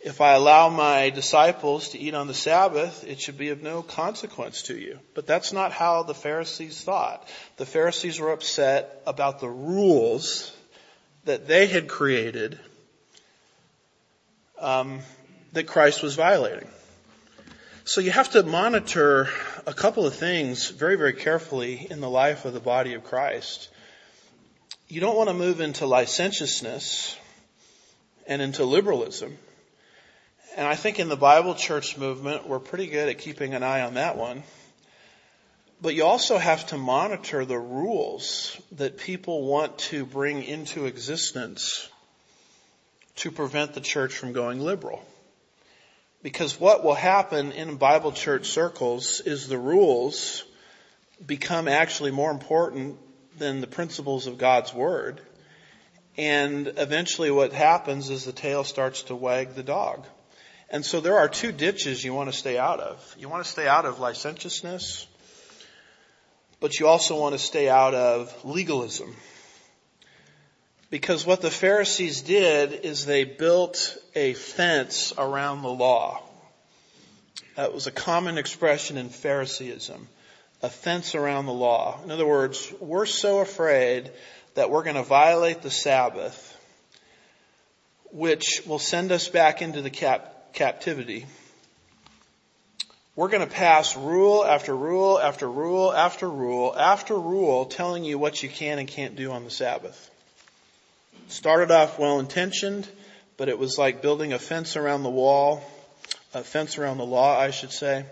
If 0.00 0.20
I 0.20 0.32
allow 0.32 0.68
my 0.68 1.10
disciples 1.10 1.90
to 1.90 1.98
eat 1.98 2.14
on 2.14 2.28
the 2.28 2.34
Sabbath, 2.34 3.04
it 3.04 3.20
should 3.20 3.36
be 3.36 3.50
of 3.50 3.62
no 3.62 3.82
consequence 3.82 4.62
to 4.62 4.78
you. 4.78 4.98
But 5.14 5.26
that's 5.26 5.52
not 5.52 5.72
how 5.72 6.02
the 6.02 6.14
Pharisees 6.14 6.80
thought. 6.80 7.28
The 7.56 7.66
Pharisees 7.66 8.18
were 8.18 8.32
upset 8.32 9.02
about 9.06 9.40
the 9.40 9.48
rules 9.48 10.56
that 11.24 11.46
they 11.46 11.66
had 11.66 11.88
created 11.88 12.58
um, 14.60 15.00
that 15.52 15.66
Christ 15.66 16.02
was 16.02 16.14
violating. 16.14 16.68
So 17.84 18.00
you 18.00 18.10
have 18.10 18.30
to 18.32 18.42
monitor 18.42 19.28
a 19.66 19.72
couple 19.72 20.06
of 20.06 20.14
things 20.14 20.68
very, 20.68 20.96
very 20.96 21.14
carefully 21.14 21.86
in 21.90 22.00
the 22.00 22.10
life 22.10 22.44
of 22.44 22.52
the 22.52 22.60
body 22.60 22.94
of 22.94 23.04
Christ. 23.04 23.70
You 24.88 25.00
don't 25.00 25.16
want 25.16 25.30
to 25.30 25.34
move 25.34 25.60
into 25.60 25.86
licentiousness 25.86 27.16
and 28.26 28.42
into 28.42 28.64
liberalism. 28.64 29.38
And 30.56 30.66
I 30.66 30.74
think 30.74 30.98
in 30.98 31.08
the 31.08 31.16
Bible 31.16 31.54
church 31.54 31.96
movement, 31.96 32.46
we're 32.46 32.58
pretty 32.58 32.88
good 32.88 33.08
at 33.08 33.18
keeping 33.18 33.54
an 33.54 33.62
eye 33.62 33.80
on 33.80 33.94
that 33.94 34.16
one. 34.16 34.42
But 35.80 35.94
you 35.94 36.04
also 36.04 36.36
have 36.36 36.66
to 36.66 36.76
monitor 36.76 37.44
the 37.44 37.58
rules 37.58 38.60
that 38.72 38.98
people 38.98 39.46
want 39.46 39.78
to 39.78 40.04
bring 40.04 40.42
into 40.42 40.86
existence 40.86 41.88
to 43.18 43.30
prevent 43.30 43.74
the 43.74 43.80
church 43.80 44.14
from 44.14 44.32
going 44.32 44.60
liberal. 44.60 45.02
Because 46.22 46.58
what 46.58 46.82
will 46.84 46.94
happen 46.94 47.52
in 47.52 47.76
Bible 47.76 48.12
church 48.12 48.48
circles 48.48 49.20
is 49.20 49.48
the 49.48 49.58
rules 49.58 50.44
become 51.24 51.68
actually 51.68 52.10
more 52.10 52.30
important 52.30 52.98
than 53.38 53.60
the 53.60 53.66
principles 53.66 54.26
of 54.26 54.38
God's 54.38 54.74
Word. 54.74 55.20
And 56.16 56.72
eventually 56.76 57.30
what 57.30 57.52
happens 57.52 58.10
is 58.10 58.24
the 58.24 58.32
tail 58.32 58.64
starts 58.64 59.02
to 59.04 59.14
wag 59.14 59.54
the 59.54 59.62
dog. 59.62 60.04
And 60.70 60.84
so 60.84 61.00
there 61.00 61.18
are 61.18 61.28
two 61.28 61.52
ditches 61.52 62.04
you 62.04 62.12
want 62.12 62.30
to 62.30 62.36
stay 62.36 62.58
out 62.58 62.80
of. 62.80 63.16
You 63.18 63.28
want 63.28 63.44
to 63.44 63.50
stay 63.50 63.66
out 63.66 63.84
of 63.84 64.00
licentiousness, 64.00 65.06
but 66.60 66.78
you 66.78 66.88
also 66.88 67.18
want 67.18 67.34
to 67.34 67.38
stay 67.38 67.68
out 67.68 67.94
of 67.94 68.44
legalism. 68.44 69.14
Because 70.90 71.26
what 71.26 71.42
the 71.42 71.50
Pharisees 71.50 72.22
did 72.22 72.72
is 72.72 73.04
they 73.04 73.24
built 73.24 73.98
a 74.14 74.32
fence 74.32 75.12
around 75.18 75.62
the 75.62 75.68
law. 75.68 76.22
That 77.56 77.74
was 77.74 77.86
a 77.86 77.90
common 77.90 78.38
expression 78.38 78.96
in 78.96 79.10
Phariseeism. 79.10 80.06
A 80.62 80.70
fence 80.70 81.14
around 81.14 81.46
the 81.46 81.52
law. 81.52 82.00
In 82.04 82.10
other 82.10 82.26
words, 82.26 82.72
we're 82.80 83.06
so 83.06 83.40
afraid 83.40 84.10
that 84.54 84.70
we're 84.70 84.82
going 84.82 84.96
to 84.96 85.02
violate 85.02 85.60
the 85.60 85.70
Sabbath, 85.70 86.56
which 88.10 88.62
will 88.66 88.78
send 88.78 89.12
us 89.12 89.28
back 89.28 89.60
into 89.60 89.82
the 89.82 89.90
cap- 89.90 90.54
captivity. 90.54 91.26
We're 93.14 93.28
going 93.28 93.46
to 93.46 93.54
pass 93.54 93.94
rule 93.94 94.44
after 94.44 94.74
rule 94.74 95.18
after 95.18 95.48
rule 95.48 95.92
after 95.92 96.28
rule 96.30 96.74
after 96.74 97.14
rule 97.14 97.66
telling 97.66 98.04
you 98.04 98.18
what 98.18 98.42
you 98.42 98.48
can 98.48 98.78
and 98.78 98.88
can't 98.88 99.16
do 99.16 99.32
on 99.32 99.44
the 99.44 99.50
Sabbath 99.50 100.10
started 101.28 101.70
off 101.70 101.98
well 101.98 102.18
intentioned, 102.18 102.88
but 103.36 103.48
it 103.48 103.58
was 103.58 103.78
like 103.78 104.02
building 104.02 104.32
a 104.32 104.38
fence 104.38 104.76
around 104.76 105.02
the 105.02 105.10
wall, 105.10 105.62
a 106.34 106.42
fence 106.42 106.78
around 106.78 106.98
the 106.98 107.06
law, 107.06 107.38
I 107.38 107.50
should 107.50 107.72
say. 107.72 108.04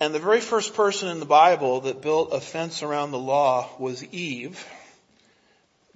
And 0.00 0.14
the 0.14 0.20
very 0.20 0.40
first 0.40 0.74
person 0.74 1.08
in 1.08 1.20
the 1.20 1.26
Bible 1.26 1.82
that 1.82 2.02
built 2.02 2.32
a 2.32 2.40
fence 2.40 2.82
around 2.82 3.10
the 3.10 3.18
law 3.18 3.68
was 3.78 4.04
Eve. 4.04 4.64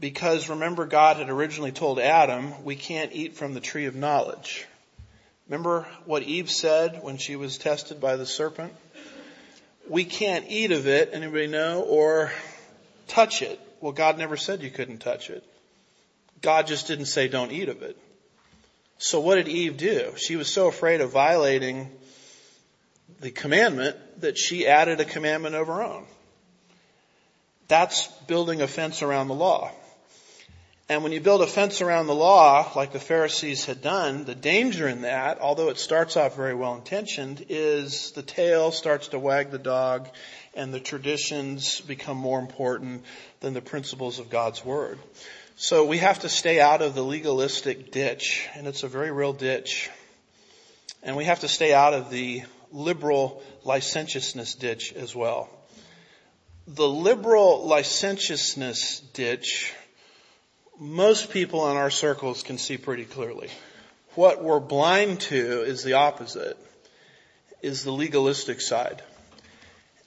Because 0.01 0.49
remember 0.49 0.87
God 0.87 1.19
had 1.19 1.31
originally 1.31 1.71
told 1.71 2.01
Adam, 2.01 2.65
we 2.65 2.75
can't 2.75 3.13
eat 3.13 3.37
from 3.37 3.55
the 3.55 3.61
tree 3.61 3.87
of 3.87 3.95
knowledge. 3.95 4.67
Remember 5.49 5.87
what 6.05 6.25
Eve 6.25 6.51
said 6.51 7.03
when 7.03 7.17
she 7.17 7.37
was 7.37 7.59
tested 7.59 8.01
by 8.01 8.17
the 8.17 8.27
serpent? 8.27 8.73
We 9.89 10.05
can't 10.05 10.47
eat 10.49 10.73
of 10.73 10.87
it, 10.87 11.11
anybody 11.13 11.47
know, 11.47 11.83
or 11.83 12.33
touch 13.07 13.43
it. 13.43 13.61
Well, 13.81 13.93
God 13.93 14.19
never 14.19 14.37
said 14.37 14.63
you 14.63 14.71
couldn't 14.71 14.99
touch 14.99 15.31
it. 15.31 15.45
God 16.43 16.67
just 16.67 16.87
didn't 16.87 17.07
say 17.07 17.29
don't 17.29 17.53
eat 17.53 17.69
of 17.69 17.83
it. 17.83 17.97
So 18.99 19.21
what 19.21 19.37
did 19.37 19.49
Eve 19.49 19.77
do? 19.77 20.13
She 20.17 20.37
was 20.37 20.53
so 20.53 20.69
afraid 20.69 21.01
of 21.01 21.11
violating 21.11 21.91
the 23.21 23.31
commandment 23.31 23.97
that 24.21 24.37
she 24.39 24.67
added 24.67 25.01
a 25.01 25.05
commandment 25.05 25.55
of 25.55 25.69
her 25.69 25.83
own. 25.83 26.05
That's 27.69 28.07
building 28.27 28.61
a 28.61 28.69
fence 28.69 29.03
around 29.03 29.29
the 29.29 29.35
law. 29.35 29.71
And 30.89 31.03
when 31.03 31.13
you 31.13 31.21
build 31.21 31.43
a 31.43 31.47
fence 31.47 31.81
around 31.81 32.07
the 32.07 32.15
law, 32.15 32.71
like 32.77 32.93
the 32.93 33.01
Pharisees 33.01 33.65
had 33.65 33.81
done, 33.81 34.25
the 34.25 34.35
danger 34.35 34.87
in 34.87 35.03
that, 35.03 35.41
although 35.41 35.71
it 35.71 35.79
starts 35.79 36.17
off 36.17 36.37
very 36.37 36.55
well 36.55 36.75
intentioned, 36.75 37.47
is 37.49 38.13
the 38.13 38.23
tail 38.23 38.73
starts 38.73 39.09
to 39.09 39.19
wag 39.19 39.51
the 39.51 39.59
dog 39.59 40.09
and 40.55 40.75
the 40.75 40.81
traditions 40.81 41.81
become 41.81 42.19
more 42.19 42.39
important 42.39 43.05
than 43.41 43.55
the 43.55 43.63
principles 43.63 44.19
of 44.19 44.29
God's 44.29 44.65
Word. 44.65 44.99
So 45.57 45.85
we 45.85 45.99
have 45.99 46.21
to 46.21 46.31
stay 46.31 46.61
out 46.61 46.81
of 46.81 46.95
the 46.95 47.03
legalistic 47.03 47.93
ditch, 47.93 48.49
and 48.55 48.67
it's 48.67 48.85
a 48.85 48.89
very 48.89 49.11
real 49.11 49.35
ditch. 49.35 49.91
And 51.03 51.15
we 51.15 51.25
have 51.27 51.41
to 51.41 51.49
stay 51.49 51.75
out 51.75 51.93
of 51.93 52.11
the 52.11 52.43
liberal 52.71 53.43
licentiousness 53.63 54.55
ditch 54.55 54.95
as 54.95 55.15
well. 55.15 55.51
The 56.67 56.89
liberal 56.89 57.67
licentiousness 57.67 59.01
ditch, 59.13 59.75
most 60.79 61.31
people 61.31 61.71
in 61.71 61.77
our 61.77 61.91
circles 61.91 62.43
can 62.43 62.57
see 62.57 62.79
pretty 62.79 63.05
clearly. 63.05 63.51
What 64.15 64.43
we're 64.43 64.61
blind 64.61 65.21
to 65.23 65.63
is 65.63 65.85
the 65.85 65.95
opposite, 65.95 66.57
is 67.61 67.85
the 67.85 67.93
legalistic 67.93 68.63
side. 68.63 69.03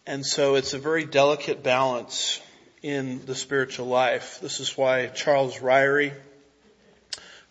And 0.08 0.26
so 0.26 0.56
it's 0.56 0.74
a 0.74 0.80
very 0.80 1.06
delicate 1.06 1.62
balance 1.62 2.41
in 2.86 3.26
the 3.26 3.34
spiritual 3.34 3.88
life. 3.88 4.38
This 4.42 4.60
is 4.60 4.78
why 4.78 5.08
Charles 5.08 5.58
Ryrie, 5.58 6.14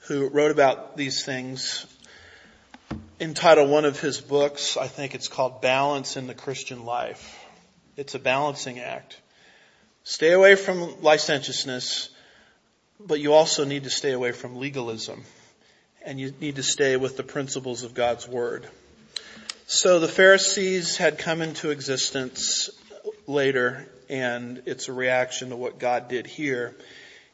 who 0.06 0.28
wrote 0.28 0.52
about 0.52 0.96
these 0.96 1.24
things 1.24 1.86
entitled 3.18 3.68
one 3.68 3.84
of 3.84 3.98
his 3.98 4.20
books, 4.20 4.76
I 4.76 4.86
think 4.86 5.16
it's 5.16 5.26
called 5.26 5.60
Balance 5.60 6.16
in 6.16 6.28
the 6.28 6.34
Christian 6.34 6.84
Life. 6.84 7.36
It's 7.96 8.14
a 8.14 8.20
balancing 8.20 8.78
act. 8.78 9.20
Stay 10.04 10.30
away 10.30 10.54
from 10.54 11.02
licentiousness, 11.02 12.10
but 13.00 13.18
you 13.18 13.32
also 13.32 13.64
need 13.64 13.82
to 13.84 13.90
stay 13.90 14.12
away 14.12 14.30
from 14.30 14.60
legalism. 14.60 15.24
And 16.04 16.20
you 16.20 16.32
need 16.40 16.56
to 16.56 16.62
stay 16.62 16.96
with 16.96 17.16
the 17.16 17.24
principles 17.24 17.82
of 17.82 17.92
God's 17.92 18.28
Word. 18.28 18.68
So 19.66 19.98
the 19.98 20.06
Pharisees 20.06 20.96
had 20.96 21.18
come 21.18 21.42
into 21.42 21.70
existence 21.70 22.70
later, 23.26 23.88
and 24.08 24.62
it's 24.66 24.88
a 24.88 24.92
reaction 24.92 25.50
to 25.50 25.56
what 25.56 25.78
God 25.78 26.08
did 26.08 26.26
here 26.26 26.74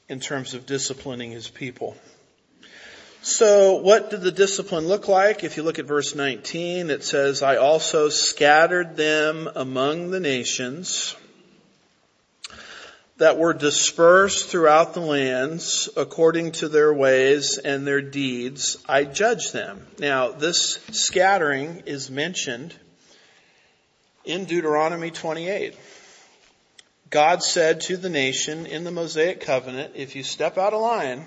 in 0.08 0.20
terms 0.20 0.54
of 0.54 0.66
disciplining 0.66 1.30
His 1.30 1.48
people. 1.48 1.96
So 3.22 3.74
what 3.74 4.10
did 4.10 4.22
the 4.22 4.32
discipline 4.32 4.88
look 4.88 5.06
like? 5.06 5.44
If 5.44 5.58
you 5.58 5.62
look 5.62 5.78
at 5.78 5.84
verse 5.84 6.14
19, 6.14 6.88
it 6.88 7.04
says, 7.04 7.42
I 7.42 7.56
also 7.56 8.08
scattered 8.08 8.96
them 8.96 9.48
among 9.54 10.10
the 10.10 10.20
nations 10.20 11.14
that 13.18 13.36
were 13.36 13.52
dispersed 13.52 14.48
throughout 14.48 14.94
the 14.94 15.00
lands 15.00 15.90
according 15.94 16.52
to 16.52 16.68
their 16.70 16.94
ways 16.94 17.58
and 17.58 17.86
their 17.86 18.00
deeds. 18.00 18.78
I 18.88 19.04
judged 19.04 19.52
them. 19.52 19.86
Now 19.98 20.32
this 20.32 20.78
scattering 20.90 21.82
is 21.84 22.10
mentioned 22.10 22.74
in 24.24 24.46
Deuteronomy 24.46 25.10
28. 25.10 25.76
God 27.10 27.42
said 27.42 27.80
to 27.82 27.96
the 27.96 28.08
nation 28.08 28.66
in 28.66 28.84
the 28.84 28.92
Mosaic 28.92 29.40
covenant, 29.40 29.92
if 29.96 30.14
you 30.14 30.22
step 30.22 30.56
out 30.56 30.72
of 30.72 30.80
line, 30.80 31.26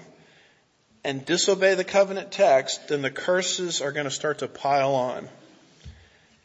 and 1.03 1.25
disobey 1.25 1.75
the 1.75 1.83
covenant 1.83 2.31
text, 2.31 2.87
then 2.87 3.01
the 3.01 3.11
curses 3.11 3.81
are 3.81 3.91
going 3.91 4.05
to 4.05 4.11
start 4.11 4.39
to 4.39 4.47
pile 4.47 4.95
on. 4.95 5.27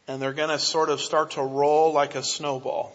And 0.09 0.20
they're 0.20 0.32
going 0.32 0.49
to 0.49 0.59
sort 0.59 0.91
of 0.91 1.01
start 1.01 1.32
to 1.32 1.43
roll 1.43 1.93
like 1.93 2.16
a 2.16 2.24
snowball. 2.24 2.93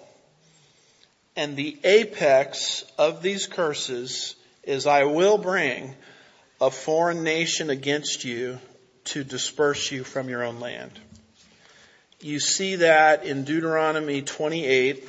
And 1.38 1.56
the 1.56 1.78
apex 1.86 2.84
of 2.98 3.22
these 3.22 3.48
curses 3.48 4.36
is 4.64 4.86
I 4.86 5.06
will 5.06 5.38
bring 5.38 5.96
a 6.60 6.70
foreign 6.70 7.24
nation 7.24 7.70
against 7.70 8.26
you 8.26 8.60
to 9.06 9.24
disperse 9.24 9.92
you 9.92 10.04
from 10.04 10.28
your 10.28 10.44
own 10.44 10.60
land. 10.60 10.92
You 12.20 12.40
see 12.40 12.78
that 12.78 13.26
in 13.26 13.46
Deuteronomy 13.46 14.22
28 14.22 15.08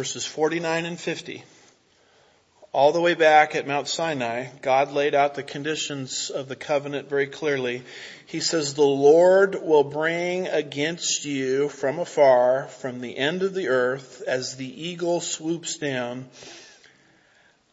verses 0.00 0.24
49 0.24 0.86
and 0.86 0.98
50 0.98 1.44
all 2.72 2.90
the 2.92 3.02
way 3.02 3.12
back 3.12 3.54
at 3.54 3.66
Mount 3.66 3.86
Sinai, 3.86 4.46
God 4.62 4.92
laid 4.92 5.14
out 5.14 5.34
the 5.34 5.42
conditions 5.42 6.30
of 6.30 6.48
the 6.48 6.56
covenant 6.56 7.10
very 7.10 7.26
clearly. 7.26 7.82
He 8.24 8.40
says, 8.40 8.72
the 8.72 8.80
Lord 8.80 9.62
will 9.62 9.84
bring 9.84 10.48
against 10.48 11.26
you 11.26 11.68
from 11.68 11.98
afar, 11.98 12.68
from 12.68 13.02
the 13.02 13.18
end 13.18 13.42
of 13.42 13.52
the 13.52 13.68
earth, 13.68 14.22
as 14.26 14.56
the 14.56 14.88
eagle 14.88 15.20
swoops 15.20 15.76
down, 15.76 16.30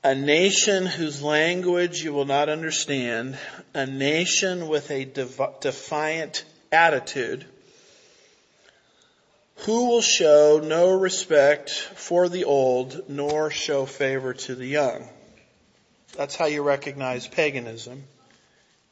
a 0.03 0.13
nation 0.13 0.85
whose 0.85 1.23
language 1.23 2.03
you 2.03 2.11
will 2.11 2.25
not 2.25 2.49
understand, 2.49 3.37
a 3.73 3.85
nation 3.85 4.67
with 4.67 4.91
a 4.91 5.05
defiant 5.05 6.43
attitude, 6.73 7.45
who 9.59 9.87
will 9.89 10.01
show 10.01 10.61
no 10.63 10.91
respect 10.91 11.71
for 11.71 12.29
the 12.29 12.45
old 12.45 13.09
nor 13.09 13.49
show 13.49 13.85
favor 13.85 14.33
to 14.33 14.55
the 14.55 14.67
young. 14.67 15.07
That's 16.15 16.35
how 16.35 16.45
you 16.45 16.63
recognize 16.63 17.27
paganism. 17.27 18.03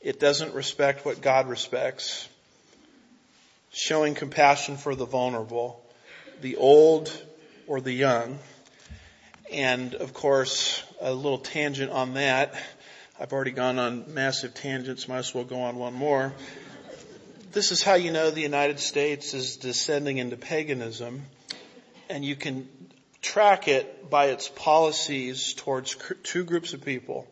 It 0.01 0.19
doesn't 0.19 0.53
respect 0.53 1.05
what 1.05 1.21
God 1.21 1.47
respects. 1.47 2.27
Showing 3.71 4.15
compassion 4.15 4.77
for 4.77 4.95
the 4.95 5.05
vulnerable, 5.05 5.83
the 6.41 6.55
old 6.57 7.11
or 7.67 7.81
the 7.81 7.91
young. 7.91 8.39
And 9.51 9.95
of 9.95 10.13
course, 10.13 10.83
a 11.01 11.13
little 11.13 11.37
tangent 11.37 11.91
on 11.91 12.15
that. 12.15 12.53
I've 13.19 13.33
already 13.33 13.51
gone 13.51 13.79
on 13.79 14.13
massive 14.13 14.53
tangents, 14.53 15.07
might 15.07 15.19
as 15.19 15.33
well 15.33 15.43
go 15.43 15.61
on 15.61 15.77
one 15.77 15.93
more. 15.93 16.33
This 17.55 17.71
is 17.71 17.81
how 17.81 17.93
you 17.93 18.11
know 18.11 18.31
the 18.31 18.41
United 18.41 18.81
States 18.81 19.33
is 19.33 19.55
descending 19.55 20.17
into 20.17 20.35
paganism, 20.35 21.21
and 22.09 22.25
you 22.25 22.35
can 22.35 22.67
track 23.21 23.69
it 23.69 24.09
by 24.09 24.25
its 24.25 24.49
policies 24.49 25.53
towards 25.53 25.95
two 26.23 26.43
groups 26.43 26.73
of 26.73 26.83
people, 26.83 27.25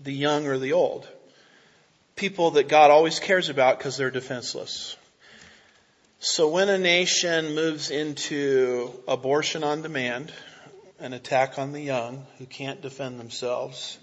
the 0.00 0.12
young 0.12 0.48
or 0.48 0.58
the 0.58 0.72
old. 0.72 1.06
People 2.16 2.50
that 2.50 2.66
God 2.66 2.90
always 2.90 3.20
cares 3.20 3.48
about 3.48 3.78
because 3.78 3.96
they're 3.96 4.10
defenseless. 4.10 4.96
So 6.18 6.48
when 6.48 6.68
a 6.68 6.76
nation 6.76 7.54
moves 7.54 7.92
into 7.92 8.90
abortion 9.06 9.62
on 9.62 9.82
demand, 9.82 10.32
an 10.98 11.12
attack 11.12 11.56
on 11.56 11.70
the 11.70 11.80
young 11.80 12.26
who 12.38 12.46
can't 12.46 12.82
defend 12.82 13.20
themselves, 13.20 13.96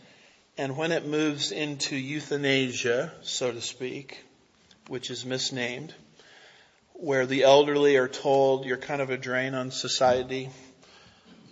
and 0.57 0.77
when 0.77 0.93
it 0.93 1.05
moves 1.05 1.51
into 1.51 1.97
euthanasia, 1.97 3.11
so 3.23 3.51
to 3.51 3.59
speak, 3.59 4.23
which 4.87 5.09
is 5.09 5.25
misnamed, 5.25 5.93
where 6.93 7.25
the 7.25 7.43
elderly 7.43 7.97
are 7.97 8.07
told 8.07 8.65
you're 8.65 8.77
kind 8.77 9.01
of 9.01 9.09
a 9.09 9.17
drain 9.17 9.53
on 9.53 9.71
society. 9.71 10.49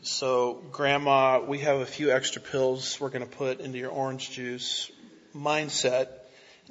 So 0.01 0.63
grandma, 0.71 1.41
we 1.45 1.59
have 1.59 1.79
a 1.79 1.86
few 1.86 2.11
extra 2.11 2.41
pills 2.41 2.99
we're 2.99 3.09
going 3.09 3.27
to 3.27 3.38
put 3.38 3.59
into 3.59 3.77
your 3.77 3.91
orange 3.91 4.31
juice 4.31 4.91
mindset. 5.36 6.07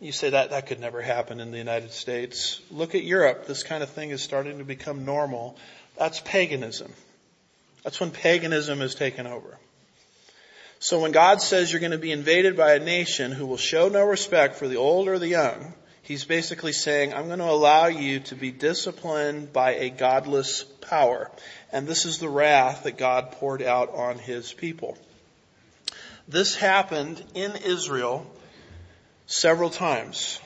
You 0.01 0.13
say 0.13 0.31
that 0.31 0.51
that 0.51 0.67
could 0.67 0.81
never 0.81 1.01
happen 1.01 1.41
in 1.41 1.51
the 1.51 1.59
United 1.59 1.93
States. 1.93 2.61
Look 2.71 2.95
at 2.95 3.05
Europe. 3.05 3.47
This 3.47 3.63
kind 3.63 3.83
of 3.83 3.91
thing 3.91 4.11
is 4.11 4.23
starting 4.23 4.59
to 4.59 4.65
become 4.65 5.05
normal. 5.05 5.57
That's 5.97 6.21
paganism. 6.21 6.93
That's 7.85 8.01
when 8.01 8.11
paganism 8.11 8.81
is 8.81 8.95
taken 8.95 9.27
over. 9.27 9.59
So 10.81 11.01
when 11.01 11.13
God 11.13 11.41
says 11.41 11.71
you're 11.71 11.81
going 11.81 11.93
to 11.93 11.99
be 11.99 12.13
invaded 12.13 12.57
by 12.57 12.75
a 12.75 12.79
nation 12.79 13.31
who 13.33 13.47
will 13.47 13.57
show 13.57 13.89
no 13.89 14.05
respect 14.05 14.57
for 14.57 14.69
the 14.69 14.77
old 14.77 15.09
or 15.09 15.19
the 15.19 15.29
young, 15.29 15.75
He's 16.05 16.25
basically 16.25 16.73
saying, 16.73 17.15
I'm 17.15 17.29
going 17.29 17.39
to 17.39 17.51
allow 17.51 17.87
you 17.87 18.21
to 18.21 18.35
be 18.35 18.51
disciplined 18.51 19.55
by 19.55 19.77
a 19.77 19.89
godless 19.89 20.63
power. 20.63 21.31
And 21.73 21.87
this 21.87 22.05
is 22.05 22.19
the 22.19 22.29
wrath 22.29 22.83
that 22.85 22.99
God 22.99 23.33
poured 23.33 23.63
out 23.63 23.95
on 23.95 24.19
his 24.19 24.53
people. 24.53 24.99
This 26.29 26.57
happened 26.57 27.25
in 27.35 27.57
Israel 27.57 28.31
several 29.27 29.71
times. 29.71 30.39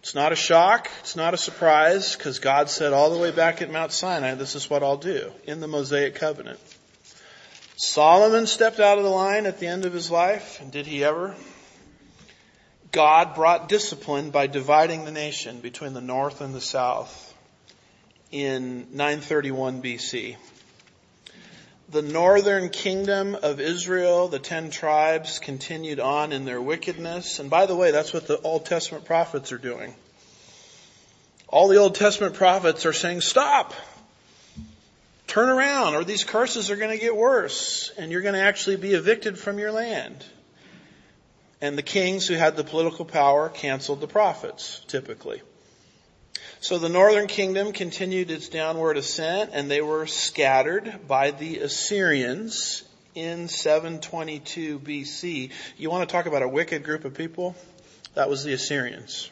It's 0.00 0.16
not 0.16 0.32
a 0.32 0.36
shock. 0.36 0.90
It's 0.98 1.14
not 1.14 1.32
a 1.32 1.36
surprise 1.36 2.16
because 2.16 2.40
God 2.40 2.70
said 2.70 2.92
all 2.92 3.10
the 3.10 3.18
way 3.18 3.30
back 3.30 3.62
at 3.62 3.70
Mount 3.70 3.92
Sinai, 3.92 4.34
this 4.34 4.56
is 4.56 4.68
what 4.68 4.82
I'll 4.82 4.96
do 4.96 5.30
in 5.44 5.60
the 5.60 5.68
Mosaic 5.68 6.16
covenant. 6.16 6.58
Solomon 7.76 8.48
stepped 8.48 8.80
out 8.80 8.98
of 8.98 9.04
the 9.04 9.10
line 9.10 9.46
at 9.46 9.60
the 9.60 9.68
end 9.68 9.84
of 9.84 9.92
his 9.92 10.10
life, 10.10 10.60
and 10.60 10.72
did 10.72 10.86
he 10.88 11.04
ever? 11.04 11.36
God 12.92 13.34
brought 13.34 13.70
discipline 13.70 14.30
by 14.30 14.46
dividing 14.46 15.06
the 15.06 15.10
nation 15.10 15.60
between 15.60 15.94
the 15.94 16.02
north 16.02 16.42
and 16.42 16.54
the 16.54 16.60
south 16.60 17.34
in 18.30 18.86
931 18.92 19.82
BC. 19.82 20.36
The 21.88 22.02
northern 22.02 22.68
kingdom 22.68 23.34
of 23.34 23.60
Israel, 23.60 24.28
the 24.28 24.38
ten 24.38 24.70
tribes, 24.70 25.38
continued 25.38 26.00
on 26.00 26.32
in 26.32 26.44
their 26.44 26.60
wickedness. 26.60 27.38
And 27.38 27.48
by 27.48 27.64
the 27.64 27.74
way, 27.74 27.90
that's 27.90 28.12
what 28.12 28.26
the 28.26 28.38
Old 28.40 28.66
Testament 28.66 29.06
prophets 29.06 29.52
are 29.52 29.58
doing. 29.58 29.94
All 31.48 31.68
the 31.68 31.76
Old 31.76 31.94
Testament 31.94 32.34
prophets 32.34 32.84
are 32.84 32.92
saying, 32.92 33.22
stop! 33.22 33.74
turn 35.32 35.48
around 35.48 35.94
or 35.94 36.04
these 36.04 36.24
curses 36.24 36.70
are 36.70 36.76
going 36.76 36.90
to 36.90 36.98
get 36.98 37.16
worse 37.16 37.90
and 37.96 38.12
you're 38.12 38.20
going 38.20 38.34
to 38.34 38.40
actually 38.40 38.76
be 38.76 38.92
evicted 38.92 39.38
from 39.38 39.58
your 39.58 39.72
land. 39.72 40.22
And 41.62 41.78
the 41.78 41.82
kings 41.82 42.26
who 42.26 42.34
had 42.34 42.56
the 42.56 42.64
political 42.64 43.04
power 43.04 43.48
canceled 43.48 44.00
the 44.00 44.08
prophets, 44.08 44.82
typically. 44.88 45.40
So 46.60 46.78
the 46.78 46.88
northern 46.88 47.28
kingdom 47.28 47.72
continued 47.72 48.30
its 48.32 48.48
downward 48.48 48.96
ascent 48.96 49.50
and 49.52 49.70
they 49.70 49.80
were 49.80 50.06
scattered 50.06 51.06
by 51.06 51.30
the 51.30 51.58
Assyrians 51.58 52.82
in 53.14 53.48
722 53.48 54.80
BC. 54.80 55.50
You 55.76 55.90
want 55.90 56.08
to 56.08 56.12
talk 56.12 56.26
about 56.26 56.42
a 56.42 56.48
wicked 56.48 56.82
group 56.82 57.04
of 57.04 57.14
people? 57.14 57.54
That 58.14 58.28
was 58.28 58.42
the 58.42 58.52
Assyrians. 58.52 59.30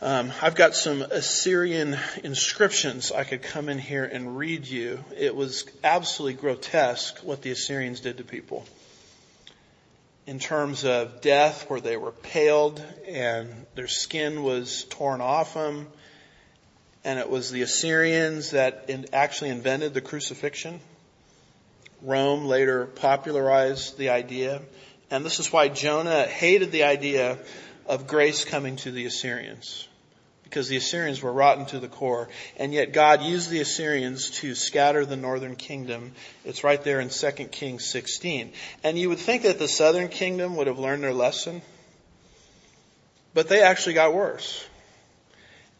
Um, 0.00 0.30
I've 0.42 0.54
got 0.54 0.74
some 0.74 1.02
Assyrian 1.02 1.98
inscriptions 2.22 3.12
I 3.12 3.24
could 3.24 3.42
come 3.42 3.68
in 3.68 3.78
here 3.78 4.04
and 4.04 4.36
read 4.36 4.66
you. 4.66 5.02
It 5.16 5.34
was 5.34 5.64
absolutely 5.82 6.40
grotesque 6.40 7.18
what 7.20 7.40
the 7.40 7.50
Assyrians 7.50 8.00
did 8.00 8.18
to 8.18 8.24
people. 8.24 8.66
In 10.28 10.38
terms 10.38 10.84
of 10.84 11.22
death, 11.22 11.70
where 11.70 11.80
they 11.80 11.96
were 11.96 12.12
paled 12.12 12.84
and 13.08 13.64
their 13.74 13.88
skin 13.88 14.42
was 14.42 14.84
torn 14.90 15.22
off 15.22 15.54
them. 15.54 15.86
And 17.02 17.18
it 17.18 17.30
was 17.30 17.50
the 17.50 17.62
Assyrians 17.62 18.50
that 18.50 18.84
in, 18.88 19.06
actually 19.14 19.48
invented 19.48 19.94
the 19.94 20.02
crucifixion. 20.02 20.80
Rome 22.02 22.44
later 22.44 22.84
popularized 22.84 23.96
the 23.96 24.10
idea. 24.10 24.60
And 25.10 25.24
this 25.24 25.40
is 25.40 25.50
why 25.50 25.68
Jonah 25.68 26.26
hated 26.26 26.72
the 26.72 26.84
idea 26.84 27.38
of 27.86 28.06
grace 28.06 28.44
coming 28.44 28.76
to 28.76 28.90
the 28.90 29.06
Assyrians 29.06 29.88
because 30.48 30.68
the 30.68 30.76
Assyrians 30.76 31.22
were 31.22 31.32
rotten 31.32 31.66
to 31.66 31.78
the 31.78 31.88
core. 31.88 32.28
And 32.56 32.72
yet 32.72 32.92
God 32.92 33.22
used 33.22 33.50
the 33.50 33.60
Assyrians 33.60 34.30
to 34.40 34.54
scatter 34.54 35.04
the 35.04 35.16
northern 35.16 35.56
kingdom. 35.56 36.12
It's 36.44 36.64
right 36.64 36.82
there 36.82 37.00
in 37.00 37.10
2 37.10 37.30
Kings 37.50 37.84
16. 37.84 38.52
And 38.82 38.98
you 38.98 39.08
would 39.10 39.18
think 39.18 39.42
that 39.42 39.58
the 39.58 39.68
southern 39.68 40.08
kingdom 40.08 40.56
would 40.56 40.66
have 40.66 40.78
learned 40.78 41.02
their 41.02 41.12
lesson. 41.12 41.60
But 43.34 43.48
they 43.48 43.62
actually 43.62 43.94
got 43.94 44.14
worse. 44.14 44.66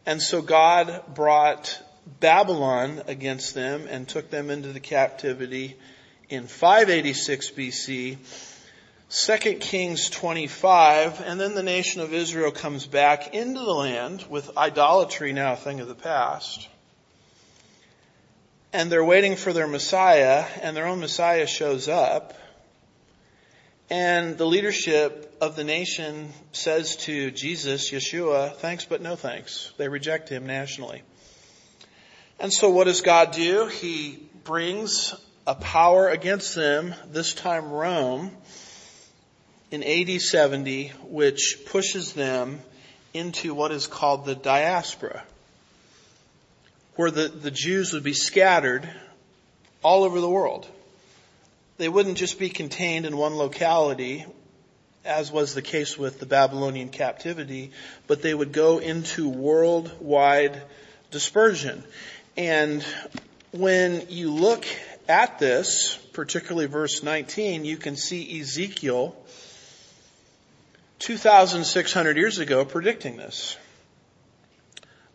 And 0.05 0.21
so 0.21 0.43
God 0.43 1.03
brought 1.15 1.83
Babylon 2.21 3.03
against 3.07 3.55
them 3.55 3.87
and 3.89 4.09
took 4.09 4.31
them 4.31 4.51
into 4.51 4.73
the 4.73 4.81
captivity 4.81 5.77
in 6.29 6.47
586 6.47 7.51
BC 7.51 8.19
2 9.11 9.55
Kings 9.55 10.11
25, 10.11 11.23
and 11.23 11.41
then 11.41 11.55
the 11.55 11.63
nation 11.63 12.03
of 12.03 12.13
Israel 12.13 12.51
comes 12.51 12.87
back 12.87 13.35
into 13.35 13.59
the 13.59 13.73
land 13.73 14.23
with 14.29 14.55
idolatry 14.55 15.33
now 15.33 15.55
a 15.55 15.57
thing 15.57 15.81
of 15.81 15.89
the 15.89 15.95
past. 15.95 16.69
And 18.71 18.93
they're 18.93 19.03
waiting 19.03 19.37
for 19.37 19.55
their 19.55 19.67
Messiah, 19.67 20.45
and 20.61 20.77
their 20.77 20.87
own 20.87 21.01
Messiah 21.01 21.47
shows 21.47 21.89
up. 21.89 22.35
And 23.89 24.37
the 24.37 24.45
leadership 24.45 25.35
of 25.41 25.57
the 25.57 25.65
nation 25.65 26.35
says 26.53 26.97
to 26.97 27.31
Jesus, 27.31 27.91
Yeshua, 27.91 28.57
thanks 28.57 28.85
but 28.85 29.01
no 29.01 29.17
thanks. 29.17 29.73
They 29.79 29.89
reject 29.89 30.29
him 30.29 30.47
nationally. 30.47 31.01
And 32.39 32.53
so 32.53 32.69
what 32.69 32.85
does 32.85 33.01
God 33.01 33.31
do? 33.31 33.69
He 33.69 34.29
brings 34.45 35.15
a 35.47 35.55
power 35.55 36.11
against 36.11 36.55
them, 36.55 36.95
this 37.11 37.33
time 37.33 37.71
Rome, 37.71 38.33
in 39.71 39.83
AD 39.83 40.21
70, 40.21 40.89
which 41.09 41.59
pushes 41.67 42.13
them 42.13 42.61
into 43.13 43.55
what 43.55 43.73
is 43.73 43.87
called 43.87 44.25
the 44.25 44.35
diaspora, 44.35 45.23
where 46.97 47.11
the, 47.11 47.29
the 47.29 47.51
Jews 47.51 47.93
would 47.93 48.03
be 48.03 48.15
scattered 48.15 48.89
all 49.83 50.05
over 50.05 50.21
the 50.21 50.29
world. 50.29 50.67
They 51.77 51.89
wouldn't 51.89 52.19
just 52.19 52.39
be 52.39 52.49
contained 52.49 53.07
in 53.07 53.17
one 53.17 53.37
locality, 53.37 54.25
as 55.05 55.31
was 55.31 55.55
the 55.55 55.63
case 55.63 55.97
with 55.97 56.19
the 56.19 56.27
Babylonian 56.27 56.89
captivity, 56.89 57.71
but 58.07 58.23
they 58.23 58.35
would 58.35 58.53
go 58.53 58.79
into 58.79 59.29
worldwide 59.29 60.61
dispersion. 61.11 61.85
And 62.37 62.85
when 63.53 64.07
you 64.09 64.33
look 64.33 64.67
at 65.09 65.39
this, 65.39 65.97
particularly 66.13 66.67
verse 66.67 67.03
19, 67.03 67.65
you 67.65 67.77
can 67.77 67.97
see 67.97 68.41
Ezekiel 68.41 69.17
2,600 70.99 72.17
years 72.17 72.39
ago 72.39 72.65
predicting 72.65 73.17
this. 73.17 73.57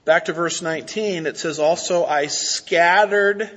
Back 0.06 0.26
to 0.26 0.34
verse 0.34 0.62
19, 0.62 1.26
it 1.26 1.38
says, 1.38 1.60
also 1.60 2.06
I 2.06 2.28
scattered 2.28 3.50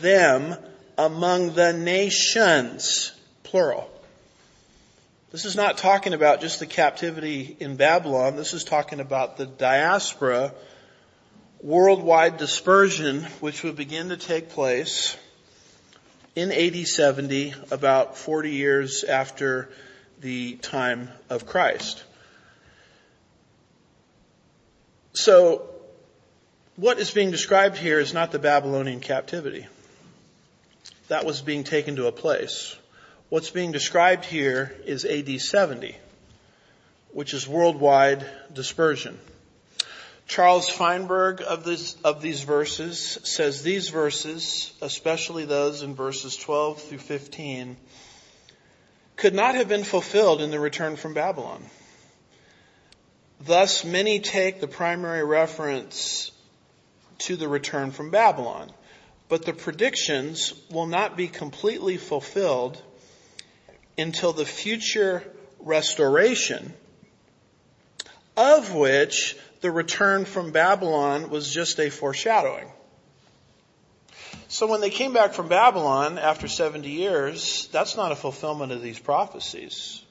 them 0.00 0.56
among 0.96 1.54
the 1.54 1.72
nations, 1.72 3.12
plural. 3.42 3.90
This 5.32 5.44
is 5.44 5.56
not 5.56 5.76
talking 5.76 6.14
about 6.14 6.40
just 6.40 6.60
the 6.60 6.66
captivity 6.66 7.56
in 7.60 7.76
Babylon. 7.76 8.36
This 8.36 8.54
is 8.54 8.64
talking 8.64 9.00
about 9.00 9.36
the 9.36 9.44
diaspora, 9.44 10.54
worldwide 11.60 12.38
dispersion, 12.38 13.24
which 13.40 13.62
would 13.62 13.76
begin 13.76 14.08
to 14.08 14.16
take 14.16 14.50
place 14.50 15.16
in 16.34 16.52
AD 16.52 16.86
70, 16.86 17.54
about 17.70 18.16
40 18.16 18.50
years 18.50 19.04
after 19.04 19.68
the 20.20 20.56
time 20.56 21.10
of 21.28 21.46
Christ. 21.46 22.04
So, 25.12 25.68
what 26.76 26.98
is 26.98 27.10
being 27.10 27.30
described 27.30 27.76
here 27.76 27.98
is 27.98 28.12
not 28.12 28.32
the 28.32 28.38
Babylonian 28.38 29.00
captivity. 29.00 29.66
That 31.08 31.24
was 31.24 31.40
being 31.40 31.64
taken 31.64 31.96
to 31.96 32.06
a 32.06 32.12
place. 32.12 32.76
What's 33.28 33.50
being 33.50 33.72
described 33.72 34.24
here 34.24 34.76
is 34.84 35.04
AD 35.04 35.40
70, 35.40 35.96
which 37.12 37.34
is 37.34 37.48
worldwide 37.48 38.26
dispersion. 38.52 39.18
Charles 40.28 40.68
Feinberg 40.68 41.40
of, 41.40 41.64
this, 41.64 41.96
of 42.02 42.20
these 42.20 42.42
verses 42.42 43.18
says 43.24 43.62
these 43.62 43.88
verses, 43.90 44.72
especially 44.82 45.44
those 45.44 45.82
in 45.82 45.94
verses 45.94 46.36
12 46.36 46.82
through 46.82 46.98
15, 46.98 47.76
could 49.16 49.34
not 49.34 49.54
have 49.54 49.68
been 49.68 49.84
fulfilled 49.84 50.40
in 50.42 50.50
the 50.50 50.60
return 50.60 50.96
from 50.96 51.14
Babylon. 51.14 51.64
Thus, 53.40 53.84
many 53.84 54.20
take 54.20 54.60
the 54.60 54.68
primary 54.68 55.24
reference 55.24 56.30
to 57.18 57.36
the 57.36 57.48
return 57.48 57.90
from 57.90 58.10
Babylon, 58.10 58.70
but 59.28 59.44
the 59.44 59.52
predictions 59.52 60.52
will 60.70 60.86
not 60.86 61.16
be 61.16 61.28
completely 61.28 61.96
fulfilled 61.96 62.80
until 63.98 64.32
the 64.32 64.44
future 64.44 65.22
restoration 65.58 66.74
of 68.36 68.74
which 68.74 69.36
the 69.62 69.70
return 69.70 70.24
from 70.26 70.52
Babylon 70.52 71.30
was 71.30 71.52
just 71.52 71.80
a 71.80 71.90
foreshadowing. 71.90 72.70
So 74.48 74.66
when 74.68 74.80
they 74.80 74.90
came 74.90 75.12
back 75.12 75.32
from 75.32 75.48
Babylon 75.48 76.18
after 76.18 76.46
70 76.46 76.88
years, 76.88 77.68
that's 77.72 77.96
not 77.96 78.12
a 78.12 78.16
fulfillment 78.16 78.72
of 78.72 78.80
these 78.80 78.98
prophecies. 78.98 80.02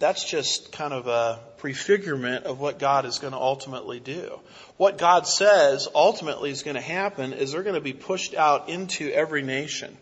That's 0.00 0.28
just 0.28 0.72
kind 0.72 0.92
of 0.92 1.06
a 1.06 1.38
prefigurement 1.58 2.42
of 2.44 2.58
what 2.58 2.80
God 2.80 3.06
is 3.06 3.20
going 3.20 3.34
to 3.34 3.38
ultimately 3.38 4.00
do. 4.00 4.40
What 4.76 4.98
God 4.98 5.28
says 5.28 5.86
ultimately 5.94 6.50
is 6.50 6.64
going 6.64 6.74
to 6.74 6.80
happen 6.80 7.32
is 7.32 7.52
they're 7.52 7.62
going 7.62 7.76
to 7.76 7.80
be 7.80 7.92
pushed 7.92 8.34
out 8.34 8.68
into 8.68 9.12
every 9.12 9.42
nation. 9.42 9.96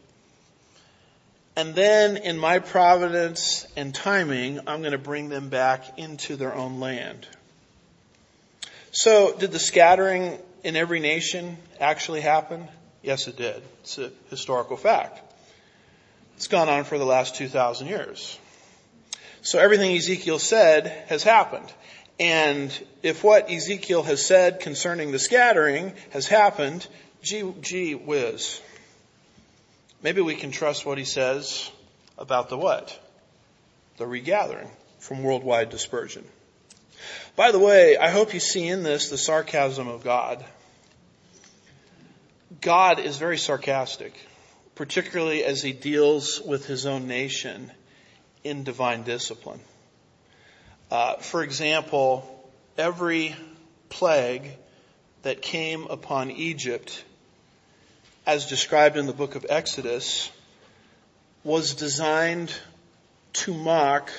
And 1.54 1.74
then 1.74 2.16
in 2.16 2.38
my 2.38 2.60
providence 2.60 3.66
and 3.76 3.94
timing, 3.94 4.60
I'm 4.66 4.80
going 4.80 4.92
to 4.92 4.98
bring 4.98 5.28
them 5.28 5.50
back 5.50 5.98
into 5.98 6.36
their 6.36 6.54
own 6.54 6.80
land. 6.80 7.26
So 8.92 9.36
did 9.36 9.52
the 9.52 9.58
scattering 9.58 10.38
in 10.64 10.76
every 10.76 11.00
nation 11.00 11.58
actually 11.78 12.22
happen? 12.22 12.66
Yes, 13.02 13.28
it 13.28 13.36
did. 13.36 13.62
It's 13.80 13.98
a 13.98 14.10
historical 14.28 14.76
fact. 14.76 15.20
It's 16.36 16.48
gone 16.48 16.68
on 16.68 16.84
for 16.84 16.98
the 16.98 17.04
last 17.04 17.36
2,000 17.36 17.86
years. 17.86 18.38
So 19.42 19.58
everything 19.58 19.96
Ezekiel 19.96 20.38
said 20.38 20.86
has 21.08 21.22
happened. 21.22 21.72
And 22.18 22.70
if 23.02 23.24
what 23.24 23.50
Ezekiel 23.50 24.02
has 24.02 24.24
said 24.24 24.60
concerning 24.60 25.10
the 25.10 25.18
scattering 25.18 25.94
has 26.10 26.26
happened, 26.26 26.86
gee, 27.22 27.50
gee 27.62 27.94
whiz. 27.94 28.60
Maybe 30.02 30.20
we 30.20 30.34
can 30.34 30.50
trust 30.50 30.84
what 30.84 30.98
he 30.98 31.04
says 31.04 31.70
about 32.18 32.50
the 32.50 32.58
what? 32.58 32.98
The 33.96 34.06
regathering 34.06 34.70
from 34.98 35.22
worldwide 35.22 35.70
dispersion. 35.70 36.24
By 37.36 37.52
the 37.52 37.58
way, 37.58 37.96
I 37.96 38.10
hope 38.10 38.34
you 38.34 38.40
see 38.40 38.66
in 38.66 38.82
this 38.82 39.08
the 39.08 39.18
sarcasm 39.18 39.88
of 39.88 40.04
God. 40.04 40.44
God 42.60 42.98
is 42.98 43.16
very 43.16 43.38
sarcastic, 43.38 44.12
particularly 44.74 45.44
as 45.44 45.62
he 45.62 45.72
deals 45.72 46.40
with 46.40 46.66
his 46.66 46.84
own 46.84 47.06
nation 47.06 47.70
in 48.44 48.64
divine 48.64 49.02
discipline. 49.02 49.60
Uh, 50.90 51.14
for 51.16 51.42
example, 51.42 52.50
every 52.76 53.34
plague 53.88 54.50
that 55.22 55.40
came 55.40 55.86
upon 55.86 56.30
Egypt, 56.30 57.02
as 58.26 58.46
described 58.46 58.98
in 58.98 59.06
the 59.06 59.12
book 59.12 59.36
of 59.36 59.46
Exodus, 59.48 60.30
was 61.44 61.74
designed 61.74 62.54
to 63.32 63.54
mock 63.54 64.10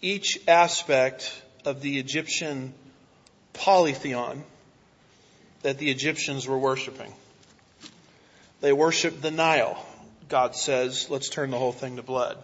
each 0.00 0.38
aspect 0.48 1.30
of 1.66 1.82
the 1.82 1.98
Egyptian 1.98 2.72
polytheon 3.52 4.42
that 5.64 5.78
the 5.78 5.90
Egyptians 5.90 6.46
were 6.46 6.58
worshiping. 6.58 7.10
They 8.60 8.74
worshiped 8.74 9.22
the 9.22 9.30
Nile. 9.30 9.82
God 10.28 10.54
says, 10.54 11.08
let's 11.08 11.30
turn 11.30 11.50
the 11.50 11.58
whole 11.58 11.72
thing 11.72 11.96
to 11.96 12.02
blood. 12.02 12.36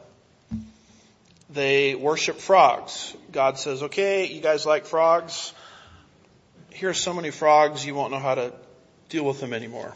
They 1.51 1.95
worship 1.95 2.39
frogs. 2.39 3.14
God 3.31 3.59
says, 3.59 3.83
okay, 3.83 4.27
you 4.27 4.41
guys 4.41 4.64
like 4.64 4.87
frogs? 4.87 5.53
Here's 6.71 6.99
so 6.99 7.12
many 7.12 7.31
frogs 7.31 7.85
you 7.85 7.95
won't 7.95 8.11
know 8.11 8.18
how 8.18 8.37
to 8.37 8.55
deal 9.11 9.27
with 9.27 9.39
them 9.39 9.53
anymore. 9.53 9.95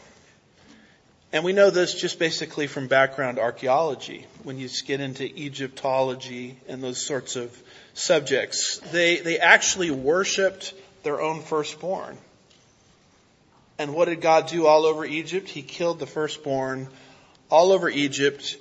And 1.33 1.43
we 1.43 1.51
know 1.51 1.71
this 1.71 1.95
just 1.95 2.19
basically 2.19 2.67
from 2.67 2.87
background 2.87 3.39
archaeology. 3.39 4.27
When 4.43 4.59
you 4.59 4.69
get 4.85 5.01
into 5.01 5.23
Egyptology 5.23 6.59
and 6.67 6.83
those 6.83 7.03
sorts 7.03 7.37
of 7.37 7.51
subjects, 7.95 8.77
they, 8.91 9.17
they 9.17 9.39
actually 9.39 9.89
worshiped 9.89 10.75
their 11.01 11.19
own 11.19 11.41
firstborn. 11.41 12.19
And 13.77 13.93
what 13.93 14.05
did 14.05 14.21
God 14.21 14.47
do 14.47 14.67
all 14.67 14.85
over 14.85 15.05
Egypt? 15.05 15.49
He 15.49 15.61
killed 15.61 15.99
the 15.99 16.07
firstborn 16.07 16.87
all 17.49 17.71
over 17.71 17.89
Egypt, 17.89 18.57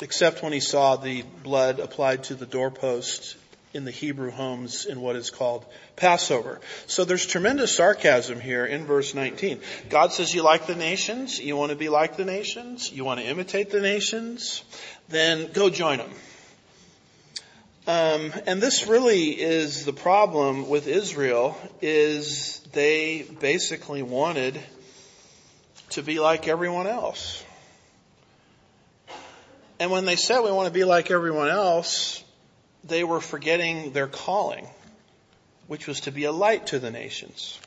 except 0.00 0.42
when 0.42 0.52
he 0.52 0.60
saw 0.60 0.96
the 0.96 1.22
blood 1.42 1.78
applied 1.78 2.24
to 2.24 2.34
the 2.34 2.46
doorpost 2.46 3.36
in 3.74 3.84
the 3.84 3.90
Hebrew 3.90 4.30
homes 4.30 4.84
in 4.84 5.00
what 5.00 5.16
is 5.16 5.30
called 5.30 5.64
Passover. 5.96 6.60
So 6.86 7.04
there's 7.04 7.24
tremendous 7.24 7.74
sarcasm 7.74 8.40
here 8.40 8.66
in 8.66 8.84
verse 8.84 9.14
19. 9.14 9.60
God 9.88 10.12
says, 10.12 10.34
you 10.34 10.42
like 10.42 10.66
the 10.66 10.74
nations? 10.74 11.40
You 11.40 11.56
want 11.56 11.70
to 11.70 11.76
be 11.76 11.88
like 11.88 12.16
the 12.16 12.24
nations? 12.24 12.92
You 12.92 13.04
want 13.04 13.20
to 13.20 13.26
imitate 13.26 13.70
the 13.70 13.80
nations? 13.80 14.62
Then 15.08 15.50
go 15.52 15.70
join 15.70 15.98
them. 15.98 16.10
Um, 17.84 18.32
and 18.46 18.60
this 18.60 18.86
really 18.86 19.30
is 19.30 19.84
the 19.84 19.92
problem 19.92 20.68
with 20.68 20.86
Israel 20.86 21.56
is 21.80 22.60
they 22.72 23.22
basically 23.40 24.02
wanted 24.02 24.60
to 25.90 26.02
be 26.02 26.20
like 26.20 26.46
everyone 26.46 26.86
else. 26.86 27.44
And 29.80 29.90
when 29.90 30.04
they 30.04 30.14
said 30.14 30.42
we 30.42 30.52
want 30.52 30.68
to 30.68 30.72
be 30.72 30.84
like 30.84 31.10
everyone 31.10 31.48
else, 31.48 32.22
they 32.84 33.02
were 33.02 33.20
forgetting 33.20 33.92
their 33.92 34.06
calling, 34.06 34.68
which 35.66 35.88
was 35.88 36.00
to 36.02 36.12
be 36.12 36.22
a 36.22 36.32
light 36.32 36.68
to 36.68 36.78
the 36.78 36.92
nations. 36.92 37.58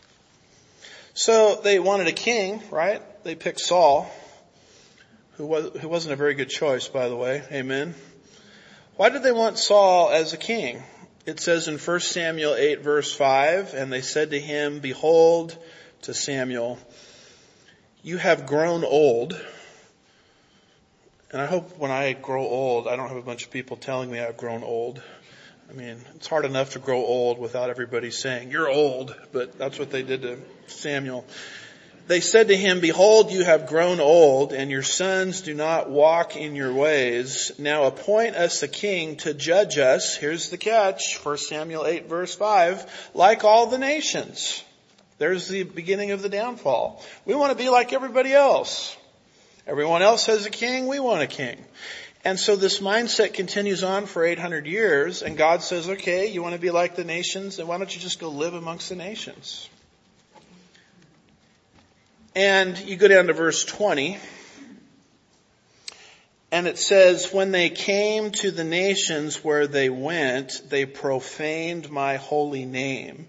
So 1.13 1.59
they 1.61 1.77
wanted 1.77 2.07
a 2.07 2.13
king, 2.13 2.63
right? 2.71 3.01
They 3.25 3.35
picked 3.35 3.59
Saul, 3.59 4.09
who 5.33 5.45
was, 5.45 5.77
who 5.81 5.89
wasn't 5.89 6.13
a 6.13 6.15
very 6.15 6.35
good 6.35 6.49
choice, 6.49 6.87
by 6.87 7.09
the 7.09 7.17
way. 7.17 7.43
Amen. 7.51 7.95
Why 8.97 9.09
did 9.09 9.23
they 9.23 9.33
want 9.33 9.57
Saul 9.57 10.09
as 10.09 10.31
a 10.31 10.37
king? 10.37 10.81
It 11.25 11.41
says 11.41 11.67
in 11.67 11.77
1 11.77 11.99
Samuel 11.99 12.55
8 12.55 12.81
verse 12.81 13.13
5, 13.13 13.73
and 13.73 13.91
they 13.91 13.99
said 13.99 14.31
to 14.31 14.39
him, 14.39 14.79
behold, 14.79 15.57
to 16.03 16.13
Samuel, 16.13 16.79
you 18.03 18.15
have 18.17 18.45
grown 18.45 18.85
old. 18.85 19.37
And 21.31 21.41
I 21.41 21.45
hope 21.45 21.77
when 21.77 21.91
I 21.91 22.13
grow 22.13 22.43
old, 22.43 22.87
I 22.87 22.95
don't 22.95 23.09
have 23.09 23.17
a 23.17 23.21
bunch 23.21 23.43
of 23.43 23.51
people 23.51 23.75
telling 23.75 24.09
me 24.09 24.21
I've 24.21 24.37
grown 24.37 24.63
old. 24.63 25.03
I 25.69 25.73
mean, 25.73 25.97
it's 26.15 26.27
hard 26.27 26.45
enough 26.45 26.71
to 26.71 26.79
grow 26.79 26.99
old 26.99 27.37
without 27.37 27.69
everybody 27.69 28.11
saying, 28.11 28.49
you're 28.49 28.69
old, 28.69 29.13
but 29.33 29.57
that's 29.57 29.77
what 29.77 29.91
they 29.91 30.03
did 30.03 30.21
to 30.21 30.37
Samuel. 30.67 31.25
They 32.07 32.19
said 32.19 32.49
to 32.49 32.55
him, 32.55 32.81
behold, 32.81 33.31
you 33.31 33.43
have 33.43 33.65
grown 33.65 33.99
old 33.99 34.53
and 34.53 34.69
your 34.69 34.83
sons 34.83 35.41
do 35.41 35.55
not 35.55 35.89
walk 35.89 36.35
in 36.35 36.55
your 36.55 36.71
ways. 36.71 37.51
Now 37.57 37.85
appoint 37.85 38.35
us 38.35 38.61
a 38.61 38.67
king 38.67 39.15
to 39.17 39.33
judge 39.33 39.79
us. 39.79 40.15
Here's 40.15 40.51
the 40.51 40.57
catch. 40.57 41.17
1 41.23 41.37
Samuel 41.39 41.87
8 41.87 42.07
verse 42.07 42.35
5. 42.35 43.09
Like 43.15 43.43
all 43.43 43.65
the 43.67 43.79
nations. 43.79 44.63
There's 45.17 45.47
the 45.47 45.63
beginning 45.63 46.11
of 46.11 46.21
the 46.21 46.29
downfall. 46.29 47.03
We 47.25 47.33
want 47.33 47.57
to 47.57 47.57
be 47.57 47.69
like 47.69 47.91
everybody 47.91 48.33
else. 48.33 48.95
Everyone 49.65 50.03
else 50.03 50.27
has 50.27 50.45
a 50.45 50.51
king. 50.51 50.85
We 50.85 50.99
want 50.99 51.23
a 51.23 51.27
king. 51.27 51.57
And 52.23 52.39
so 52.39 52.55
this 52.55 52.79
mindset 52.79 53.33
continues 53.33 53.81
on 53.81 54.05
for 54.05 54.23
800 54.23 54.67
years 54.67 55.23
and 55.23 55.35
God 55.37 55.63
says, 55.63 55.89
okay, 55.89 56.27
you 56.27 56.43
want 56.43 56.53
to 56.53 56.61
be 56.61 56.69
like 56.69 56.95
the 56.95 57.03
nations? 57.03 57.57
Then 57.57 57.65
why 57.65 57.79
don't 57.79 57.93
you 57.95 57.99
just 57.99 58.19
go 58.19 58.29
live 58.29 58.53
amongst 58.53 58.89
the 58.89 58.95
nations? 58.95 59.69
And 62.35 62.77
you 62.77 62.97
go 62.97 63.07
down 63.07 63.27
to 63.27 63.33
verse 63.33 63.63
20. 63.63 64.17
And 66.51 66.67
it 66.67 66.77
says, 66.77 67.31
when 67.31 67.51
they 67.51 67.69
came 67.69 68.31
to 68.31 68.51
the 68.51 68.63
nations 68.63 69.43
where 69.43 69.67
they 69.67 69.89
went, 69.89 70.61
they 70.69 70.85
profaned 70.85 71.89
my 71.89 72.17
holy 72.17 72.65
name. 72.65 73.27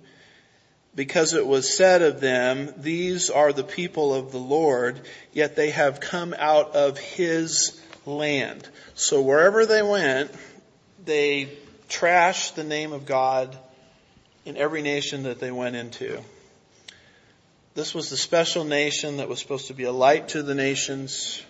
Because 0.94 1.34
it 1.34 1.46
was 1.46 1.76
said 1.76 2.02
of 2.02 2.20
them, 2.20 2.72
these 2.78 3.30
are 3.30 3.52
the 3.52 3.64
people 3.64 4.14
of 4.14 4.32
the 4.32 4.38
Lord, 4.38 5.00
yet 5.32 5.54
they 5.54 5.70
have 5.70 6.00
come 6.00 6.34
out 6.36 6.74
of 6.74 6.98
his 6.98 7.80
land. 8.06 8.68
So 8.94 9.20
wherever 9.20 9.66
they 9.66 9.82
went, 9.82 10.32
they 11.04 11.50
trashed 11.88 12.54
the 12.54 12.64
name 12.64 12.92
of 12.92 13.06
God 13.06 13.56
in 14.44 14.56
every 14.56 14.82
nation 14.82 15.24
that 15.24 15.38
they 15.38 15.50
went 15.50 15.76
into. 15.76 16.22
This 17.76 17.94
was 17.94 18.08
the 18.08 18.16
special 18.16 18.64
nation 18.64 19.18
that 19.18 19.28
was 19.28 19.38
supposed 19.38 19.66
to 19.66 19.74
be 19.74 19.84
a 19.84 19.92
light 19.92 20.28
to 20.28 20.42
the 20.42 20.54
nations. 20.54 21.42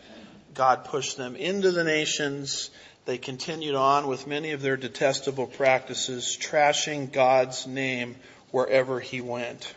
God 0.54 0.84
pushed 0.84 1.16
them 1.16 1.36
into 1.36 1.70
the 1.70 1.84
nations. 1.84 2.68
They 3.04 3.16
continued 3.16 3.76
on 3.76 4.08
with 4.08 4.26
many 4.26 4.50
of 4.50 4.60
their 4.60 4.76
detestable 4.76 5.46
practices, 5.46 6.36
trashing 6.36 7.12
God's 7.12 7.68
name 7.68 8.16
wherever 8.50 8.98
he 8.98 9.20
went. 9.20 9.72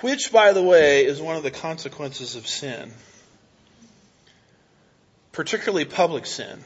Which, 0.00 0.32
by 0.32 0.52
the 0.52 0.64
way, 0.64 1.04
is 1.04 1.22
one 1.22 1.36
of 1.36 1.44
the 1.44 1.52
consequences 1.52 2.34
of 2.34 2.48
sin. 2.48 2.92
Particularly 5.30 5.84
public 5.84 6.26
sin. 6.26 6.58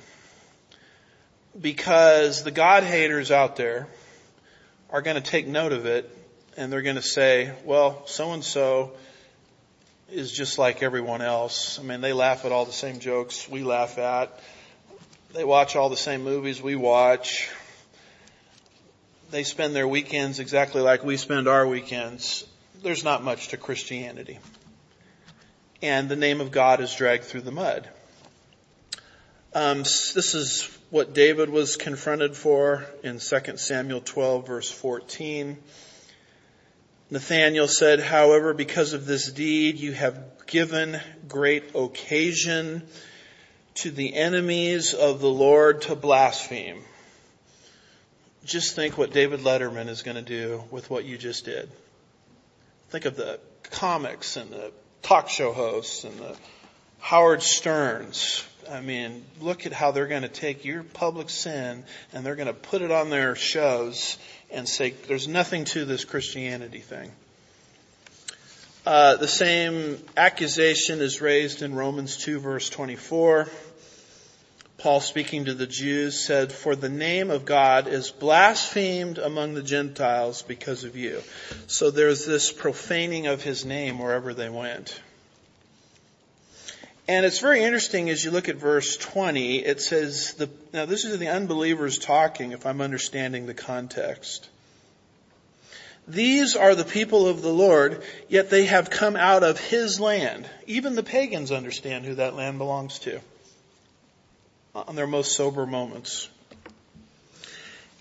Because 1.60 2.44
the 2.44 2.50
God 2.50 2.84
haters 2.84 3.30
out 3.30 3.56
there 3.56 3.88
are 4.88 5.02
going 5.02 5.22
to 5.22 5.30
take 5.30 5.46
note 5.46 5.72
of 5.72 5.84
it 5.84 6.16
and 6.56 6.72
they're 6.72 6.82
going 6.82 6.96
to 6.96 7.02
say, 7.02 7.52
well, 7.64 8.02
so 8.06 8.32
and 8.32 8.44
so 8.44 8.92
is 10.10 10.32
just 10.32 10.58
like 10.58 10.82
everyone 10.82 11.22
else. 11.22 11.78
I 11.78 11.82
mean, 11.82 12.00
they 12.00 12.12
laugh 12.12 12.44
at 12.44 12.52
all 12.52 12.64
the 12.64 12.72
same 12.72 12.98
jokes 12.98 13.48
we 13.48 13.62
laugh 13.62 13.98
at. 13.98 14.40
They 15.32 15.44
watch 15.44 15.76
all 15.76 15.88
the 15.88 15.96
same 15.96 16.24
movies 16.24 16.60
we 16.60 16.74
watch. 16.74 17.48
They 19.30 19.44
spend 19.44 19.76
their 19.76 19.86
weekends 19.86 20.40
exactly 20.40 20.80
like 20.80 21.04
we 21.04 21.16
spend 21.16 21.46
our 21.46 21.66
weekends. 21.66 22.44
There's 22.82 23.04
not 23.04 23.22
much 23.22 23.48
to 23.48 23.56
Christianity. 23.56 24.40
And 25.82 26.08
the 26.08 26.16
name 26.16 26.40
of 26.40 26.50
God 26.50 26.80
is 26.80 26.92
dragged 26.94 27.24
through 27.24 27.42
the 27.42 27.52
mud. 27.52 27.88
Um, 29.54 29.78
this 29.78 30.34
is 30.34 30.68
what 30.90 31.14
David 31.14 31.48
was 31.48 31.76
confronted 31.76 32.36
for 32.36 32.84
in 33.04 33.20
2 33.20 33.56
Samuel 33.56 34.00
12 34.00 34.46
verse 34.46 34.70
14. 34.70 35.56
Nathanael 37.10 37.66
said, 37.66 38.00
however, 38.00 38.54
because 38.54 38.92
of 38.92 39.04
this 39.04 39.30
deed, 39.30 39.78
you 39.78 39.92
have 39.92 40.46
given 40.46 41.00
great 41.26 41.74
occasion 41.74 42.82
to 43.74 43.90
the 43.90 44.14
enemies 44.14 44.94
of 44.94 45.20
the 45.20 45.30
Lord 45.30 45.82
to 45.82 45.96
blaspheme. 45.96 46.82
Just 48.44 48.76
think 48.76 48.96
what 48.96 49.12
David 49.12 49.40
Letterman 49.40 49.88
is 49.88 50.02
going 50.02 50.16
to 50.16 50.22
do 50.22 50.62
with 50.70 50.88
what 50.88 51.04
you 51.04 51.18
just 51.18 51.44
did. 51.44 51.68
Think 52.90 53.04
of 53.04 53.16
the 53.16 53.40
comics 53.64 54.36
and 54.36 54.50
the 54.50 54.72
talk 55.02 55.28
show 55.28 55.52
hosts 55.52 56.04
and 56.04 56.16
the 56.18 56.36
Howard 57.00 57.42
Sterns 57.42 58.44
I 58.70 58.80
mean, 58.80 59.24
look 59.40 59.66
at 59.66 59.72
how 59.72 59.90
they're 59.90 60.06
going 60.06 60.22
to 60.22 60.28
take 60.28 60.64
your 60.64 60.84
public 60.84 61.28
sin 61.28 61.82
and 62.12 62.24
they're 62.24 62.36
going 62.36 62.46
to 62.46 62.54
put 62.54 62.82
it 62.82 62.92
on 62.92 63.10
their 63.10 63.34
shows 63.34 64.16
and 64.50 64.68
say 64.68 64.90
there's 65.08 65.26
nothing 65.26 65.64
to 65.66 65.84
this 65.84 66.04
Christianity 66.04 66.78
thing. 66.78 67.10
Uh, 68.86 69.16
the 69.16 69.28
same 69.28 69.98
accusation 70.16 71.00
is 71.00 71.20
raised 71.20 71.62
in 71.62 71.74
Romans 71.74 72.16
2 72.18 72.38
verse 72.38 72.70
24. 72.70 73.48
Paul 74.78 75.00
speaking 75.00 75.46
to 75.46 75.54
the 75.54 75.66
Jews 75.66 76.18
said, 76.18 76.52
for 76.52 76.74
the 76.74 76.88
name 76.88 77.30
of 77.30 77.44
God 77.44 77.86
is 77.88 78.10
blasphemed 78.10 79.18
among 79.18 79.54
the 79.54 79.62
Gentiles 79.62 80.42
because 80.42 80.84
of 80.84 80.96
you. 80.96 81.22
So 81.66 81.90
there's 81.90 82.24
this 82.24 82.50
profaning 82.50 83.26
of 83.26 83.42
his 83.42 83.64
name 83.64 83.98
wherever 83.98 84.32
they 84.32 84.48
went. 84.48 84.98
And 87.10 87.26
it's 87.26 87.40
very 87.40 87.64
interesting 87.64 88.08
as 88.08 88.24
you 88.24 88.30
look 88.30 88.48
at 88.48 88.54
verse 88.54 88.96
20, 88.96 89.64
it 89.64 89.80
says, 89.80 90.34
the, 90.34 90.48
now 90.72 90.86
this 90.86 91.04
is 91.04 91.18
the 91.18 91.26
unbelievers 91.26 91.98
talking 91.98 92.52
if 92.52 92.64
I'm 92.64 92.80
understanding 92.80 93.46
the 93.46 93.52
context. 93.52 94.48
These 96.06 96.54
are 96.54 96.76
the 96.76 96.84
people 96.84 97.26
of 97.26 97.42
the 97.42 97.52
Lord, 97.52 98.04
yet 98.28 98.48
they 98.48 98.66
have 98.66 98.90
come 98.90 99.16
out 99.16 99.42
of 99.42 99.58
His 99.58 99.98
land. 99.98 100.48
Even 100.68 100.94
the 100.94 101.02
pagans 101.02 101.50
understand 101.50 102.04
who 102.04 102.14
that 102.14 102.36
land 102.36 102.58
belongs 102.58 103.00
to 103.00 103.16
uh, 104.76 104.84
on 104.86 104.94
their 104.94 105.08
most 105.08 105.34
sober 105.34 105.66
moments. 105.66 106.28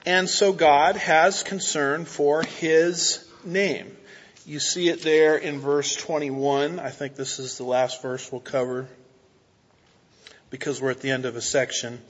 And 0.06 0.30
so 0.30 0.54
God 0.54 0.98
has 0.98 1.42
concern 1.42 2.06
for 2.06 2.44
His 2.44 3.28
name. 3.44 3.98
You 4.46 4.60
see 4.60 4.88
it 4.88 5.02
there 5.02 5.36
in 5.36 5.60
verse 5.60 5.96
21. 5.96 6.80
I 6.80 6.92
think 6.92 7.16
this 7.16 7.40
is 7.40 7.58
the 7.58 7.64
last 7.64 8.04
verse 8.04 8.32
we'll 8.32 8.42
cover 8.42 8.88
because 10.50 10.82
we're 10.82 10.92
at 10.92 11.02
the 11.02 11.12
end 11.12 11.26
of 11.26 11.36
a 11.36 11.42
section. 11.42 12.02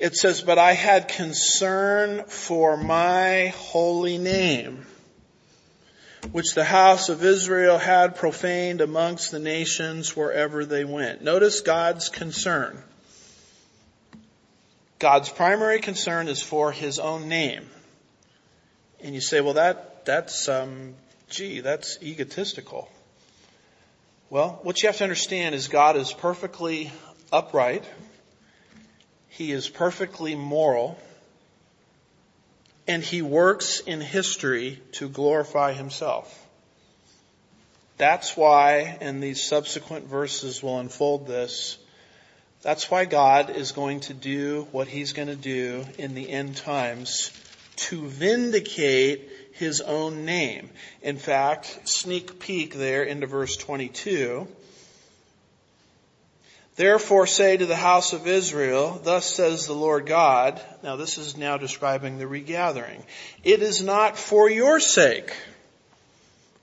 It 0.00 0.16
says, 0.16 0.42
but 0.42 0.58
I 0.58 0.72
had 0.72 1.08
concern 1.08 2.24
for 2.24 2.76
my 2.76 3.52
holy 3.56 4.18
name, 4.18 4.86
which 6.32 6.54
the 6.54 6.64
house 6.64 7.08
of 7.08 7.24
Israel 7.24 7.78
had 7.78 8.16
profaned 8.16 8.80
amongst 8.80 9.30
the 9.30 9.38
nations 9.38 10.16
wherever 10.16 10.64
they 10.64 10.84
went. 10.84 11.22
Notice 11.22 11.60
God's 11.60 12.08
concern. 12.08 12.82
God's 14.98 15.28
primary 15.28 15.80
concern 15.80 16.28
is 16.28 16.42
for 16.42 16.72
His 16.72 16.98
own 16.98 17.28
name. 17.28 17.64
And 19.02 19.14
you 19.14 19.20
say, 19.20 19.40
well, 19.40 19.54
that, 19.54 20.06
that's, 20.06 20.48
um, 20.48 20.94
gee, 21.28 21.60
that's 21.60 21.98
egotistical. 22.02 22.88
Well, 24.30 24.60
what 24.62 24.82
you 24.82 24.88
have 24.88 24.96
to 24.96 25.04
understand 25.04 25.54
is 25.54 25.68
God 25.68 25.96
is 25.96 26.12
perfectly 26.12 26.90
upright. 27.34 27.84
He 29.28 29.50
is 29.50 29.68
perfectly 29.68 30.34
moral. 30.34 30.98
And 32.86 33.02
he 33.02 33.22
works 33.22 33.80
in 33.80 34.00
history 34.00 34.80
to 34.92 35.08
glorify 35.08 35.72
himself. 35.72 36.40
That's 37.96 38.36
why, 38.36 38.98
and 39.00 39.22
these 39.22 39.42
subsequent 39.42 40.06
verses 40.06 40.62
will 40.62 40.78
unfold 40.78 41.26
this, 41.26 41.78
that's 42.64 42.90
why 42.90 43.04
God 43.04 43.50
is 43.50 43.72
going 43.72 44.00
to 44.00 44.14
do 44.14 44.66
what 44.72 44.88
He's 44.88 45.12
going 45.12 45.28
to 45.28 45.36
do 45.36 45.84
in 45.98 46.14
the 46.14 46.30
end 46.30 46.56
times 46.56 47.30
to 47.76 48.06
vindicate 48.06 49.28
His 49.52 49.82
own 49.82 50.24
name. 50.24 50.70
In 51.02 51.18
fact, 51.18 51.86
sneak 51.86 52.40
peek 52.40 52.74
there 52.74 53.02
into 53.02 53.26
verse 53.26 53.58
22. 53.58 54.48
Therefore 56.76 57.26
say 57.26 57.56
to 57.56 57.66
the 57.66 57.76
house 57.76 58.12
of 58.12 58.26
Israel, 58.26 59.00
thus 59.02 59.26
says 59.26 59.66
the 59.66 59.74
Lord 59.74 60.06
God, 60.06 60.60
now 60.82 60.96
this 60.96 61.18
is 61.18 61.36
now 61.36 61.56
describing 61.56 62.18
the 62.18 62.26
regathering. 62.26 63.04
It 63.44 63.62
is 63.62 63.82
not 63.82 64.18
for 64.18 64.50
your 64.50 64.80
sake, 64.80 65.32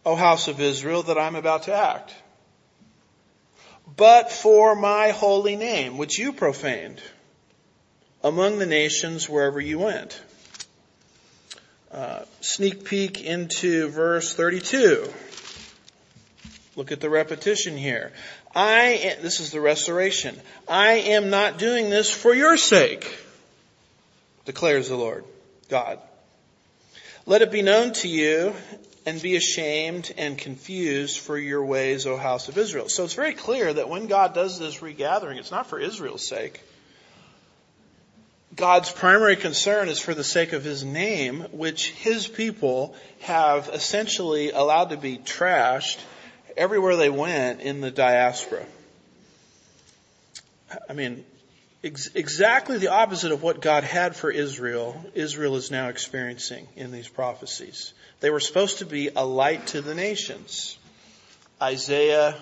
O 0.06 0.16
house 0.16 0.48
of 0.48 0.60
Israel, 0.60 1.04
that 1.04 1.18
I'm 1.18 1.36
about 1.36 1.64
to 1.64 1.74
act 1.74 2.14
but 3.96 4.32
for 4.32 4.76
my 4.76 5.10
holy 5.10 5.56
name, 5.56 5.98
which 5.98 6.18
you 6.18 6.34
profaned 6.34 7.02
among 8.24 8.60
the 8.60 8.66
nations 8.66 9.28
wherever 9.28 9.60
you 9.60 9.80
went. 9.80 10.22
Uh, 11.92 12.24
sneak 12.40 12.86
peek 12.86 13.22
into 13.22 13.90
verse 13.90 14.34
32. 14.34 15.12
Look 16.76 16.92
at 16.92 17.02
the 17.02 17.10
repetition 17.10 17.76
here. 17.76 18.14
I, 18.56 19.18
this 19.22 19.40
is 19.40 19.52
the 19.52 19.62
restoration. 19.62 20.40
I 20.68 20.94
am 20.94 21.30
not 21.30 21.58
doing 21.58 21.90
this 21.90 22.10
for 22.10 22.34
your 22.34 22.58
sake, 22.58 23.18
declares 24.46 24.90
the 24.90 24.98
Lord, 24.98 25.24
God. 25.70 26.00
Let 27.26 27.42
it 27.42 27.52
be 27.52 27.62
known 27.62 27.94
to 27.94 28.08
you 28.08 28.54
and 29.06 29.22
be 29.22 29.36
ashamed 29.36 30.14
and 30.18 30.38
confused 30.38 31.20
for 31.20 31.38
your 31.38 31.64
ways, 31.64 32.06
O 32.06 32.18
house 32.18 32.50
of 32.50 32.58
Israel. 32.58 32.90
So 32.90 33.04
it's 33.04 33.14
very 33.14 33.34
clear 33.34 33.74
that 33.74 33.90
when 33.90 34.08
God 34.08 34.34
does 34.34 34.60
this 34.60 34.82
regathering, 34.82 35.38
it's 35.38 35.52
not 35.52 35.68
for 35.68 35.80
Israel's 35.80 36.28
sake. 36.28 36.62
God's 38.56 38.92
primary 38.92 39.38
concern 39.38 39.88
is 39.88 40.00
for 40.00 40.14
the 40.14 40.26
sake 40.26 40.52
of 40.52 40.64
His 40.64 40.84
name, 40.84 41.42
which 41.52 41.92
His 41.92 42.28
people 42.28 42.96
have 43.22 43.70
essentially 43.74 44.52
allowed 44.52 44.90
to 44.90 44.98
be 44.98 45.18
trashed 45.18 46.00
everywhere 46.58 46.96
they 46.96 47.10
went 47.10 47.62
in 47.62 47.82
the 47.82 47.92
diaspora. 47.92 48.66
I 50.90 50.94
mean, 50.94 51.26
ex- 51.84 52.12
exactly 52.16 52.78
the 52.78 52.92
opposite 52.92 53.32
of 53.32 53.44
what 53.44 53.62
God 53.62 53.84
had 53.84 54.16
for 54.16 54.32
Israel, 54.32 55.04
Israel 55.14 55.56
is 55.56 55.72
now 55.72 55.90
experiencing 55.90 56.68
in 56.76 56.92
these 56.92 57.08
prophecies. 57.08 57.94
They 58.20 58.30
were 58.30 58.40
supposed 58.40 58.80
to 58.80 58.86
be 58.86 59.10
a 59.16 59.24
light 59.24 59.68
to 59.68 59.82
the 59.82 59.96
nations. 59.96 60.78
Isaiah 61.62 62.36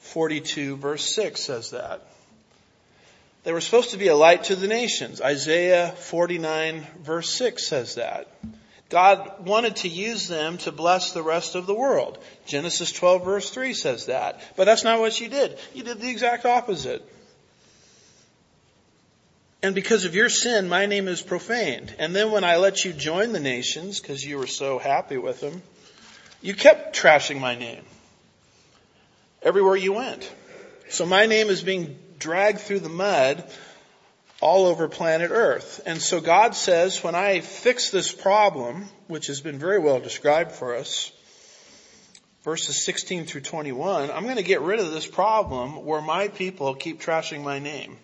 42 0.00 0.76
verse 0.76 1.14
6 1.14 1.40
says 1.40 1.70
that. 1.70 2.02
They 3.44 3.52
were 3.52 3.60
supposed 3.60 3.90
to 3.90 3.96
be 3.96 4.08
a 4.08 4.16
light 4.16 4.44
to 4.44 4.56
the 4.56 4.68
nations. 4.68 5.20
Isaiah 5.20 5.90
49 5.96 6.86
verse 7.00 7.30
6 7.30 7.66
says 7.66 7.96
that. 7.96 8.28
God 8.92 9.46
wanted 9.46 9.76
to 9.76 9.88
use 9.88 10.28
them 10.28 10.58
to 10.58 10.70
bless 10.70 11.12
the 11.12 11.22
rest 11.22 11.54
of 11.54 11.64
the 11.64 11.74
world. 11.74 12.18
Genesis 12.44 12.92
12 12.92 13.24
verse 13.24 13.48
3 13.48 13.72
says 13.72 14.06
that. 14.06 14.38
But 14.54 14.66
that's 14.66 14.84
not 14.84 15.00
what 15.00 15.18
you 15.18 15.30
did. 15.30 15.58
You 15.72 15.82
did 15.82 15.98
the 15.98 16.10
exact 16.10 16.44
opposite. 16.44 17.02
And 19.62 19.74
because 19.74 20.04
of 20.04 20.14
your 20.14 20.28
sin, 20.28 20.68
my 20.68 20.84
name 20.84 21.08
is 21.08 21.22
profaned. 21.22 21.94
And 21.98 22.14
then 22.14 22.32
when 22.32 22.44
I 22.44 22.56
let 22.56 22.84
you 22.84 22.92
join 22.92 23.32
the 23.32 23.40
nations, 23.40 23.98
because 23.98 24.22
you 24.22 24.36
were 24.36 24.46
so 24.46 24.78
happy 24.78 25.16
with 25.16 25.40
them, 25.40 25.62
you 26.42 26.52
kept 26.52 26.94
trashing 26.94 27.40
my 27.40 27.54
name. 27.54 27.84
Everywhere 29.42 29.76
you 29.76 29.94
went. 29.94 30.30
So 30.90 31.06
my 31.06 31.24
name 31.24 31.48
is 31.48 31.62
being 31.62 31.98
dragged 32.18 32.60
through 32.60 32.80
the 32.80 32.90
mud 32.90 33.50
all 34.42 34.66
over 34.66 34.88
planet 34.88 35.30
earth. 35.30 35.80
And 35.86 36.02
so 36.02 36.20
God 36.20 36.56
says, 36.56 37.02
when 37.02 37.14
I 37.14 37.40
fix 37.40 37.90
this 37.90 38.12
problem, 38.12 38.88
which 39.06 39.28
has 39.28 39.40
been 39.40 39.58
very 39.58 39.78
well 39.78 40.00
described 40.00 40.52
for 40.52 40.74
us, 40.74 41.12
verses 42.42 42.84
16 42.84 43.24
through 43.24 43.42
21, 43.42 44.10
I'm 44.10 44.24
going 44.24 44.36
to 44.36 44.42
get 44.42 44.60
rid 44.60 44.80
of 44.80 44.90
this 44.90 45.06
problem 45.06 45.84
where 45.86 46.02
my 46.02 46.26
people 46.26 46.74
keep 46.74 47.00
trashing 47.00 47.44
my 47.44 47.60
name. 47.60 47.96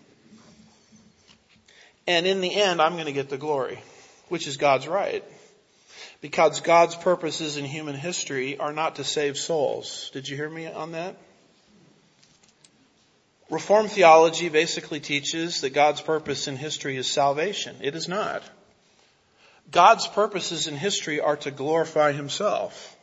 And 2.07 2.25
in 2.25 2.39
the 2.39 2.55
end, 2.55 2.81
I'm 2.81 2.93
going 2.93 3.05
to 3.05 3.11
get 3.11 3.29
the 3.29 3.37
glory, 3.37 3.83
which 4.29 4.47
is 4.47 4.55
God's 4.55 4.87
right. 4.87 5.23
Because 6.21 6.61
God's 6.61 6.95
purposes 6.95 7.57
in 7.57 7.65
human 7.65 7.95
history 7.95 8.57
are 8.57 8.73
not 8.73 8.95
to 8.95 9.03
save 9.03 9.37
souls. 9.37 10.09
Did 10.13 10.27
you 10.27 10.37
hear 10.37 10.49
me 10.49 10.67
on 10.67 10.93
that? 10.93 11.17
Reformed 13.49 13.91
theology 13.91 14.49
basically 14.49 14.99
teaches 14.99 15.61
that 15.61 15.71
God's 15.71 16.01
purpose 16.01 16.47
in 16.47 16.55
history 16.55 16.97
is 16.97 17.09
salvation. 17.09 17.75
It 17.81 17.95
is 17.95 18.07
not. 18.07 18.43
God's 19.71 20.07
purposes 20.07 20.67
in 20.67 20.75
history 20.75 21.19
are 21.19 21.37
to 21.37 21.51
glorify 21.51 22.11
Himself. 22.11 22.95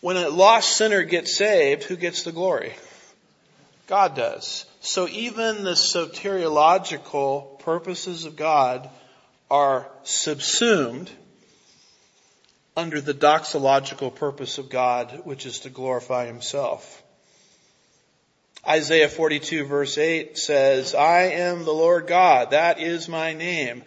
When 0.00 0.16
a 0.16 0.28
lost 0.28 0.76
sinner 0.76 1.02
gets 1.02 1.36
saved, 1.36 1.84
who 1.84 1.96
gets 1.96 2.22
the 2.22 2.32
glory? 2.32 2.74
God 3.86 4.16
does. 4.16 4.64
So 4.80 5.08
even 5.08 5.62
the 5.62 5.72
soteriological 5.72 7.58
purposes 7.60 8.24
of 8.24 8.36
God 8.36 8.88
are 9.50 9.88
subsumed 10.04 11.10
under 12.76 13.00
the 13.00 13.12
doxological 13.12 14.14
purpose 14.14 14.58
of 14.58 14.70
God, 14.70 15.22
which 15.24 15.44
is 15.44 15.60
to 15.60 15.70
glorify 15.70 16.26
himself. 16.26 16.99
Isaiah 18.66 19.08
42 19.08 19.64
verse 19.64 19.96
8 19.96 20.36
says, 20.36 20.94
I 20.94 21.22
am 21.22 21.64
the 21.64 21.72
Lord 21.72 22.06
God, 22.06 22.50
that 22.50 22.78
is 22.78 23.08
my 23.08 23.32
name. 23.32 23.82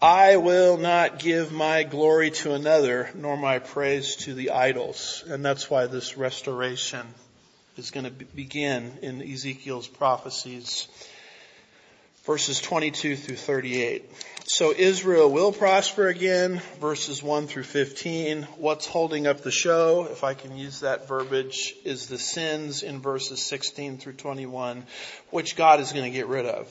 I 0.00 0.36
will 0.36 0.78
not 0.78 1.18
give 1.18 1.52
my 1.52 1.84
glory 1.84 2.30
to 2.32 2.54
another, 2.54 3.10
nor 3.14 3.36
my 3.36 3.58
praise 3.60 4.16
to 4.16 4.34
the 4.34 4.50
idols. 4.50 5.22
And 5.28 5.44
that's 5.44 5.70
why 5.70 5.86
this 5.86 6.16
restoration 6.16 7.06
is 7.76 7.90
going 7.90 8.06
to 8.06 8.10
begin 8.10 8.98
in 9.02 9.22
Ezekiel's 9.22 9.88
prophecies, 9.88 10.88
verses 12.24 12.60
22 12.60 13.16
through 13.16 13.36
38. 13.36 14.10
So 14.46 14.72
Israel 14.76 15.30
will 15.30 15.52
prosper 15.52 16.08
again, 16.08 16.60
verses 16.80 17.22
1 17.22 17.46
through 17.46 17.62
15. 17.62 18.42
What's 18.58 18.86
holding 18.86 19.26
up 19.26 19.42
the 19.42 19.52
show, 19.52 20.08
if 20.10 20.24
I 20.24 20.34
can 20.34 20.56
use 20.56 20.80
that 20.80 21.06
verbiage, 21.06 21.74
is 21.84 22.06
the 22.06 22.18
sins 22.18 22.82
in 22.82 23.00
verses 23.00 23.40
16 23.40 23.98
through 23.98 24.14
21, 24.14 24.84
which 25.30 25.56
God 25.56 25.80
is 25.80 25.92
going 25.92 26.04
to 26.04 26.10
get 26.10 26.26
rid 26.26 26.46
of 26.46 26.68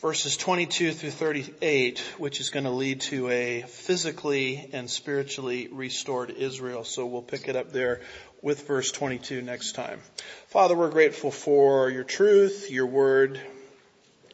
verses 0.00 0.36
22 0.36 0.92
through 0.92 1.10
38, 1.10 1.98
which 2.18 2.40
is 2.40 2.50
going 2.50 2.64
to 2.64 2.70
lead 2.70 3.00
to 3.00 3.28
a 3.28 3.62
physically 3.62 4.68
and 4.72 4.88
spiritually 4.88 5.68
restored 5.72 6.30
Israel. 6.30 6.84
So 6.84 7.06
we'll 7.06 7.22
pick 7.22 7.48
it 7.48 7.56
up 7.56 7.72
there 7.72 8.02
with 8.42 8.68
verse 8.68 8.92
22 8.92 9.42
next 9.42 9.72
time. 9.74 10.00
Father, 10.48 10.76
we're 10.76 10.90
grateful 10.90 11.30
for 11.30 11.90
your 11.90 12.04
truth, 12.04 12.70
your 12.70 12.86
word, 12.86 13.40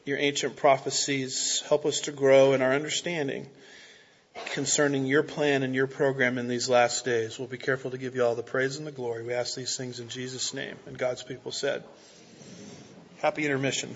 your 0.05 0.19
ancient 0.19 0.57
prophecies. 0.57 1.63
Help 1.69 1.87
us 1.87 2.01
to 2.01 2.13
grow 2.13 2.53
in 2.53 2.63
our 2.63 2.73
understanding 2.73 3.47
concerning 4.47 5.07
your 5.07 5.23
plan 5.23 5.63
and 5.63 5.75
your 5.75 5.87
program 5.87 6.39
in 6.39 6.49
these 6.49 6.69
last 6.69 7.05
days. 7.05 7.39
We'll 7.39 7.49
be 7.49 7.59
careful 7.59 7.91
to 7.91 7.99
give 7.99 8.17
you 8.17 8.25
all 8.25 8.35
the 8.35 8.43
praise 8.43 8.77
and 8.77 8.87
the 8.87 8.93
glory. 8.93 9.23
We 9.23 9.35
ask 9.35 9.55
these 9.55 9.77
things 9.77 10.01
in 10.01 10.09
Jesus' 10.09 10.55
name. 10.55 10.77
And 10.87 10.97
God's 10.97 11.23
people 11.23 11.53
said, 11.53 11.85
Happy 13.21 13.45
intermission. 13.45 13.95